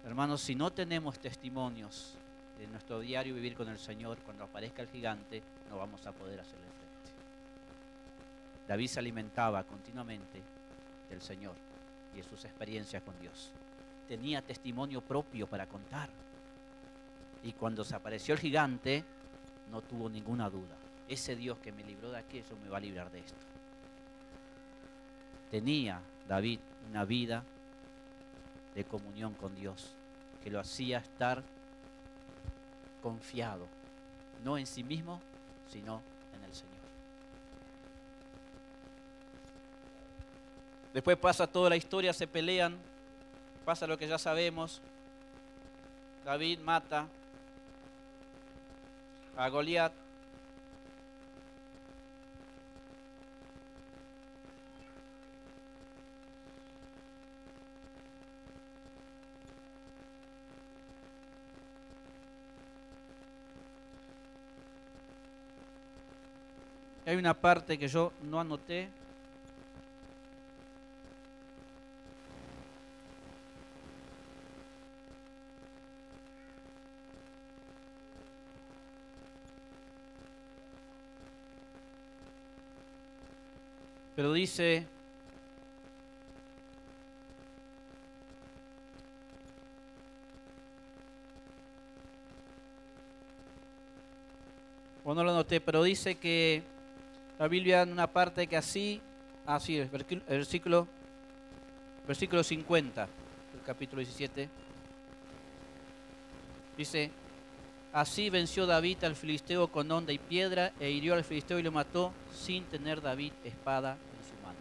Hermanos, 0.06 0.42
si 0.42 0.54
no 0.54 0.72
tenemos 0.72 1.18
testimonios 1.18 2.14
de 2.60 2.68
nuestro 2.68 3.00
diario 3.00 3.34
vivir 3.34 3.56
con 3.56 3.68
el 3.70 3.80
Señor, 3.80 4.20
cuando 4.20 4.44
aparezca 4.44 4.84
el 4.84 4.88
gigante, 4.88 5.42
no 5.70 5.78
vamos 5.78 6.06
a 6.06 6.12
poder 6.12 6.40
hacerle 6.40 6.60
frente. 6.60 6.86
David 8.68 8.88
se 8.88 9.00
alimentaba 9.00 9.64
continuamente 9.64 10.42
del 11.10 11.22
Señor 11.22 11.56
y 12.14 12.18
de 12.18 12.24
sus 12.24 12.46
experiencias 12.46 13.02
con 13.02 13.20
Dios. 13.20 13.50
Tenía 14.08 14.44
testimonio 14.44 15.02
propio 15.02 15.48
para 15.48 15.66
contar. 15.66 16.10
Y 17.44 17.54
cuando 17.54 17.84
se 17.84 17.96
apareció 17.96 18.36
el 18.36 18.40
gigante, 18.40 19.04
no 19.72 19.82
tuvo 19.82 20.08
ninguna 20.08 20.52
duda. 20.52 20.76
Ese 21.08 21.36
Dios 21.36 21.58
que 21.58 21.72
me 21.72 21.84
libró 21.84 22.12
de 22.12 22.20
aquello 22.20 22.56
me 22.64 22.70
va 22.70 22.78
a 22.78 22.82
librar 22.82 23.10
de 23.12 23.20
esto. 23.20 23.40
Tenía 25.50 26.00
David 26.28 26.60
una 26.90 27.06
vida 27.06 27.44
de 28.76 28.84
comunión 28.84 29.34
con 29.34 29.56
Dios, 29.56 29.88
que 30.44 30.52
lo 30.52 30.60
hacía 30.60 31.00
estar 31.00 31.42
confiado, 33.02 33.68
no 34.44 34.58
en 34.58 34.68
sí 34.68 34.84
mismo, 34.84 35.22
sino 35.72 36.02
en 36.36 36.44
el 36.44 36.54
Señor. 36.54 36.76
Después 40.94 41.18
pasa 41.18 41.48
toda 41.48 41.70
la 41.70 41.78
historia, 41.78 42.14
se 42.14 42.28
pelean, 42.28 42.78
pasa 43.64 43.88
lo 43.88 43.98
que 43.98 44.08
ya 44.08 44.18
sabemos. 44.18 44.82
David 46.24 46.60
mata 46.60 47.08
a 49.38 49.50
Goliat 49.50 50.05
Hay 67.16 67.20
una 67.20 67.34
parte 67.34 67.78
que 67.78 67.88
yo 67.88 68.12
no 68.24 68.42
anoté. 68.42 68.90
Pero 84.14 84.34
dice, 84.34 84.86
o 95.06 95.14
no 95.14 95.24
lo 95.24 95.32
anoté, 95.32 95.62
pero 95.62 95.82
dice 95.82 96.16
que 96.16 96.75
la 97.38 97.48
Biblia 97.48 97.82
en 97.82 97.92
una 97.92 98.08
parte 98.08 98.48
que 98.48 98.58
así, 98.58 99.02
así 99.46 99.78
es, 99.78 99.92
versículo, 99.92 100.88
versículo 102.08 102.44
50, 102.44 103.04
el 103.04 103.62
capítulo 103.66 104.00
17, 104.00 104.50
dice, 106.78 107.12
así 107.92 108.30
venció 108.30 108.66
David 108.66 109.04
al 109.04 109.16
filisteo 109.16 109.68
con 109.68 109.92
onda 109.92 110.14
y 110.14 110.18
piedra 110.18 110.72
e 110.80 110.90
hirió 110.92 111.14
al 111.14 111.24
filisteo 111.24 111.60
y 111.60 111.64
lo 111.64 111.72
mató 111.72 112.14
sin 112.34 112.64
tener 112.66 113.02
David 113.02 113.34
espada 113.44 113.94
en 113.94 114.30
su 114.30 114.46
mano. 114.46 114.60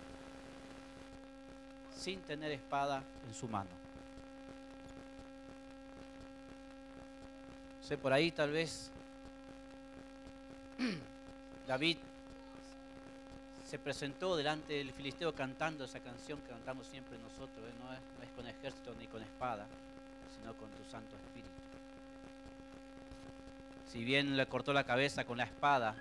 Sin 1.96 2.20
tener 2.22 2.50
espada 2.52 3.02
en 3.28 3.34
su 3.34 3.48
mano. 3.48 3.70
sé, 7.84 7.98
por 7.98 8.14
ahí 8.14 8.30
tal 8.30 8.50
vez 8.50 8.90
David 11.68 11.98
se 13.74 13.78
presentó 13.80 14.36
delante 14.36 14.74
del 14.74 14.92
filisteo 14.92 15.34
cantando 15.34 15.84
esa 15.84 15.98
canción 15.98 16.40
que 16.42 16.50
cantamos 16.50 16.86
siempre 16.86 17.18
nosotros, 17.18 17.58
¿eh? 17.68 17.72
no, 17.82 17.92
es, 17.92 18.30
con 18.36 18.46
ejército 18.46 18.94
ni 19.00 19.08
con 19.08 19.20
espada, 19.20 19.66
sino 20.38 20.54
con 20.54 20.70
tu 20.70 20.88
Santo 20.88 21.16
Espíritu. 21.16 21.50
Si 23.90 24.04
bien 24.04 24.36
le 24.36 24.46
cortó 24.46 24.72
la 24.72 24.84
cabeza 24.84 25.24
con 25.24 25.38
la 25.38 25.42
espada 25.42 25.96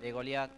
de 0.00 0.12
Goliat, 0.12 0.50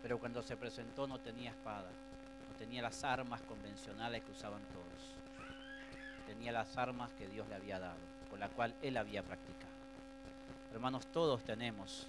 pero 0.00 0.18
cuando 0.18 0.42
se 0.42 0.56
presentó 0.56 1.06
no 1.06 1.18
tenía 1.18 1.50
espada, 1.50 1.90
no 1.90 2.56
tenía 2.58 2.80
las 2.80 3.04
armas 3.04 3.42
convencionales 3.42 4.24
que 4.24 4.32
usaban 4.32 4.62
todos, 4.72 6.26
tenía 6.26 6.52
las 6.52 6.74
armas 6.78 7.10
que 7.18 7.28
Dios 7.28 7.46
le 7.50 7.56
había 7.56 7.78
dado, 7.78 7.98
con 8.30 8.40
la 8.40 8.48
cual 8.48 8.72
él 8.80 8.96
había 8.96 9.22
practicado. 9.22 9.74
Hermanos, 10.72 11.06
todos 11.12 11.44
tenemos 11.44 12.06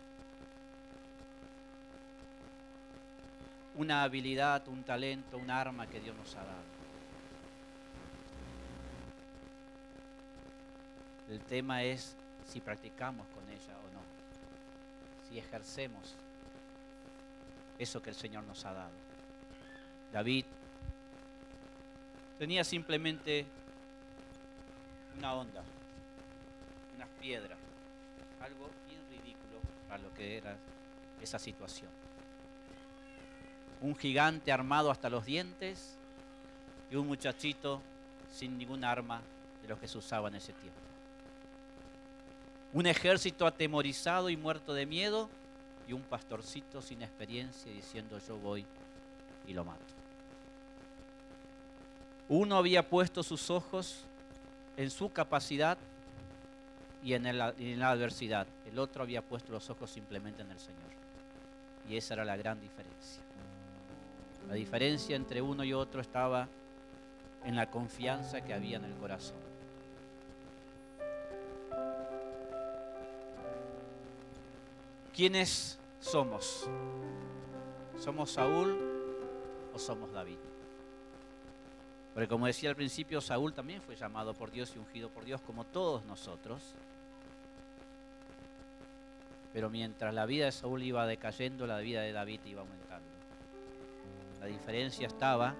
una 3.75 4.03
habilidad, 4.03 4.67
un 4.67 4.83
talento, 4.83 5.37
un 5.37 5.49
arma 5.49 5.87
que 5.87 5.99
Dios 5.99 6.15
nos 6.15 6.35
ha 6.35 6.43
dado. 6.43 6.79
El 11.29 11.39
tema 11.41 11.83
es 11.83 12.15
si 12.47 12.59
practicamos 12.59 13.27
con 13.27 13.43
ella 13.49 13.77
o 13.77 13.93
no, 13.93 14.01
si 15.29 15.37
ejercemos 15.37 16.15
eso 17.77 18.01
que 18.01 18.09
el 18.09 18.15
Señor 18.15 18.43
nos 18.45 18.65
ha 18.65 18.73
dado. 18.73 18.91
David 20.11 20.45
tenía 22.39 22.63
simplemente 22.63 23.45
una 25.17 25.35
onda, 25.35 25.61
unas 26.95 27.09
piedras, 27.21 27.59
algo 28.41 28.69
bien 28.87 29.01
ridículo 29.11 29.59
para 29.87 30.01
lo 30.01 30.13
que 30.15 30.37
era 30.37 30.55
esa 31.21 31.37
situación 31.37 32.08
un 33.81 33.95
gigante 33.95 34.51
armado 34.51 34.91
hasta 34.91 35.09
los 35.09 35.25
dientes 35.25 35.95
y 36.91 36.95
un 36.95 37.07
muchachito 37.07 37.81
sin 38.33 38.57
ningún 38.57 38.83
arma 38.83 39.21
de 39.61 39.67
los 39.67 39.79
que 39.79 39.87
se 39.87 39.97
usaba 39.97 40.27
en 40.27 40.35
ese 40.35 40.53
tiempo. 40.53 40.79
Un 42.73 42.85
ejército 42.85 43.47
atemorizado 43.47 44.29
y 44.29 44.37
muerto 44.37 44.73
de 44.73 44.85
miedo 44.85 45.29
y 45.87 45.93
un 45.93 46.01
pastorcito 46.03 46.81
sin 46.81 47.01
experiencia 47.01 47.71
diciendo 47.71 48.19
yo 48.27 48.37
voy 48.37 48.65
y 49.47 49.53
lo 49.53 49.65
mato. 49.65 49.79
Uno 52.27 52.57
había 52.57 52.87
puesto 52.87 53.23
sus 53.23 53.49
ojos 53.49 54.01
en 54.77 54.91
su 54.91 55.11
capacidad 55.11 55.77
y 57.03 57.13
en, 57.13 57.25
en, 57.25 57.79
la 57.79 57.89
adversidad. 57.89 58.45
El 58.69 58.77
otro 58.77 59.01
había 59.01 59.23
puesto 59.23 59.51
los 59.51 59.67
ojos 59.69 59.89
simplemente 59.89 60.43
en 60.43 60.51
el 60.51 60.59
Señor. 60.59 60.89
Y 61.89 61.97
esa 61.97 62.13
era 62.13 62.25
la 62.25 62.37
gran 62.37 62.61
diferencia. 62.61 63.23
La 64.49 64.55
diferencia 64.55 65.15
entre 65.15 65.43
uno 65.43 65.63
y 65.63 65.73
otro 65.73 66.01
estaba 66.01 66.47
en 67.45 67.55
la 67.55 67.69
confianza 67.69 68.41
que 68.41 68.51
había 68.51 68.77
en 68.77 68.85
el 68.85 68.95
corazón. 68.95 69.37
¿Quiénes 75.15 75.77
somos? 75.99 76.67
¿Somos 77.99 78.31
Saúl 78.31 78.75
o 79.71 79.77
somos 79.77 80.11
David? 80.11 80.39
Porque 82.15 82.27
como 82.27 82.47
decía 82.47 82.71
al 82.71 82.75
principio, 82.75 83.21
Saúl 83.21 83.53
también 83.53 83.83
fue 83.83 83.95
llamado 83.95 84.33
por 84.33 84.49
Dios 84.49 84.73
y 84.75 84.79
ungido 84.79 85.09
por 85.09 85.25
Dios 85.25 85.41
como 85.41 85.63
todos 85.63 86.05
nosotros. 86.05 86.73
Pero 89.53 89.69
mientras 89.69 90.11
la 90.11 90.25
vida 90.25 90.45
de 90.45 90.51
Saúl 90.51 90.81
iba 90.81 91.05
decayendo, 91.05 91.67
la 91.67 91.77
vida 91.77 92.01
de 92.01 92.13
David 92.13 92.39
iba 92.45 92.61
aumentando. 92.61 93.18
La 94.39 94.45
diferencia 94.45 95.07
estaba 95.07 95.55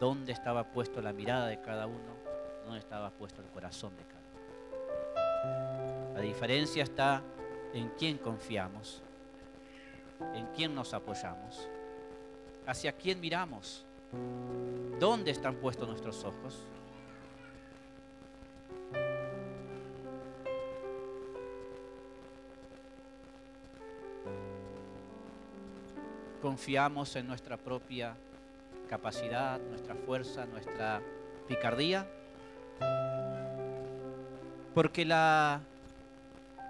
dónde 0.00 0.32
estaba 0.32 0.64
puesto 0.64 1.00
la 1.00 1.12
mirada 1.12 1.46
de 1.46 1.60
cada 1.60 1.86
uno, 1.86 2.16
dónde 2.64 2.78
estaba 2.78 3.10
puesto 3.10 3.40
el 3.42 3.48
corazón 3.48 3.92
de 3.96 4.04
cada 4.04 4.22
uno. 4.34 6.14
La 6.14 6.20
diferencia 6.20 6.82
está 6.82 7.22
en 7.72 7.90
quién 7.98 8.18
confiamos, 8.18 9.02
en 10.34 10.46
quién 10.56 10.74
nos 10.74 10.94
apoyamos, 10.94 11.68
hacia 12.66 12.92
quién 12.92 13.20
miramos, 13.20 13.84
dónde 14.98 15.30
están 15.30 15.56
puestos 15.56 15.88
nuestros 15.88 16.24
ojos. 16.24 16.66
Confiamos 26.42 27.14
en 27.14 27.28
nuestra 27.28 27.56
propia 27.56 28.16
capacidad, 28.90 29.60
nuestra 29.60 29.94
fuerza, 29.94 30.44
nuestra 30.44 31.00
picardía. 31.46 32.04
Porque 34.74 35.04
la, 35.04 35.60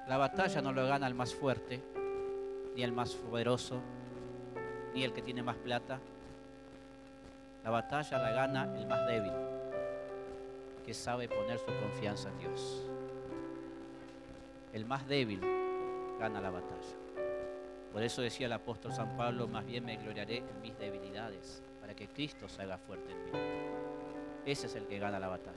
la 0.06 0.16
batalla 0.18 0.60
no 0.60 0.72
lo 0.72 0.86
gana 0.86 1.06
el 1.06 1.14
más 1.14 1.34
fuerte, 1.34 1.80
ni 2.76 2.82
el 2.82 2.92
más 2.92 3.14
poderoso, 3.14 3.80
ni 4.92 5.04
el 5.04 5.14
que 5.14 5.22
tiene 5.22 5.42
más 5.42 5.56
plata. 5.56 5.98
La 7.64 7.70
batalla 7.70 8.18
la 8.18 8.30
gana 8.32 8.78
el 8.78 8.86
más 8.86 9.06
débil, 9.06 9.32
que 10.84 10.92
sabe 10.92 11.28
poner 11.28 11.58
su 11.58 11.72
confianza 11.80 12.28
en 12.28 12.38
Dios. 12.40 12.82
El 14.74 14.84
más 14.84 15.08
débil 15.08 15.40
gana 16.20 16.42
la 16.42 16.50
batalla. 16.50 17.01
Por 17.92 18.02
eso 18.02 18.22
decía 18.22 18.46
el 18.46 18.52
apóstol 18.52 18.92
San 18.92 19.16
Pablo, 19.16 19.46
más 19.46 19.66
bien 19.66 19.84
me 19.84 19.96
gloriaré 19.96 20.38
en 20.38 20.60
mis 20.62 20.78
debilidades 20.78 21.62
que 21.94 22.08
Cristo 22.08 22.48
se 22.48 22.62
haga 22.62 22.78
fuerte 22.78 23.12
en 23.12 23.24
mí. 23.24 23.30
Ese 24.44 24.66
es 24.66 24.74
el 24.74 24.86
que 24.86 24.98
gana 24.98 25.18
la 25.18 25.28
batalla. 25.28 25.56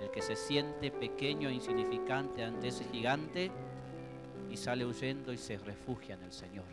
El 0.00 0.10
que 0.10 0.20
se 0.20 0.36
siente 0.36 0.90
pequeño 0.90 1.48
e 1.48 1.54
insignificante 1.54 2.44
ante 2.44 2.68
ese 2.68 2.84
gigante 2.84 3.50
y 4.50 4.56
sale 4.56 4.84
huyendo 4.84 5.32
y 5.32 5.38
se 5.38 5.56
refugia 5.58 6.14
en 6.14 6.22
el 6.22 6.32
Señor. 6.32 6.64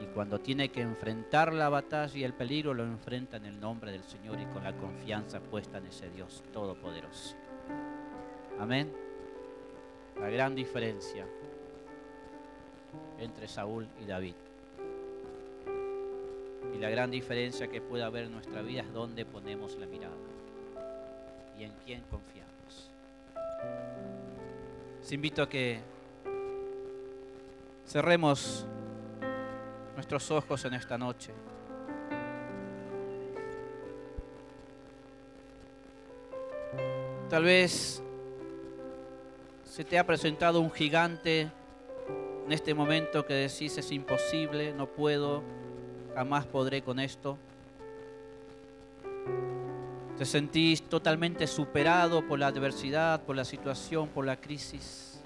Y 0.00 0.04
cuando 0.06 0.38
tiene 0.38 0.68
que 0.68 0.82
enfrentar 0.82 1.54
la 1.54 1.70
batalla 1.70 2.18
y 2.18 2.24
el 2.24 2.34
peligro, 2.34 2.74
lo 2.74 2.84
enfrenta 2.84 3.38
en 3.38 3.46
el 3.46 3.58
nombre 3.58 3.90
del 3.92 4.04
Señor 4.04 4.38
y 4.38 4.44
con 4.46 4.62
la 4.62 4.74
confianza 4.74 5.40
puesta 5.40 5.78
en 5.78 5.86
ese 5.86 6.10
Dios 6.10 6.42
todopoderoso. 6.52 7.34
Amén. 8.58 8.92
La 10.20 10.28
gran 10.28 10.54
diferencia 10.54 11.26
entre 13.18 13.48
Saúl 13.48 13.88
y 14.00 14.06
David. 14.06 14.34
Y 16.74 16.78
la 16.78 16.90
gran 16.90 17.10
diferencia 17.10 17.68
que 17.68 17.80
puede 17.80 18.02
haber 18.02 18.24
en 18.24 18.32
nuestra 18.32 18.62
vida 18.62 18.82
es 18.82 18.92
dónde 18.92 19.24
ponemos 19.24 19.76
la 19.76 19.86
mirada 19.86 20.16
y 21.58 21.64
en 21.64 21.72
quién 21.84 22.02
confiamos. 22.10 22.90
Les 25.00 25.12
invito 25.12 25.42
a 25.42 25.48
que 25.48 25.80
cerremos 27.86 28.66
nuestros 29.94 30.30
ojos 30.30 30.64
en 30.64 30.74
esta 30.74 30.98
noche. 30.98 31.32
Tal 37.30 37.44
vez 37.44 38.02
se 39.64 39.84
te 39.84 39.98
ha 39.98 40.06
presentado 40.06 40.60
un 40.60 40.70
gigante 40.70 41.50
en 42.46 42.52
este 42.52 42.74
momento 42.74 43.26
que 43.26 43.34
decís 43.34 43.76
es 43.76 43.90
imposible, 43.90 44.72
no 44.72 44.86
puedo, 44.86 45.42
jamás 46.14 46.46
podré 46.46 46.80
con 46.80 47.00
esto. 47.00 47.36
Te 50.16 50.24
sentís 50.24 50.80
totalmente 50.82 51.48
superado 51.48 52.24
por 52.24 52.38
la 52.38 52.46
adversidad, 52.46 53.24
por 53.24 53.34
la 53.34 53.44
situación, 53.44 54.08
por 54.08 54.24
la 54.24 54.40
crisis. 54.40 55.20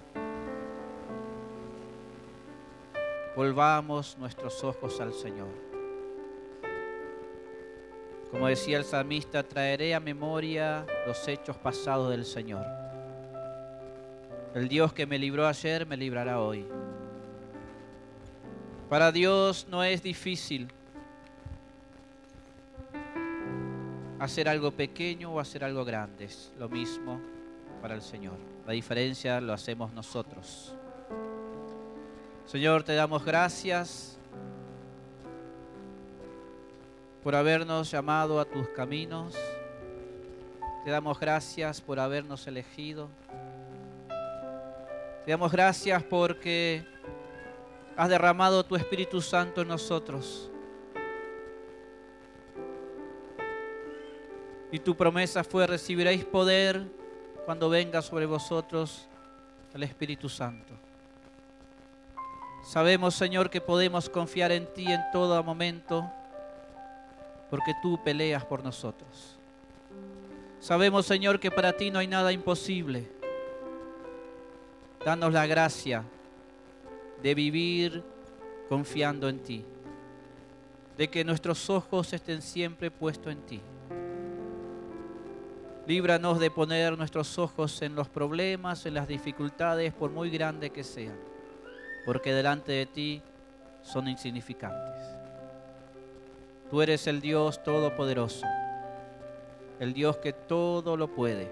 Volvamos 3.36 4.16
nuestros 4.18 4.64
ojos 4.64 4.98
al 4.98 5.12
Señor. 5.12 5.48
Como 8.30 8.46
decía 8.48 8.78
el 8.78 8.84
salmista, 8.84 9.42
traeré 9.42 9.94
a 9.94 10.00
memoria 10.00 10.86
los 11.06 11.28
hechos 11.28 11.58
pasados 11.58 12.10
del 12.10 12.24
Señor. 12.24 12.64
El 14.54 14.68
Dios 14.68 14.94
que 14.94 15.06
me 15.06 15.18
libró 15.18 15.46
ayer 15.46 15.86
me 15.86 15.98
librará 15.98 16.40
hoy. 16.40 16.66
Para 18.90 19.12
Dios 19.12 19.68
no 19.70 19.84
es 19.84 20.02
difícil 20.02 20.66
hacer 24.18 24.48
algo 24.48 24.72
pequeño 24.72 25.32
o 25.32 25.38
hacer 25.38 25.62
algo 25.62 25.84
grande. 25.84 26.24
Es 26.24 26.52
lo 26.58 26.68
mismo 26.68 27.20
para 27.80 27.94
el 27.94 28.02
Señor. 28.02 28.34
La 28.66 28.72
diferencia 28.72 29.40
lo 29.40 29.52
hacemos 29.52 29.92
nosotros. 29.92 30.74
Señor, 32.46 32.82
te 32.82 32.96
damos 32.96 33.24
gracias 33.24 34.18
por 37.22 37.36
habernos 37.36 37.88
llamado 37.88 38.40
a 38.40 38.44
tus 38.44 38.68
caminos. 38.70 39.36
Te 40.84 40.90
damos 40.90 41.20
gracias 41.20 41.80
por 41.80 42.00
habernos 42.00 42.44
elegido. 42.48 43.08
Te 45.24 45.30
damos 45.30 45.52
gracias 45.52 46.02
porque 46.02 46.84
has 48.00 48.08
derramado 48.08 48.64
tu 48.64 48.76
Espíritu 48.76 49.20
Santo 49.20 49.60
en 49.60 49.68
nosotros. 49.68 50.50
Y 54.72 54.78
tu 54.78 54.96
promesa 54.96 55.44
fue, 55.44 55.66
recibiréis 55.66 56.24
poder 56.24 56.82
cuando 57.44 57.68
venga 57.68 58.00
sobre 58.00 58.24
vosotros 58.24 59.06
el 59.74 59.82
Espíritu 59.82 60.30
Santo. 60.30 60.72
Sabemos, 62.62 63.14
Señor, 63.16 63.50
que 63.50 63.60
podemos 63.60 64.08
confiar 64.08 64.50
en 64.50 64.72
ti 64.72 64.90
en 64.90 65.02
todo 65.12 65.44
momento, 65.44 66.10
porque 67.50 67.74
tú 67.82 68.02
peleas 68.02 68.46
por 68.46 68.64
nosotros. 68.64 69.36
Sabemos, 70.58 71.04
Señor, 71.04 71.38
que 71.38 71.50
para 71.50 71.74
ti 71.74 71.90
no 71.90 71.98
hay 71.98 72.06
nada 72.06 72.32
imposible. 72.32 73.12
Danos 75.04 75.34
la 75.34 75.46
gracia 75.46 76.02
de 77.22 77.34
vivir 77.34 78.02
confiando 78.68 79.28
en 79.28 79.40
ti, 79.40 79.64
de 80.96 81.08
que 81.08 81.24
nuestros 81.24 81.68
ojos 81.70 82.12
estén 82.12 82.42
siempre 82.42 82.90
puestos 82.90 83.32
en 83.32 83.40
ti. 83.42 83.60
Líbranos 85.86 86.38
de 86.38 86.50
poner 86.50 86.96
nuestros 86.96 87.38
ojos 87.38 87.82
en 87.82 87.94
los 87.94 88.08
problemas, 88.08 88.86
en 88.86 88.94
las 88.94 89.08
dificultades, 89.08 89.92
por 89.92 90.10
muy 90.10 90.30
grandes 90.30 90.70
que 90.70 90.84
sean, 90.84 91.18
porque 92.04 92.32
delante 92.32 92.72
de 92.72 92.86
ti 92.86 93.22
son 93.82 94.06
insignificantes. 94.08 95.02
Tú 96.70 96.80
eres 96.80 97.06
el 97.08 97.20
Dios 97.20 97.62
todopoderoso, 97.64 98.46
el 99.80 99.92
Dios 99.92 100.18
que 100.18 100.32
todo 100.32 100.96
lo 100.96 101.08
puede. 101.08 101.50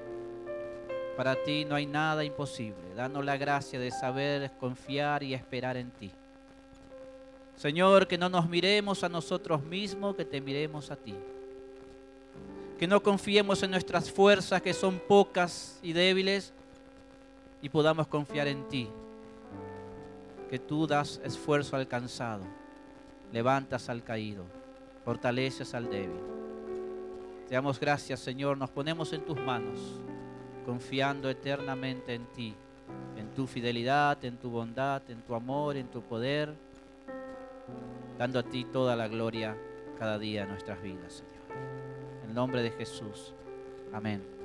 Para 1.18 1.36
ti 1.36 1.66
no 1.66 1.74
hay 1.74 1.84
nada 1.84 2.24
imposible. 2.24 2.94
Danos 2.96 3.22
la 3.22 3.36
gracia 3.36 3.78
de 3.78 3.90
saber 3.90 4.52
confiar 4.58 5.22
y 5.22 5.34
esperar 5.34 5.76
en 5.76 5.90
ti. 5.90 6.10
Señor, 7.56 8.06
que 8.06 8.16
no 8.16 8.30
nos 8.30 8.48
miremos 8.48 9.04
a 9.04 9.10
nosotros 9.10 9.62
mismos, 9.62 10.16
que 10.16 10.24
te 10.24 10.40
miremos 10.40 10.90
a 10.90 10.96
ti 10.96 11.14
que 12.78 12.86
no 12.86 13.02
confiemos 13.02 13.62
en 13.64 13.72
nuestras 13.72 14.10
fuerzas 14.10 14.62
que 14.62 14.72
son 14.72 15.00
pocas 15.00 15.80
y 15.82 15.92
débiles 15.92 16.52
y 17.60 17.68
podamos 17.68 18.06
confiar 18.06 18.46
en 18.46 18.68
ti, 18.68 18.88
que 20.48 20.60
tú 20.60 20.86
das 20.86 21.20
esfuerzo 21.24 21.74
al 21.74 21.88
cansado, 21.88 22.44
levantas 23.32 23.88
al 23.88 24.04
caído, 24.04 24.44
fortaleces 25.04 25.74
al 25.74 25.90
débil. 25.90 26.20
Te 27.48 27.56
damos 27.56 27.80
gracias, 27.80 28.20
Señor, 28.20 28.56
nos 28.56 28.70
ponemos 28.70 29.12
en 29.12 29.22
tus 29.22 29.36
manos, 29.40 29.80
confiando 30.68 31.30
eternamente 31.30 32.12
en 32.12 32.26
ti, 32.26 32.54
en 33.16 33.30
tu 33.30 33.46
fidelidad, 33.46 34.22
en 34.22 34.36
tu 34.36 34.50
bondad, 34.50 35.00
en 35.08 35.22
tu 35.22 35.34
amor, 35.34 35.78
en 35.78 35.88
tu 35.88 36.02
poder, 36.02 36.52
dando 38.18 38.38
a 38.38 38.42
ti 38.42 38.66
toda 38.66 38.94
la 38.94 39.08
gloria 39.08 39.56
cada 39.98 40.18
día 40.18 40.42
de 40.42 40.48
nuestras 40.48 40.82
vidas, 40.82 41.14
Señor 41.14 41.38
nombre 42.38 42.62
de 42.62 42.70
Jesús. 42.70 43.34
Amén. 43.92 44.37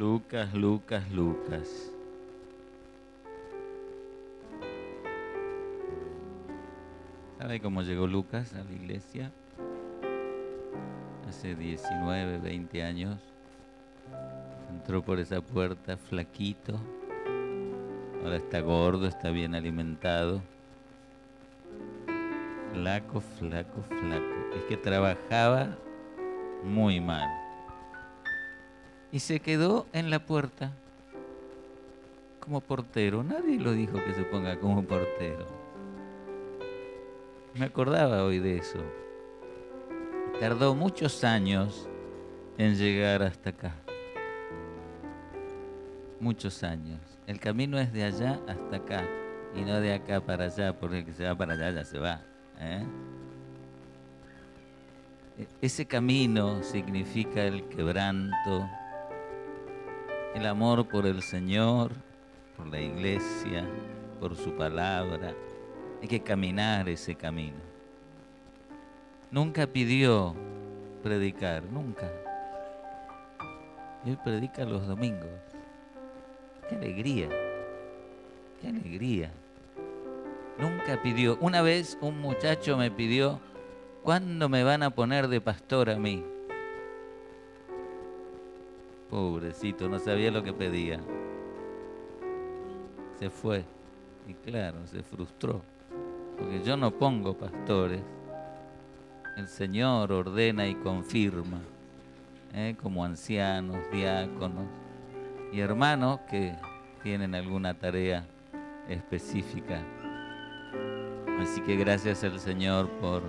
Lucas, 0.00 0.54
Lucas, 0.54 1.10
Lucas. 1.12 1.92
¿Sabe 7.38 7.60
cómo 7.60 7.82
llegó 7.82 8.06
Lucas 8.06 8.54
a 8.54 8.64
la 8.64 8.72
iglesia? 8.72 9.30
Hace 11.28 11.54
19, 11.54 12.38
20 12.38 12.82
años. 12.82 13.20
Entró 14.70 15.02
por 15.02 15.18
esa 15.18 15.42
puerta 15.42 15.98
flaquito. 15.98 16.80
Ahora 18.24 18.36
está 18.36 18.60
gordo, 18.60 19.06
está 19.06 19.28
bien 19.28 19.54
alimentado. 19.54 20.40
Flaco, 22.72 23.20
flaco, 23.20 23.82
flaco. 23.82 24.56
Es 24.56 24.64
que 24.64 24.78
trabajaba 24.78 25.76
muy 26.64 27.02
mal. 27.02 27.39
Y 29.12 29.20
se 29.20 29.40
quedó 29.40 29.86
en 29.92 30.10
la 30.10 30.20
puerta 30.20 30.72
como 32.40 32.60
portero. 32.60 33.22
Nadie 33.22 33.58
lo 33.58 33.72
dijo 33.72 34.02
que 34.04 34.14
se 34.14 34.22
ponga 34.22 34.58
como 34.58 34.82
portero. 34.82 35.46
Me 37.54 37.64
acordaba 37.64 38.24
hoy 38.24 38.38
de 38.38 38.58
eso. 38.58 38.78
Tardó 40.38 40.74
muchos 40.74 41.24
años 41.24 41.88
en 42.56 42.76
llegar 42.76 43.22
hasta 43.22 43.50
acá. 43.50 43.74
Muchos 46.20 46.62
años. 46.62 47.00
El 47.26 47.40
camino 47.40 47.78
es 47.78 47.92
de 47.92 48.04
allá 48.04 48.40
hasta 48.46 48.76
acá 48.76 49.04
y 49.54 49.62
no 49.62 49.80
de 49.80 49.94
acá 49.94 50.20
para 50.20 50.44
allá, 50.44 50.78
porque 50.78 50.98
el 50.98 51.04
que 51.04 51.12
se 51.12 51.24
va 51.24 51.34
para 51.34 51.54
allá 51.54 51.70
ya 51.70 51.84
se 51.84 51.98
va. 51.98 52.20
¿eh? 52.58 52.84
E-, 55.38 55.48
ese 55.62 55.86
camino 55.86 56.62
significa 56.62 57.42
el 57.42 57.64
quebranto, 57.68 58.68
el 60.34 60.46
amor 60.46 60.86
por 60.86 61.06
el 61.06 61.22
Señor, 61.22 61.92
por 62.56 62.66
la 62.66 62.80
iglesia, 62.80 63.66
por 64.20 64.36
su 64.36 64.52
palabra. 64.52 65.34
Hay 66.00 66.08
que 66.08 66.20
caminar 66.20 66.88
ese 66.88 67.14
camino. 67.14 67.58
Nunca 69.30 69.66
pidió 69.66 70.34
predicar, 71.02 71.62
nunca. 71.64 72.10
Él 74.06 74.18
predica 74.22 74.64
los 74.64 74.86
domingos. 74.86 75.28
Qué 76.68 76.76
alegría, 76.76 77.28
qué 78.60 78.68
alegría. 78.68 79.30
Nunca 80.58 81.02
pidió. 81.02 81.36
Una 81.40 81.62
vez 81.62 81.98
un 82.00 82.20
muchacho 82.20 82.76
me 82.76 82.90
pidió, 82.90 83.40
¿cuándo 84.02 84.48
me 84.48 84.62
van 84.62 84.82
a 84.82 84.90
poner 84.90 85.28
de 85.28 85.40
pastor 85.40 85.90
a 85.90 85.96
mí? 85.96 86.24
Pobrecito, 89.10 89.88
no 89.88 89.98
sabía 89.98 90.30
lo 90.30 90.42
que 90.42 90.52
pedía. 90.52 91.00
Se 93.18 93.28
fue. 93.28 93.64
Y 94.28 94.34
claro, 94.34 94.86
se 94.86 95.02
frustró. 95.02 95.62
Porque 96.38 96.62
yo 96.62 96.76
no 96.76 96.92
pongo 96.92 97.36
pastores. 97.36 98.00
El 99.36 99.48
Señor 99.48 100.12
ordena 100.12 100.66
y 100.66 100.76
confirma. 100.76 101.60
¿eh? 102.54 102.76
Como 102.80 103.04
ancianos, 103.04 103.78
diáconos 103.90 104.66
y 105.52 105.60
hermanos 105.60 106.20
que 106.28 106.54
tienen 107.02 107.34
alguna 107.34 107.74
tarea 107.74 108.24
específica. 108.88 109.82
Así 111.40 111.60
que 111.62 111.76
gracias 111.76 112.22
al 112.22 112.38
Señor 112.38 112.88
por 113.00 113.22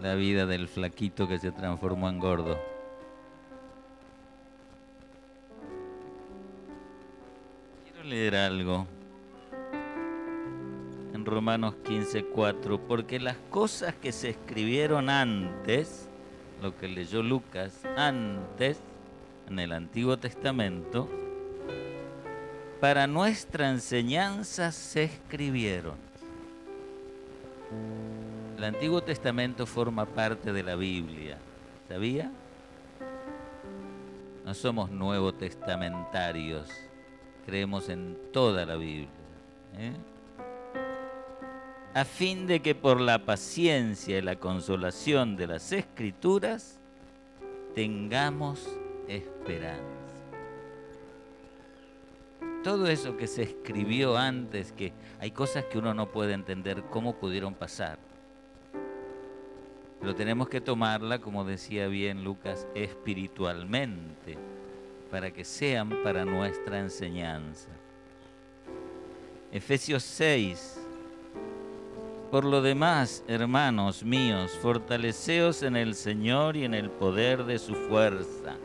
la 0.00 0.14
vida 0.14 0.46
del 0.46 0.68
flaquito 0.68 1.28
que 1.28 1.38
se 1.38 1.52
transformó 1.52 2.08
en 2.08 2.18
gordo. 2.18 2.71
Leer 8.12 8.36
algo 8.36 8.86
en 11.14 11.24
Romanos 11.24 11.76
15:4, 11.82 12.78
porque 12.86 13.18
las 13.18 13.38
cosas 13.48 13.94
que 13.94 14.12
se 14.12 14.28
escribieron 14.28 15.08
antes, 15.08 16.10
lo 16.60 16.76
que 16.76 16.88
leyó 16.88 17.22
Lucas 17.22 17.86
antes, 17.96 18.80
en 19.48 19.58
el 19.58 19.72
Antiguo 19.72 20.18
Testamento, 20.18 21.08
para 22.80 23.06
nuestra 23.06 23.70
enseñanza 23.70 24.72
se 24.72 25.04
escribieron. 25.04 25.96
El 28.58 28.64
Antiguo 28.64 29.02
Testamento 29.02 29.64
forma 29.64 30.04
parte 30.04 30.52
de 30.52 30.62
la 30.62 30.74
Biblia, 30.74 31.38
¿sabía? 31.88 32.30
No 34.44 34.52
somos 34.52 34.90
nuevo 34.90 35.32
testamentarios 35.32 36.68
creemos 37.44 37.88
en 37.88 38.16
toda 38.32 38.64
la 38.64 38.76
Biblia. 38.76 39.08
¿eh? 39.76 39.92
A 41.94 42.04
fin 42.04 42.46
de 42.46 42.60
que 42.60 42.74
por 42.74 43.00
la 43.00 43.24
paciencia 43.24 44.18
y 44.18 44.22
la 44.22 44.36
consolación 44.36 45.36
de 45.36 45.46
las 45.46 45.72
escrituras 45.72 46.78
tengamos 47.74 48.66
esperanza. 49.08 49.82
Todo 52.64 52.86
eso 52.86 53.16
que 53.16 53.26
se 53.26 53.42
escribió 53.42 54.16
antes, 54.16 54.72
que 54.72 54.92
hay 55.18 55.32
cosas 55.32 55.64
que 55.64 55.78
uno 55.78 55.94
no 55.94 56.10
puede 56.10 56.32
entender 56.32 56.84
cómo 56.84 57.16
pudieron 57.16 57.54
pasar. 57.54 57.98
Pero 60.00 60.14
tenemos 60.14 60.48
que 60.48 60.60
tomarla, 60.60 61.18
como 61.18 61.44
decía 61.44 61.88
bien 61.88 62.24
Lucas, 62.24 62.66
espiritualmente 62.74 64.38
para 65.12 65.30
que 65.30 65.44
sean 65.44 65.90
para 66.02 66.24
nuestra 66.24 66.78
enseñanza. 66.78 67.68
Efesios 69.52 70.02
6. 70.04 70.80
Por 72.30 72.46
lo 72.46 72.62
demás, 72.62 73.22
hermanos 73.28 74.02
míos, 74.02 74.52
fortaleceos 74.62 75.62
en 75.62 75.76
el 75.76 75.94
Señor 75.96 76.56
y 76.56 76.64
en 76.64 76.72
el 76.72 76.88
poder 76.90 77.44
de 77.44 77.58
su 77.58 77.74
fuerza. 77.74 78.56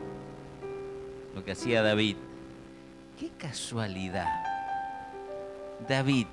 Lo 1.34 1.44
que 1.44 1.52
hacía 1.52 1.82
David. 1.82 2.16
Qué 3.20 3.28
casualidad. 3.36 4.42
David, 5.86 6.28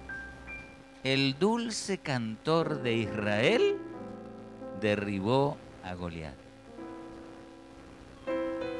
el 1.04 1.38
dulce 1.38 1.98
cantor 1.98 2.82
de 2.82 2.94
Israel, 2.94 3.76
derribó 4.80 5.58
a 5.84 5.94
Goliat. 5.94 6.45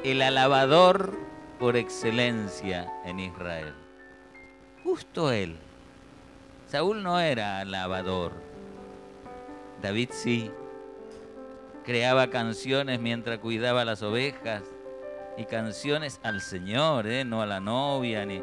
El 0.04 0.22
alabador 0.22 1.16
por 1.58 1.76
excelencia 1.76 2.92
en 3.04 3.20
Israel. 3.20 3.74
Justo 4.84 5.32
él. 5.32 5.56
Saúl 6.68 7.02
no 7.02 7.18
era 7.18 7.60
alabador. 7.60 8.32
David 9.82 10.10
sí. 10.12 10.50
Creaba 11.84 12.30
canciones 12.30 13.00
mientras 13.00 13.38
cuidaba 13.38 13.84
las 13.84 14.02
ovejas 14.02 14.62
y 15.36 15.44
canciones 15.44 16.20
al 16.22 16.40
Señor, 16.40 17.06
¿eh? 17.06 17.24
no 17.24 17.42
a 17.42 17.46
la 17.46 17.60
novia, 17.60 18.24
ni 18.26 18.42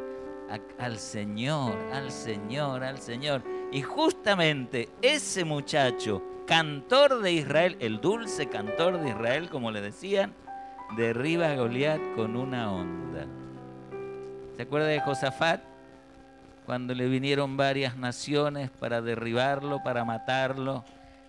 al 0.78 0.98
Señor, 0.98 1.76
al 1.92 2.10
Señor, 2.10 2.84
al 2.84 2.98
Señor. 2.98 3.42
Y 3.72 3.82
justamente 3.82 4.88
ese 5.02 5.44
muchacho, 5.44 6.22
cantor 6.46 7.20
de 7.20 7.32
Israel, 7.32 7.76
el 7.80 8.00
dulce 8.00 8.48
cantor 8.48 9.00
de 9.00 9.10
Israel, 9.10 9.50
como 9.50 9.70
le 9.70 9.80
decían, 9.80 10.34
derriba 10.96 11.50
a 11.50 11.56
Goliat 11.56 12.00
con 12.14 12.36
una 12.36 12.72
onda. 12.72 13.26
¿Se 14.56 14.62
acuerda 14.62 14.86
de 14.86 15.00
Josafat? 15.00 15.60
Cuando 16.66 16.94
le 16.94 17.08
vinieron 17.08 17.56
varias 17.56 17.96
naciones 17.96 18.70
para 18.70 19.02
derribarlo, 19.02 19.82
para 19.82 20.04
matarlo. 20.04 20.84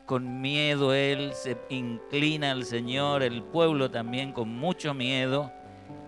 Con 0.05 0.39
miedo 0.39 0.93
él 0.93 1.31
se 1.33 1.57
inclina 1.69 2.51
al 2.51 2.65
Señor, 2.65 3.23
el 3.23 3.43
pueblo 3.43 3.89
también 3.89 4.31
con 4.31 4.49
mucho 4.49 4.93
miedo. 4.93 5.51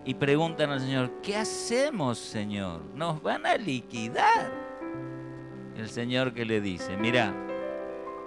Y 0.05 0.13
preguntan 0.13 0.69
al 0.69 0.79
Señor, 0.79 1.11
¿qué 1.21 1.35
hacemos, 1.35 2.17
Señor? 2.17 2.81
Nos 2.95 3.21
van 3.21 3.45
a 3.45 3.57
liquidar. 3.57 4.51
El 5.75 5.89
Señor 5.89 6.33
que 6.33 6.45
le 6.45 6.61
dice, 6.61 6.95
mira, 6.95 7.33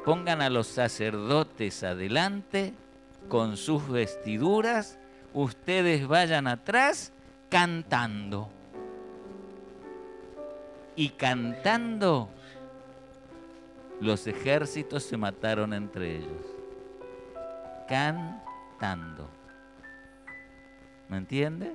pongan 0.04 0.42
a 0.42 0.50
los 0.50 0.66
sacerdotes 0.66 1.82
adelante 1.82 2.74
con 3.28 3.56
sus 3.56 3.88
vestiduras 3.88 4.99
ustedes 5.34 6.06
vayan 6.06 6.46
atrás 6.46 7.12
cantando. 7.48 8.48
Y 10.96 11.10
cantando, 11.10 12.28
los 14.00 14.26
ejércitos 14.26 15.02
se 15.02 15.16
mataron 15.16 15.72
entre 15.72 16.16
ellos. 16.16 16.46
Cantando. 17.88 19.28
¿Me 21.08 21.16
entiende? 21.16 21.74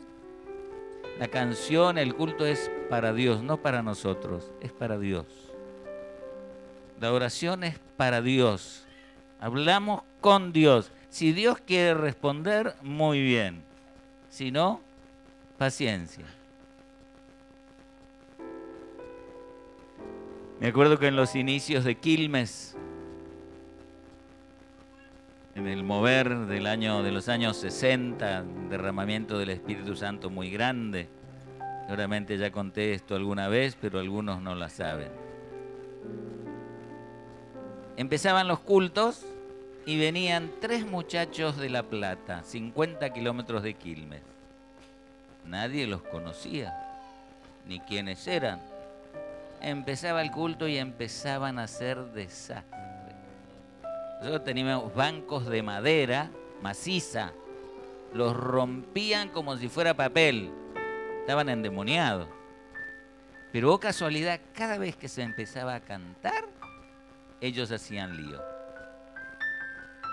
La 1.19 1.27
canción, 1.27 1.97
el 1.97 2.13
culto 2.13 2.45
es 2.45 2.69
para 2.89 3.13
Dios, 3.13 3.41
no 3.41 3.57
para 3.57 3.81
nosotros, 3.81 4.51
es 4.61 4.71
para 4.71 4.97
Dios. 4.97 5.25
La 6.99 7.13
oración 7.13 7.63
es 7.63 7.79
para 7.97 8.21
Dios. 8.21 8.85
Hablamos 9.39 10.03
con 10.21 10.51
Dios. 10.51 10.91
Si 11.15 11.31
Dios 11.31 11.59
quiere 11.65 11.93
responder, 11.93 12.75
muy 12.81 13.23
bien. 13.23 13.63
Si 14.29 14.51
no, 14.51 14.81
Paciencia. 15.57 16.25
Me 20.59 20.67
acuerdo 20.67 20.99
que 20.99 21.07
en 21.07 21.15
los 21.15 21.37
inicios 21.37 21.85
de 21.85 21.95
Quilmes, 21.95 22.75
en 25.55 25.69
el 25.69 25.85
mover 25.85 26.35
del 26.47 26.67
año, 26.67 27.01
de 27.01 27.13
los 27.13 27.29
años 27.29 27.55
60, 27.55 28.43
derramamiento 28.69 29.39
del 29.39 29.51
Espíritu 29.51 29.95
Santo 29.95 30.29
muy 30.29 30.49
grande. 30.49 31.07
Seguramente 31.85 32.37
ya 32.37 32.51
conté 32.51 32.93
esto 32.93 33.15
alguna 33.15 33.47
vez, 33.47 33.77
pero 33.79 34.01
algunos 34.01 34.41
no 34.41 34.53
la 34.53 34.67
saben. 34.67 35.13
Empezaban 37.95 38.49
los 38.49 38.59
cultos 38.59 39.25
y 39.85 39.99
venían 39.99 40.51
tres 40.59 40.85
muchachos 40.85 41.57
de 41.57 41.69
La 41.69 41.83
Plata, 41.83 42.43
50 42.43 43.11
kilómetros 43.11 43.61
de 43.61 43.75
Quilmes. 43.75 44.21
Nadie 45.45 45.85
los 45.85 46.01
conocía, 46.01 46.73
ni 47.67 47.79
quiénes 47.79 48.25
eran. 48.27 48.59
Empezaba 49.61 50.21
el 50.21 50.31
culto 50.31 50.67
y 50.67 50.77
empezaban 50.77 51.59
a 51.59 51.63
hacer 51.63 51.97
desastre. 52.13 52.73
Nosotros 54.19 54.43
teníamos 54.43 54.93
bancos 54.95 55.45
de 55.45 55.61
madera 55.61 56.31
maciza, 56.61 57.31
los 58.13 58.35
rompían 58.35 59.29
como 59.29 59.55
si 59.57 59.69
fuera 59.69 59.93
papel, 59.93 60.51
estaban 61.19 61.49
endemoniados. 61.49 62.27
Pero 63.51 63.73
oh 63.73 63.79
casualidad, 63.79 64.39
cada 64.53 64.77
vez 64.77 64.95
que 64.95 65.07
se 65.07 65.21
empezaba 65.21 65.75
a 65.75 65.79
cantar, 65.79 66.45
ellos 67.39 67.71
hacían 67.71 68.17
lío. 68.17 68.54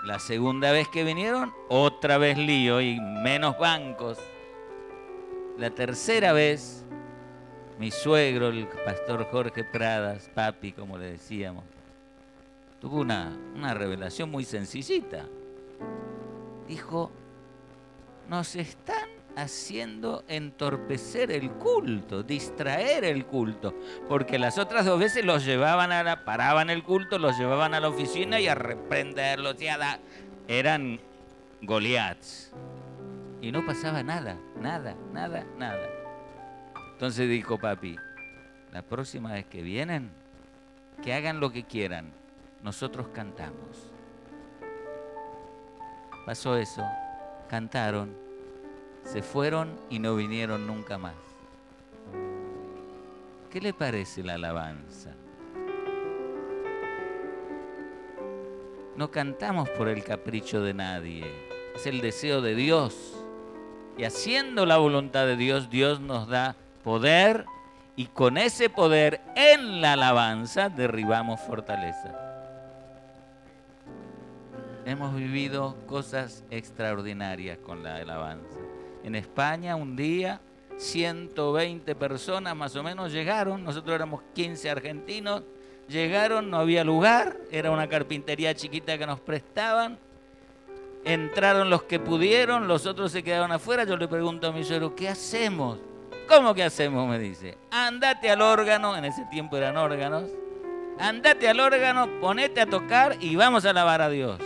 La 0.03 0.19
segunda 0.19 0.73
vez 0.73 0.89
que 0.89 1.05
vinieron, 1.05 1.53
otra 1.69 2.17
vez 2.17 2.37
lío 2.37 2.81
y 2.81 2.99
menos 2.99 3.57
bancos. 3.57 4.17
La 5.57 5.69
tercera 5.69 6.33
vez, 6.33 6.83
mi 7.79 7.89
suegro, 7.89 8.49
el 8.49 8.67
pastor 8.67 9.25
Jorge 9.31 9.63
Pradas, 9.63 10.29
papi, 10.33 10.73
como 10.73 10.97
le 10.97 11.11
decíamos, 11.11 11.63
tuvo 12.81 12.99
una, 12.99 13.37
una 13.55 13.73
revelación 13.73 14.29
muy 14.29 14.43
sencillita. 14.43 15.25
Dijo, 16.67 17.09
nos 18.27 18.57
están 18.57 19.12
haciendo 19.35 20.23
entorpecer 20.27 21.31
el 21.31 21.51
culto, 21.51 22.23
distraer 22.23 23.03
el 23.03 23.25
culto, 23.25 23.73
porque 24.07 24.37
las 24.37 24.57
otras 24.57 24.85
dos 24.85 24.99
veces 24.99 25.25
los 25.25 25.45
llevaban 25.45 25.91
a 25.91 26.03
la, 26.03 26.25
paraban 26.25 26.69
el 26.69 26.83
culto, 26.83 27.17
los 27.17 27.37
llevaban 27.37 27.73
a 27.73 27.79
la 27.79 27.89
oficina 27.89 28.39
y 28.39 28.47
a 28.47 28.55
reprenderlos 28.55 29.59
y 29.61 29.67
a 29.67 29.99
eran 30.47 30.99
Goliaths. 31.61 32.51
Y 33.41 33.51
no 33.51 33.65
pasaba 33.65 34.03
nada, 34.03 34.37
nada, 34.59 34.95
nada, 35.11 35.45
nada. 35.57 35.89
Entonces 36.93 37.27
dijo 37.27 37.57
papi, 37.57 37.97
la 38.71 38.81
próxima 38.81 39.33
vez 39.33 39.45
que 39.45 39.61
vienen, 39.61 40.11
que 41.03 41.13
hagan 41.13 41.39
lo 41.39 41.51
que 41.51 41.63
quieran, 41.63 42.11
nosotros 42.61 43.07
cantamos. 43.09 43.91
Pasó 46.25 46.55
eso, 46.55 46.81
cantaron, 47.49 48.22
se 49.03 49.21
fueron 49.21 49.77
y 49.89 49.99
no 49.99 50.15
vinieron 50.15 50.67
nunca 50.67 50.97
más. 50.97 51.13
¿Qué 53.51 53.61
le 53.61 53.73
parece 53.73 54.23
la 54.23 54.35
alabanza? 54.35 55.13
No 58.95 59.11
cantamos 59.11 59.69
por 59.69 59.87
el 59.87 60.03
capricho 60.03 60.61
de 60.61 60.73
nadie, 60.73 61.23
es 61.75 61.85
el 61.87 62.01
deseo 62.01 62.41
de 62.41 62.55
Dios. 62.55 63.15
Y 63.97 64.05
haciendo 64.05 64.65
la 64.65 64.77
voluntad 64.77 65.25
de 65.25 65.35
Dios, 65.35 65.69
Dios 65.69 65.99
nos 65.99 66.27
da 66.27 66.55
poder 66.83 67.45
y 67.95 68.07
con 68.07 68.37
ese 68.37 68.69
poder 68.69 69.21
en 69.35 69.81
la 69.81 69.93
alabanza 69.93 70.69
derribamos 70.69 71.39
fortaleza. 71.41 72.19
Hemos 74.85 75.15
vivido 75.15 75.77
cosas 75.85 76.43
extraordinarias 76.49 77.57
con 77.59 77.83
la 77.83 77.97
alabanza. 77.97 78.62
En 79.03 79.15
España 79.15 79.75
un 79.75 79.95
día 79.95 80.39
120 80.77 81.95
personas 81.95 82.55
más 82.55 82.75
o 82.75 82.83
menos 82.83 83.11
llegaron, 83.11 83.63
nosotros 83.63 83.93
éramos 83.95 84.21
15 84.33 84.69
argentinos, 84.69 85.43
llegaron, 85.87 86.49
no 86.49 86.57
había 86.57 86.83
lugar, 86.83 87.37
era 87.51 87.71
una 87.71 87.87
carpintería 87.87 88.55
chiquita 88.55 88.97
que 88.97 89.05
nos 89.05 89.19
prestaban, 89.19 89.97
entraron 91.03 91.69
los 91.69 91.83
que 91.83 91.99
pudieron, 91.99 92.67
los 92.67 92.85
otros 92.85 93.11
se 93.11 93.23
quedaron 93.23 93.51
afuera, 93.51 93.83
yo 93.83 93.97
le 93.97 94.07
pregunto 94.07 94.47
a 94.47 94.51
mi 94.51 94.63
suegro, 94.63 94.95
¿qué 94.95 95.09
hacemos? 95.09 95.79
¿Cómo 96.27 96.53
que 96.53 96.63
hacemos? 96.63 97.07
Me 97.07 97.19
dice, 97.19 97.57
andate 97.71 98.29
al 98.29 98.41
órgano, 98.41 98.95
en 98.95 99.05
ese 99.05 99.25
tiempo 99.25 99.57
eran 99.57 99.75
órganos, 99.77 100.29
andate 100.97 101.49
al 101.49 101.59
órgano, 101.59 102.07
ponete 102.21 102.61
a 102.61 102.65
tocar 102.65 103.17
y 103.19 103.35
vamos 103.35 103.65
a 103.65 103.71
alabar 103.71 104.01
a 104.01 104.09
Dios. 104.09 104.39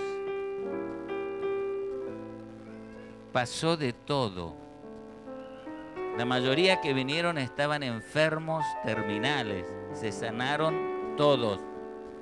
Pasó 3.32 3.78
de 3.78 3.93
todo. 3.93 4.55
La 6.17 6.25
mayoría 6.25 6.82
que 6.82 6.93
vinieron 6.93 7.38
estaban 7.38 7.84
enfermos 7.84 8.65
terminales, 8.84 9.67
se 9.93 10.11
sanaron 10.11 11.15
todos, 11.15 11.59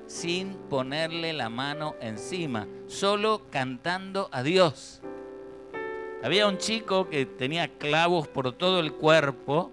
sin 0.07 0.55
ponerle 0.69 1.31
la 1.31 1.49
mano 1.49 1.95
encima, 2.01 2.67
solo 2.87 3.43
cantando 3.49 4.27
a 4.31 4.43
Dios. 4.43 5.01
Había 6.23 6.47
un 6.47 6.57
chico 6.57 7.07
que 7.07 7.25
tenía 7.25 7.69
clavos 7.77 8.27
por 8.27 8.51
todo 8.51 8.79
el 8.79 8.93
cuerpo, 8.93 9.71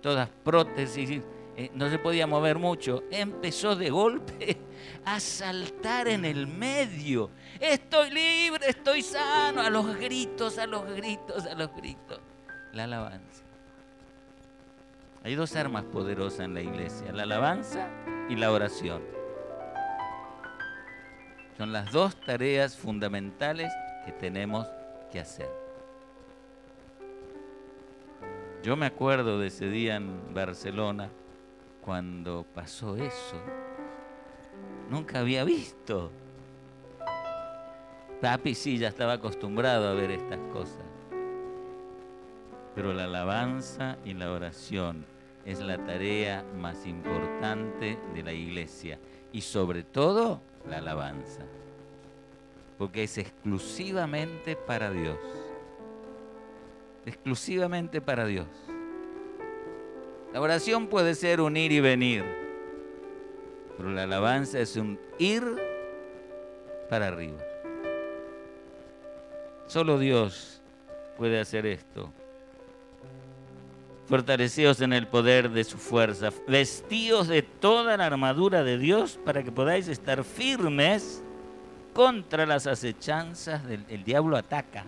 todas 0.00 0.28
prótesis, 0.44 1.22
eh, 1.56 1.70
no 1.74 1.88
se 1.88 1.98
podía 1.98 2.26
mover 2.26 2.58
mucho. 2.58 3.04
Empezó 3.10 3.76
de 3.76 3.90
golpe 3.90 4.58
a 5.04 5.20
saltar 5.20 6.08
en 6.08 6.24
el 6.24 6.46
medio. 6.46 7.30
Estoy 7.60 8.10
libre, 8.10 8.68
estoy 8.68 9.02
sano, 9.02 9.60
a 9.60 9.70
los 9.70 9.96
gritos, 9.96 10.58
a 10.58 10.66
los 10.66 10.84
gritos, 10.94 11.46
a 11.46 11.54
los 11.54 11.74
gritos. 11.74 12.20
La 12.72 12.84
alabanza. 12.84 13.44
Hay 15.22 15.34
dos 15.34 15.56
armas 15.56 15.84
poderosas 15.84 16.40
en 16.40 16.54
la 16.54 16.60
iglesia, 16.60 17.12
la 17.12 17.22
alabanza 17.22 17.88
y 18.28 18.36
la 18.36 18.52
oración. 18.52 19.02
Son 21.56 21.72
las 21.72 21.90
dos 21.92 22.20
tareas 22.20 22.76
fundamentales 22.76 23.72
que 24.04 24.12
tenemos 24.12 24.66
que 25.10 25.20
hacer. 25.20 25.48
Yo 28.62 28.76
me 28.76 28.86
acuerdo 28.86 29.38
de 29.38 29.48
ese 29.48 29.68
día 29.68 29.96
en 29.96 30.34
Barcelona 30.34 31.10
cuando 31.80 32.44
pasó 32.54 32.96
eso. 32.96 33.63
Nunca 34.90 35.20
había 35.20 35.44
visto. 35.44 36.10
Papi 38.20 38.54
sí 38.54 38.78
ya 38.78 38.88
estaba 38.88 39.14
acostumbrado 39.14 39.88
a 39.88 39.94
ver 39.94 40.10
estas 40.10 40.40
cosas. 40.52 40.84
Pero 42.74 42.92
la 42.92 43.04
alabanza 43.04 43.98
y 44.04 44.14
la 44.14 44.30
oración 44.30 45.04
es 45.44 45.60
la 45.60 45.78
tarea 45.78 46.44
más 46.58 46.86
importante 46.86 47.98
de 48.14 48.22
la 48.22 48.32
iglesia. 48.32 48.98
Y 49.32 49.40
sobre 49.40 49.82
todo 49.82 50.40
la 50.68 50.78
alabanza. 50.78 51.42
Porque 52.78 53.04
es 53.04 53.18
exclusivamente 53.18 54.56
para 54.56 54.90
Dios 54.90 55.18
exclusivamente 57.06 58.00
para 58.00 58.26
Dios. 58.26 58.46
La 60.32 60.40
oración 60.40 60.88
puede 60.88 61.14
ser 61.14 61.40
un 61.40 61.56
ir 61.56 61.72
y 61.72 61.80
venir, 61.80 62.24
pero 63.76 63.90
la 63.90 64.04
alabanza 64.04 64.58
es 64.58 64.76
un 64.76 64.98
ir 65.18 65.42
para 66.88 67.08
arriba. 67.08 67.38
Solo 69.66 69.98
Dios 69.98 70.60
puede 71.16 71.40
hacer 71.40 71.66
esto. 71.66 72.12
Fortaleceos 74.06 74.80
en 74.82 74.92
el 74.92 75.06
poder 75.06 75.50
de 75.50 75.64
su 75.64 75.78
fuerza, 75.78 76.30
vestíos 76.46 77.26
de 77.26 77.42
toda 77.42 77.96
la 77.96 78.06
armadura 78.06 78.62
de 78.62 78.76
Dios 78.76 79.18
para 79.24 79.42
que 79.42 79.50
podáis 79.50 79.88
estar 79.88 80.24
firmes 80.24 81.22
contra 81.94 82.44
las 82.44 82.66
acechanzas 82.66 83.66
del 83.66 83.84
el 83.88 84.04
diablo 84.04 84.36
ataca 84.36 84.84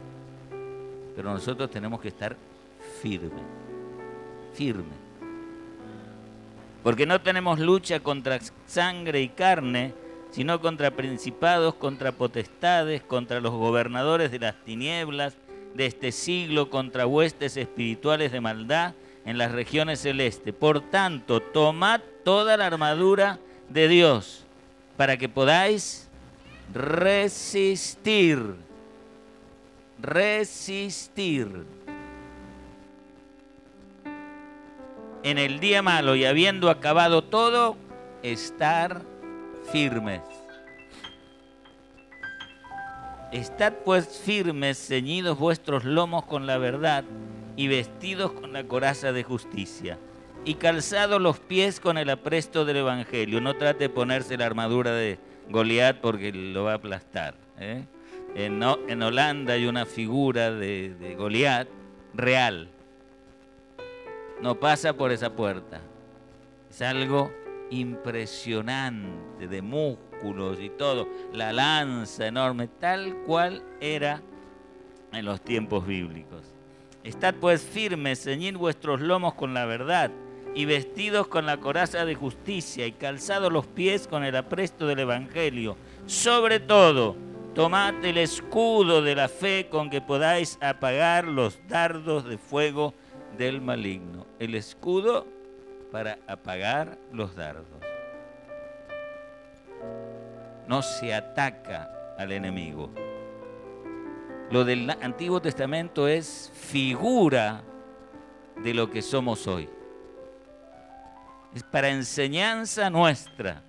pero 1.16 1.32
nosotros 1.32 1.70
tenemos 1.70 1.98
que 1.98 2.08
estar 2.08 2.36
firmes, 3.00 3.42
firmes. 4.52 5.05
Porque 6.86 7.04
no 7.04 7.20
tenemos 7.20 7.58
lucha 7.58 7.98
contra 7.98 8.38
sangre 8.68 9.20
y 9.20 9.28
carne, 9.28 9.92
sino 10.30 10.60
contra 10.60 10.92
principados, 10.92 11.74
contra 11.74 12.12
potestades, 12.12 13.02
contra 13.02 13.40
los 13.40 13.50
gobernadores 13.50 14.30
de 14.30 14.38
las 14.38 14.54
tinieblas 14.64 15.34
de 15.74 15.86
este 15.86 16.12
siglo, 16.12 16.70
contra 16.70 17.04
huestes 17.04 17.56
espirituales 17.56 18.30
de 18.30 18.40
maldad 18.40 18.94
en 19.24 19.36
las 19.36 19.50
regiones 19.50 19.98
celestes. 19.98 20.54
Por 20.54 20.80
tanto, 20.80 21.40
tomad 21.40 22.02
toda 22.24 22.56
la 22.56 22.68
armadura 22.68 23.40
de 23.68 23.88
Dios 23.88 24.44
para 24.96 25.16
que 25.16 25.28
podáis 25.28 26.08
resistir 26.72 28.54
resistir. 29.98 31.48
En 35.26 35.38
el 35.38 35.58
día 35.58 35.82
malo 35.82 36.14
y 36.14 36.24
habiendo 36.24 36.70
acabado 36.70 37.24
todo, 37.24 37.76
estar 38.22 39.02
firmes. 39.72 40.20
Estad 43.32 43.72
pues 43.84 44.22
firmes, 44.24 44.78
ceñidos 44.78 45.36
vuestros 45.36 45.84
lomos 45.84 46.24
con 46.26 46.46
la 46.46 46.58
verdad 46.58 47.02
y 47.56 47.66
vestidos 47.66 48.30
con 48.30 48.52
la 48.52 48.62
coraza 48.68 49.10
de 49.10 49.24
justicia 49.24 49.98
y 50.44 50.54
calzados 50.54 51.20
los 51.20 51.40
pies 51.40 51.80
con 51.80 51.98
el 51.98 52.08
apresto 52.08 52.64
del 52.64 52.76
Evangelio. 52.76 53.40
No 53.40 53.56
trate 53.56 53.84
de 53.84 53.88
ponerse 53.88 54.36
la 54.36 54.46
armadura 54.46 54.92
de 54.92 55.18
Goliat 55.50 56.00
porque 56.00 56.30
lo 56.32 56.62
va 56.62 56.74
a 56.74 56.76
aplastar. 56.76 57.34
¿eh? 57.58 57.84
En, 58.36 58.62
Holanda 59.02 59.54
hay 59.54 59.66
una 59.66 59.86
figura 59.86 60.52
de 60.52 61.16
Goliat 61.18 61.66
real. 62.14 62.68
No 64.40 64.58
pasa 64.60 64.92
por 64.92 65.12
esa 65.12 65.34
puerta. 65.34 65.80
Es 66.70 66.82
algo 66.82 67.32
impresionante 67.70 69.48
de 69.48 69.62
músculos 69.62 70.58
y 70.60 70.70
todo. 70.70 71.08
La 71.32 71.52
lanza 71.52 72.26
enorme, 72.26 72.68
tal 72.68 73.16
cual 73.26 73.62
era 73.80 74.20
en 75.12 75.24
los 75.24 75.40
tiempos 75.40 75.86
bíblicos. 75.86 76.42
Estad 77.04 77.34
pues 77.36 77.62
firmes, 77.62 78.22
ceñid 78.22 78.56
vuestros 78.56 79.00
lomos 79.00 79.34
con 79.34 79.54
la 79.54 79.64
verdad 79.64 80.10
y 80.54 80.64
vestidos 80.64 81.28
con 81.28 81.46
la 81.46 81.58
coraza 81.58 82.04
de 82.04 82.14
justicia 82.14 82.86
y 82.86 82.92
calzados 82.92 83.52
los 83.52 83.66
pies 83.66 84.08
con 84.08 84.24
el 84.24 84.34
apresto 84.34 84.86
del 84.86 85.00
Evangelio. 85.00 85.76
Sobre 86.06 86.60
todo, 86.60 87.14
tomad 87.54 88.04
el 88.04 88.18
escudo 88.18 89.02
de 89.02 89.14
la 89.14 89.28
fe 89.28 89.68
con 89.70 89.88
que 89.90 90.00
podáis 90.00 90.58
apagar 90.60 91.26
los 91.26 91.60
dardos 91.68 92.24
de 92.24 92.38
fuego 92.38 92.94
del 93.36 93.60
maligno. 93.60 94.26
El 94.38 94.54
escudo 94.54 95.26
para 95.92 96.18
apagar 96.26 96.98
los 97.12 97.34
dardos. 97.34 97.66
No 100.66 100.82
se 100.82 101.14
ataca 101.14 101.90
al 102.18 102.32
enemigo. 102.32 102.90
Lo 104.50 104.64
del 104.64 104.90
Antiguo 104.90 105.40
Testamento 105.40 106.08
es 106.08 106.52
figura 106.54 107.62
de 108.62 108.74
lo 108.74 108.90
que 108.90 109.02
somos 109.02 109.46
hoy 109.46 109.68
es 111.56 111.62
para 111.62 111.88
enseñanza 111.88 112.90
nuestra, 112.90 113.62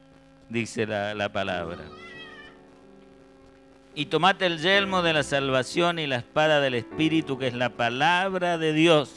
dice 0.49 0.86
la, 0.86 1.15
la 1.15 1.32
palabra. 1.32 1.86
Y 3.95 4.07
tomate 4.07 4.45
el 4.45 4.59
yelmo 4.59 5.01
de 5.01 5.13
la 5.13 5.24
salvación 5.24 5.97
y 5.97 6.05
la 6.05 6.18
espada 6.18 6.59
del 6.59 6.74
Espíritu, 6.74 7.38
que 7.38 7.47
es 7.47 7.53
la 7.53 7.70
palabra 7.70 8.57
de 8.57 8.74
Dios, 8.74 9.16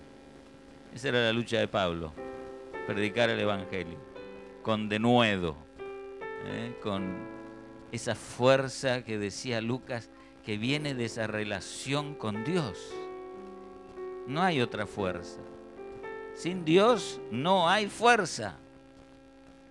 Esa 0.93 1.09
era 1.09 1.21
la 1.21 1.33
lucha 1.33 1.57
de 1.57 1.67
Pablo, 1.67 2.13
predicar 2.85 3.29
el 3.29 3.39
Evangelio, 3.39 3.97
con 4.61 4.89
denuedo, 4.89 5.55
¿eh? 6.45 6.77
con 6.83 7.15
esa 7.91 8.15
fuerza 8.15 9.03
que 9.03 9.17
decía 9.17 9.61
Lucas, 9.61 10.09
que 10.45 10.57
viene 10.57 10.93
de 10.93 11.05
esa 11.05 11.27
relación 11.27 12.15
con 12.15 12.43
Dios. 12.43 12.77
No 14.27 14.41
hay 14.41 14.61
otra 14.61 14.85
fuerza. 14.85 15.39
Sin 16.33 16.65
Dios 16.65 17.19
no 17.31 17.69
hay 17.69 17.87
fuerza. 17.87 18.55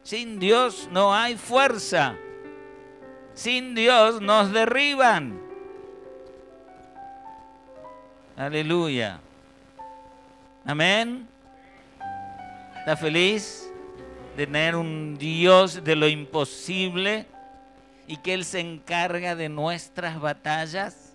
Sin 0.02 0.38
Dios 0.38 0.88
no 0.90 1.14
hay 1.14 1.36
fuerza. 1.36 2.16
Sin 3.34 3.74
Dios 3.74 4.20
nos 4.20 4.52
derriban. 4.52 5.40
Aleluya. 8.36 9.20
Amén. 10.64 11.26
¿Está 12.78 12.96
feliz 12.96 13.70
de 14.36 14.46
tener 14.46 14.76
un 14.76 15.16
Dios 15.18 15.82
de 15.82 15.96
lo 15.96 16.06
imposible 16.06 17.26
y 18.06 18.16
que 18.18 18.34
Él 18.34 18.44
se 18.44 18.60
encarga 18.60 19.34
de 19.34 19.48
nuestras 19.48 20.20
batallas? 20.20 21.14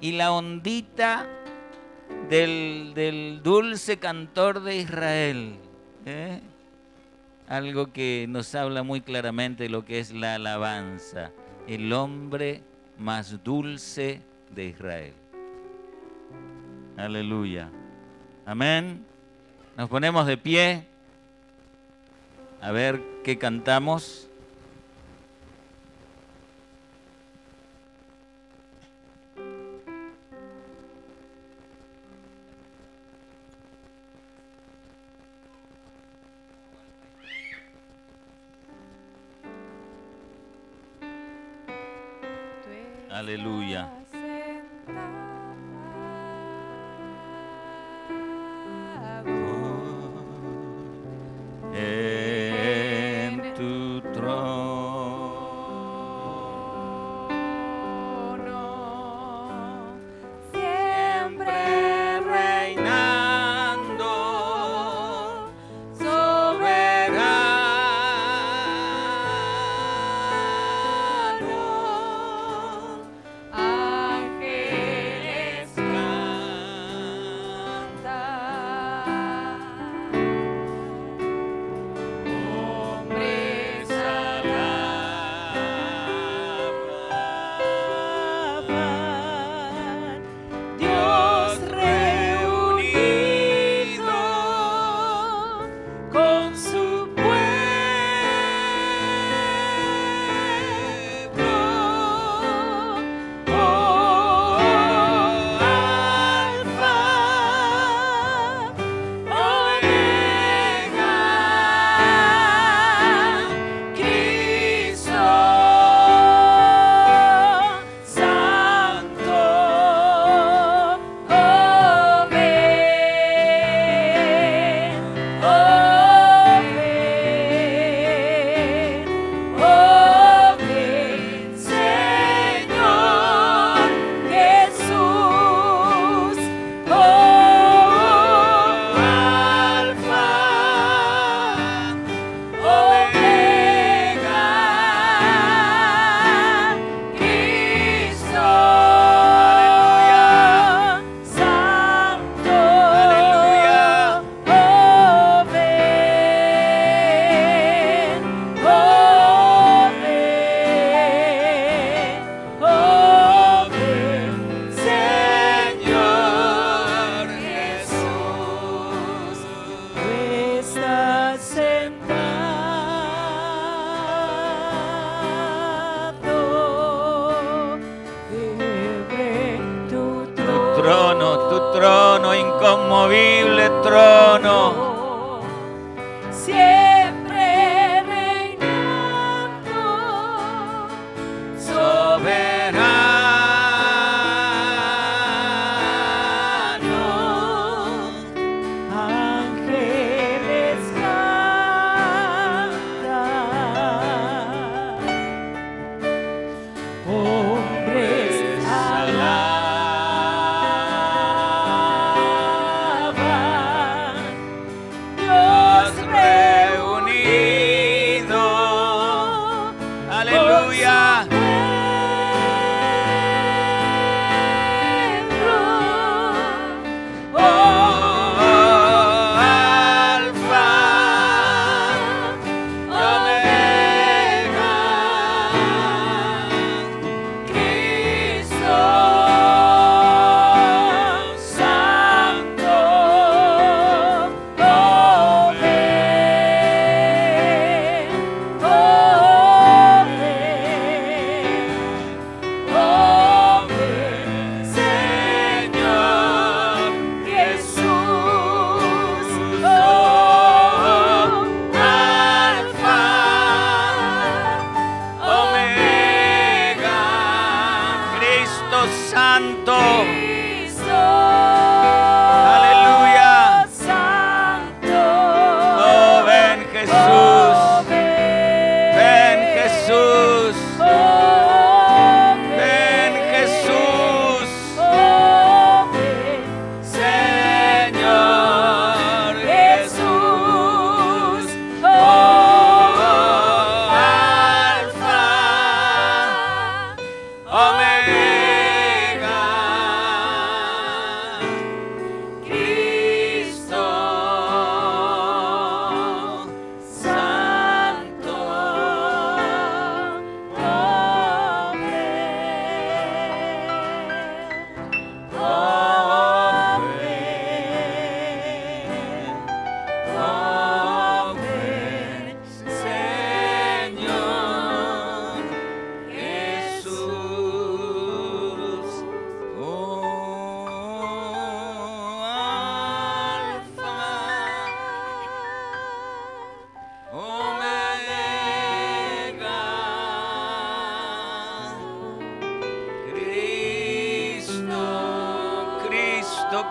Y 0.00 0.12
la 0.12 0.32
ondita 0.32 1.28
del, 2.30 3.40
dulce 3.42 3.98
cantor 3.98 4.62
de 4.62 4.76
Israel. 4.76 5.56
¿eh? 6.06 6.40
Algo 7.46 7.92
que 7.92 8.26
nos 8.28 8.54
habla 8.54 8.82
muy 8.82 9.00
claramente 9.00 9.64
de 9.64 9.68
lo 9.68 9.84
que 9.84 9.98
es 9.98 10.12
la 10.12 10.36
alabanza. 10.36 11.30
El 11.66 11.92
hombre 11.92 12.62
más 12.98 13.42
dulce 13.44 14.22
de 14.50 14.64
Israel. 14.64 15.14
Aleluya. 16.98 17.70
Amén. 18.44 19.06
Nos 19.76 19.88
ponemos 19.88 20.26
de 20.26 20.36
pie. 20.36 20.84
A 22.60 22.72
ver 22.72 23.00
qué 23.22 23.38
cantamos. 23.38 24.28
Aleluya. 43.08 43.97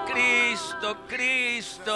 Cristo, 0.06 0.98
Cristo, 1.08 1.96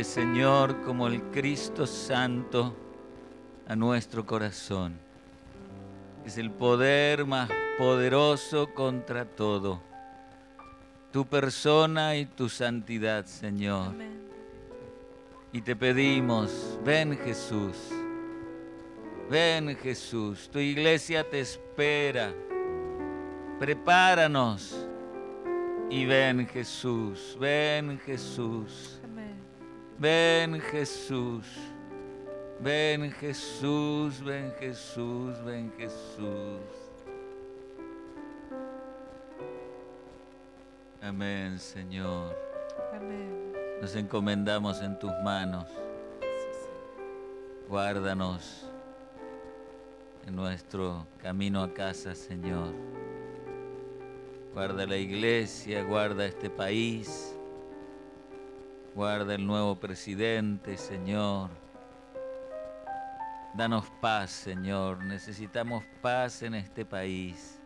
Señor, 0.00 0.82
como 0.82 1.06
el 1.06 1.22
Cristo 1.30 1.86
Santo 1.86 2.74
a 3.68 3.76
nuestro 3.76 4.24
corazón. 4.24 4.98
Es 6.24 6.38
el 6.38 6.50
poder 6.50 7.26
más 7.26 7.50
poderoso 7.78 8.72
contra 8.74 9.24
todo. 9.24 9.82
Tu 11.12 11.26
persona 11.26 12.16
y 12.16 12.24
tu 12.24 12.48
santidad, 12.48 13.26
Señor. 13.26 13.94
Y 15.52 15.60
te 15.60 15.76
pedimos, 15.76 16.78
ven 16.82 17.18
Jesús, 17.18 17.76
ven 19.30 19.76
Jesús, 19.76 20.48
tu 20.50 20.58
iglesia 20.58 21.28
te 21.28 21.40
espera, 21.40 22.32
prepáranos 23.58 24.88
y 25.90 26.06
ven 26.06 26.46
Jesús, 26.46 27.36
ven 27.38 28.00
Jesús, 28.00 29.01
ven 30.02 30.60
Jesús, 30.60 31.46
ven 32.58 33.12
Jesús, 33.12 34.20
ven 34.20 34.52
Jesús, 34.58 35.44
ven 35.44 35.72
Jesús. 35.78 36.60
Amén, 41.00 41.56
Señor. 41.56 42.36
Amén. 42.92 43.52
Nos 43.80 43.94
encomendamos 43.94 44.82
en 44.82 44.98
tus 44.98 45.12
manos. 45.22 45.68
Guárdanos 47.68 48.66
en 50.26 50.34
nuestro 50.34 51.06
camino 51.22 51.62
a 51.62 51.72
casa, 51.72 52.16
Señor. 52.16 52.74
Guarda 54.52 54.84
la 54.84 54.96
iglesia, 54.96 55.84
guarda 55.84 56.26
este 56.26 56.50
país, 56.50 57.36
guarda 58.94 59.34
el 59.34 59.46
nuevo 59.46 59.76
presidente, 59.76 60.76
Señor. 60.76 61.50
Danos 63.54 63.86
paz, 64.00 64.30
Señor. 64.30 65.04
Necesitamos 65.04 65.84
paz 66.00 66.42
en 66.42 66.54
este 66.54 66.84
país. 66.84 67.60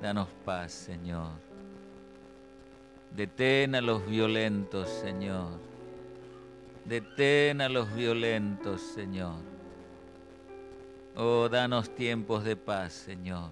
Danos 0.00 0.28
paz, 0.44 0.72
Señor. 0.72 1.32
Detén 3.10 3.74
a 3.74 3.80
los 3.80 4.06
violentos, 4.06 4.88
Señor. 4.88 5.60
Detén 6.84 7.60
a 7.60 7.68
los 7.68 7.94
violentos, 7.94 8.80
Señor. 8.80 9.52
Oh, 11.14 11.46
danos 11.50 11.94
tiempos 11.94 12.42
de 12.42 12.56
paz, 12.56 12.94
Señor, 12.94 13.50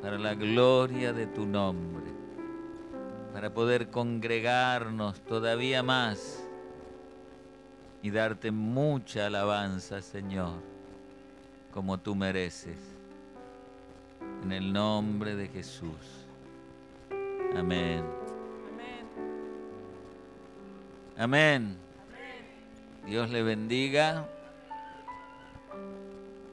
para 0.00 0.16
la 0.18 0.34
gloria 0.34 1.12
de 1.12 1.26
tu 1.26 1.44
nombre, 1.44 2.12
para 3.36 3.52
poder 3.52 3.90
congregarnos 3.90 5.20
todavía 5.20 5.82
más 5.82 6.42
y 8.00 8.10
darte 8.10 8.50
mucha 8.50 9.26
alabanza, 9.26 10.00
Señor, 10.00 10.62
como 11.70 11.98
tú 11.98 12.14
mereces. 12.14 12.78
En 14.42 14.52
el 14.52 14.72
nombre 14.72 15.36
de 15.36 15.48
Jesús. 15.48 16.24
Amén. 17.54 18.06
Amén. 21.18 21.76
Dios 23.04 23.28
le 23.28 23.42
bendiga. 23.42 24.26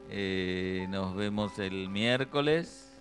Eh, 0.10 0.86
nos 0.90 1.16
vemos 1.16 1.58
el 1.60 1.88
miércoles. 1.88 2.93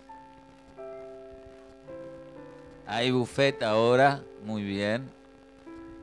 Hay 2.93 3.09
buffet 3.09 3.63
ahora, 3.63 4.21
muy 4.45 4.61
bien. 4.61 5.09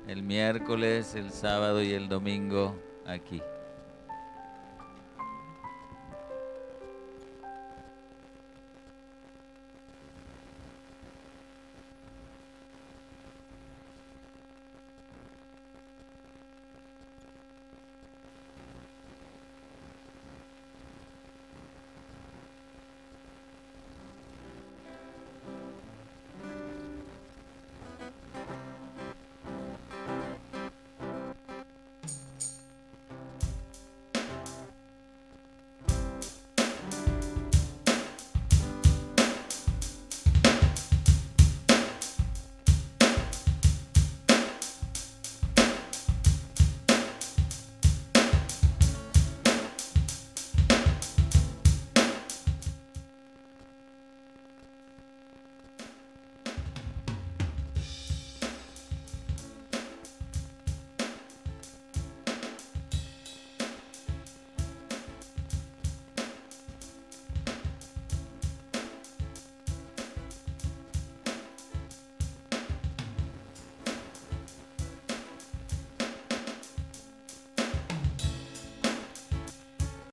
El 0.08 0.24
miércoles, 0.24 1.14
el 1.14 1.30
sábado 1.30 1.80
y 1.84 1.92
el 1.92 2.08
domingo 2.08 2.74
aquí. 3.06 3.40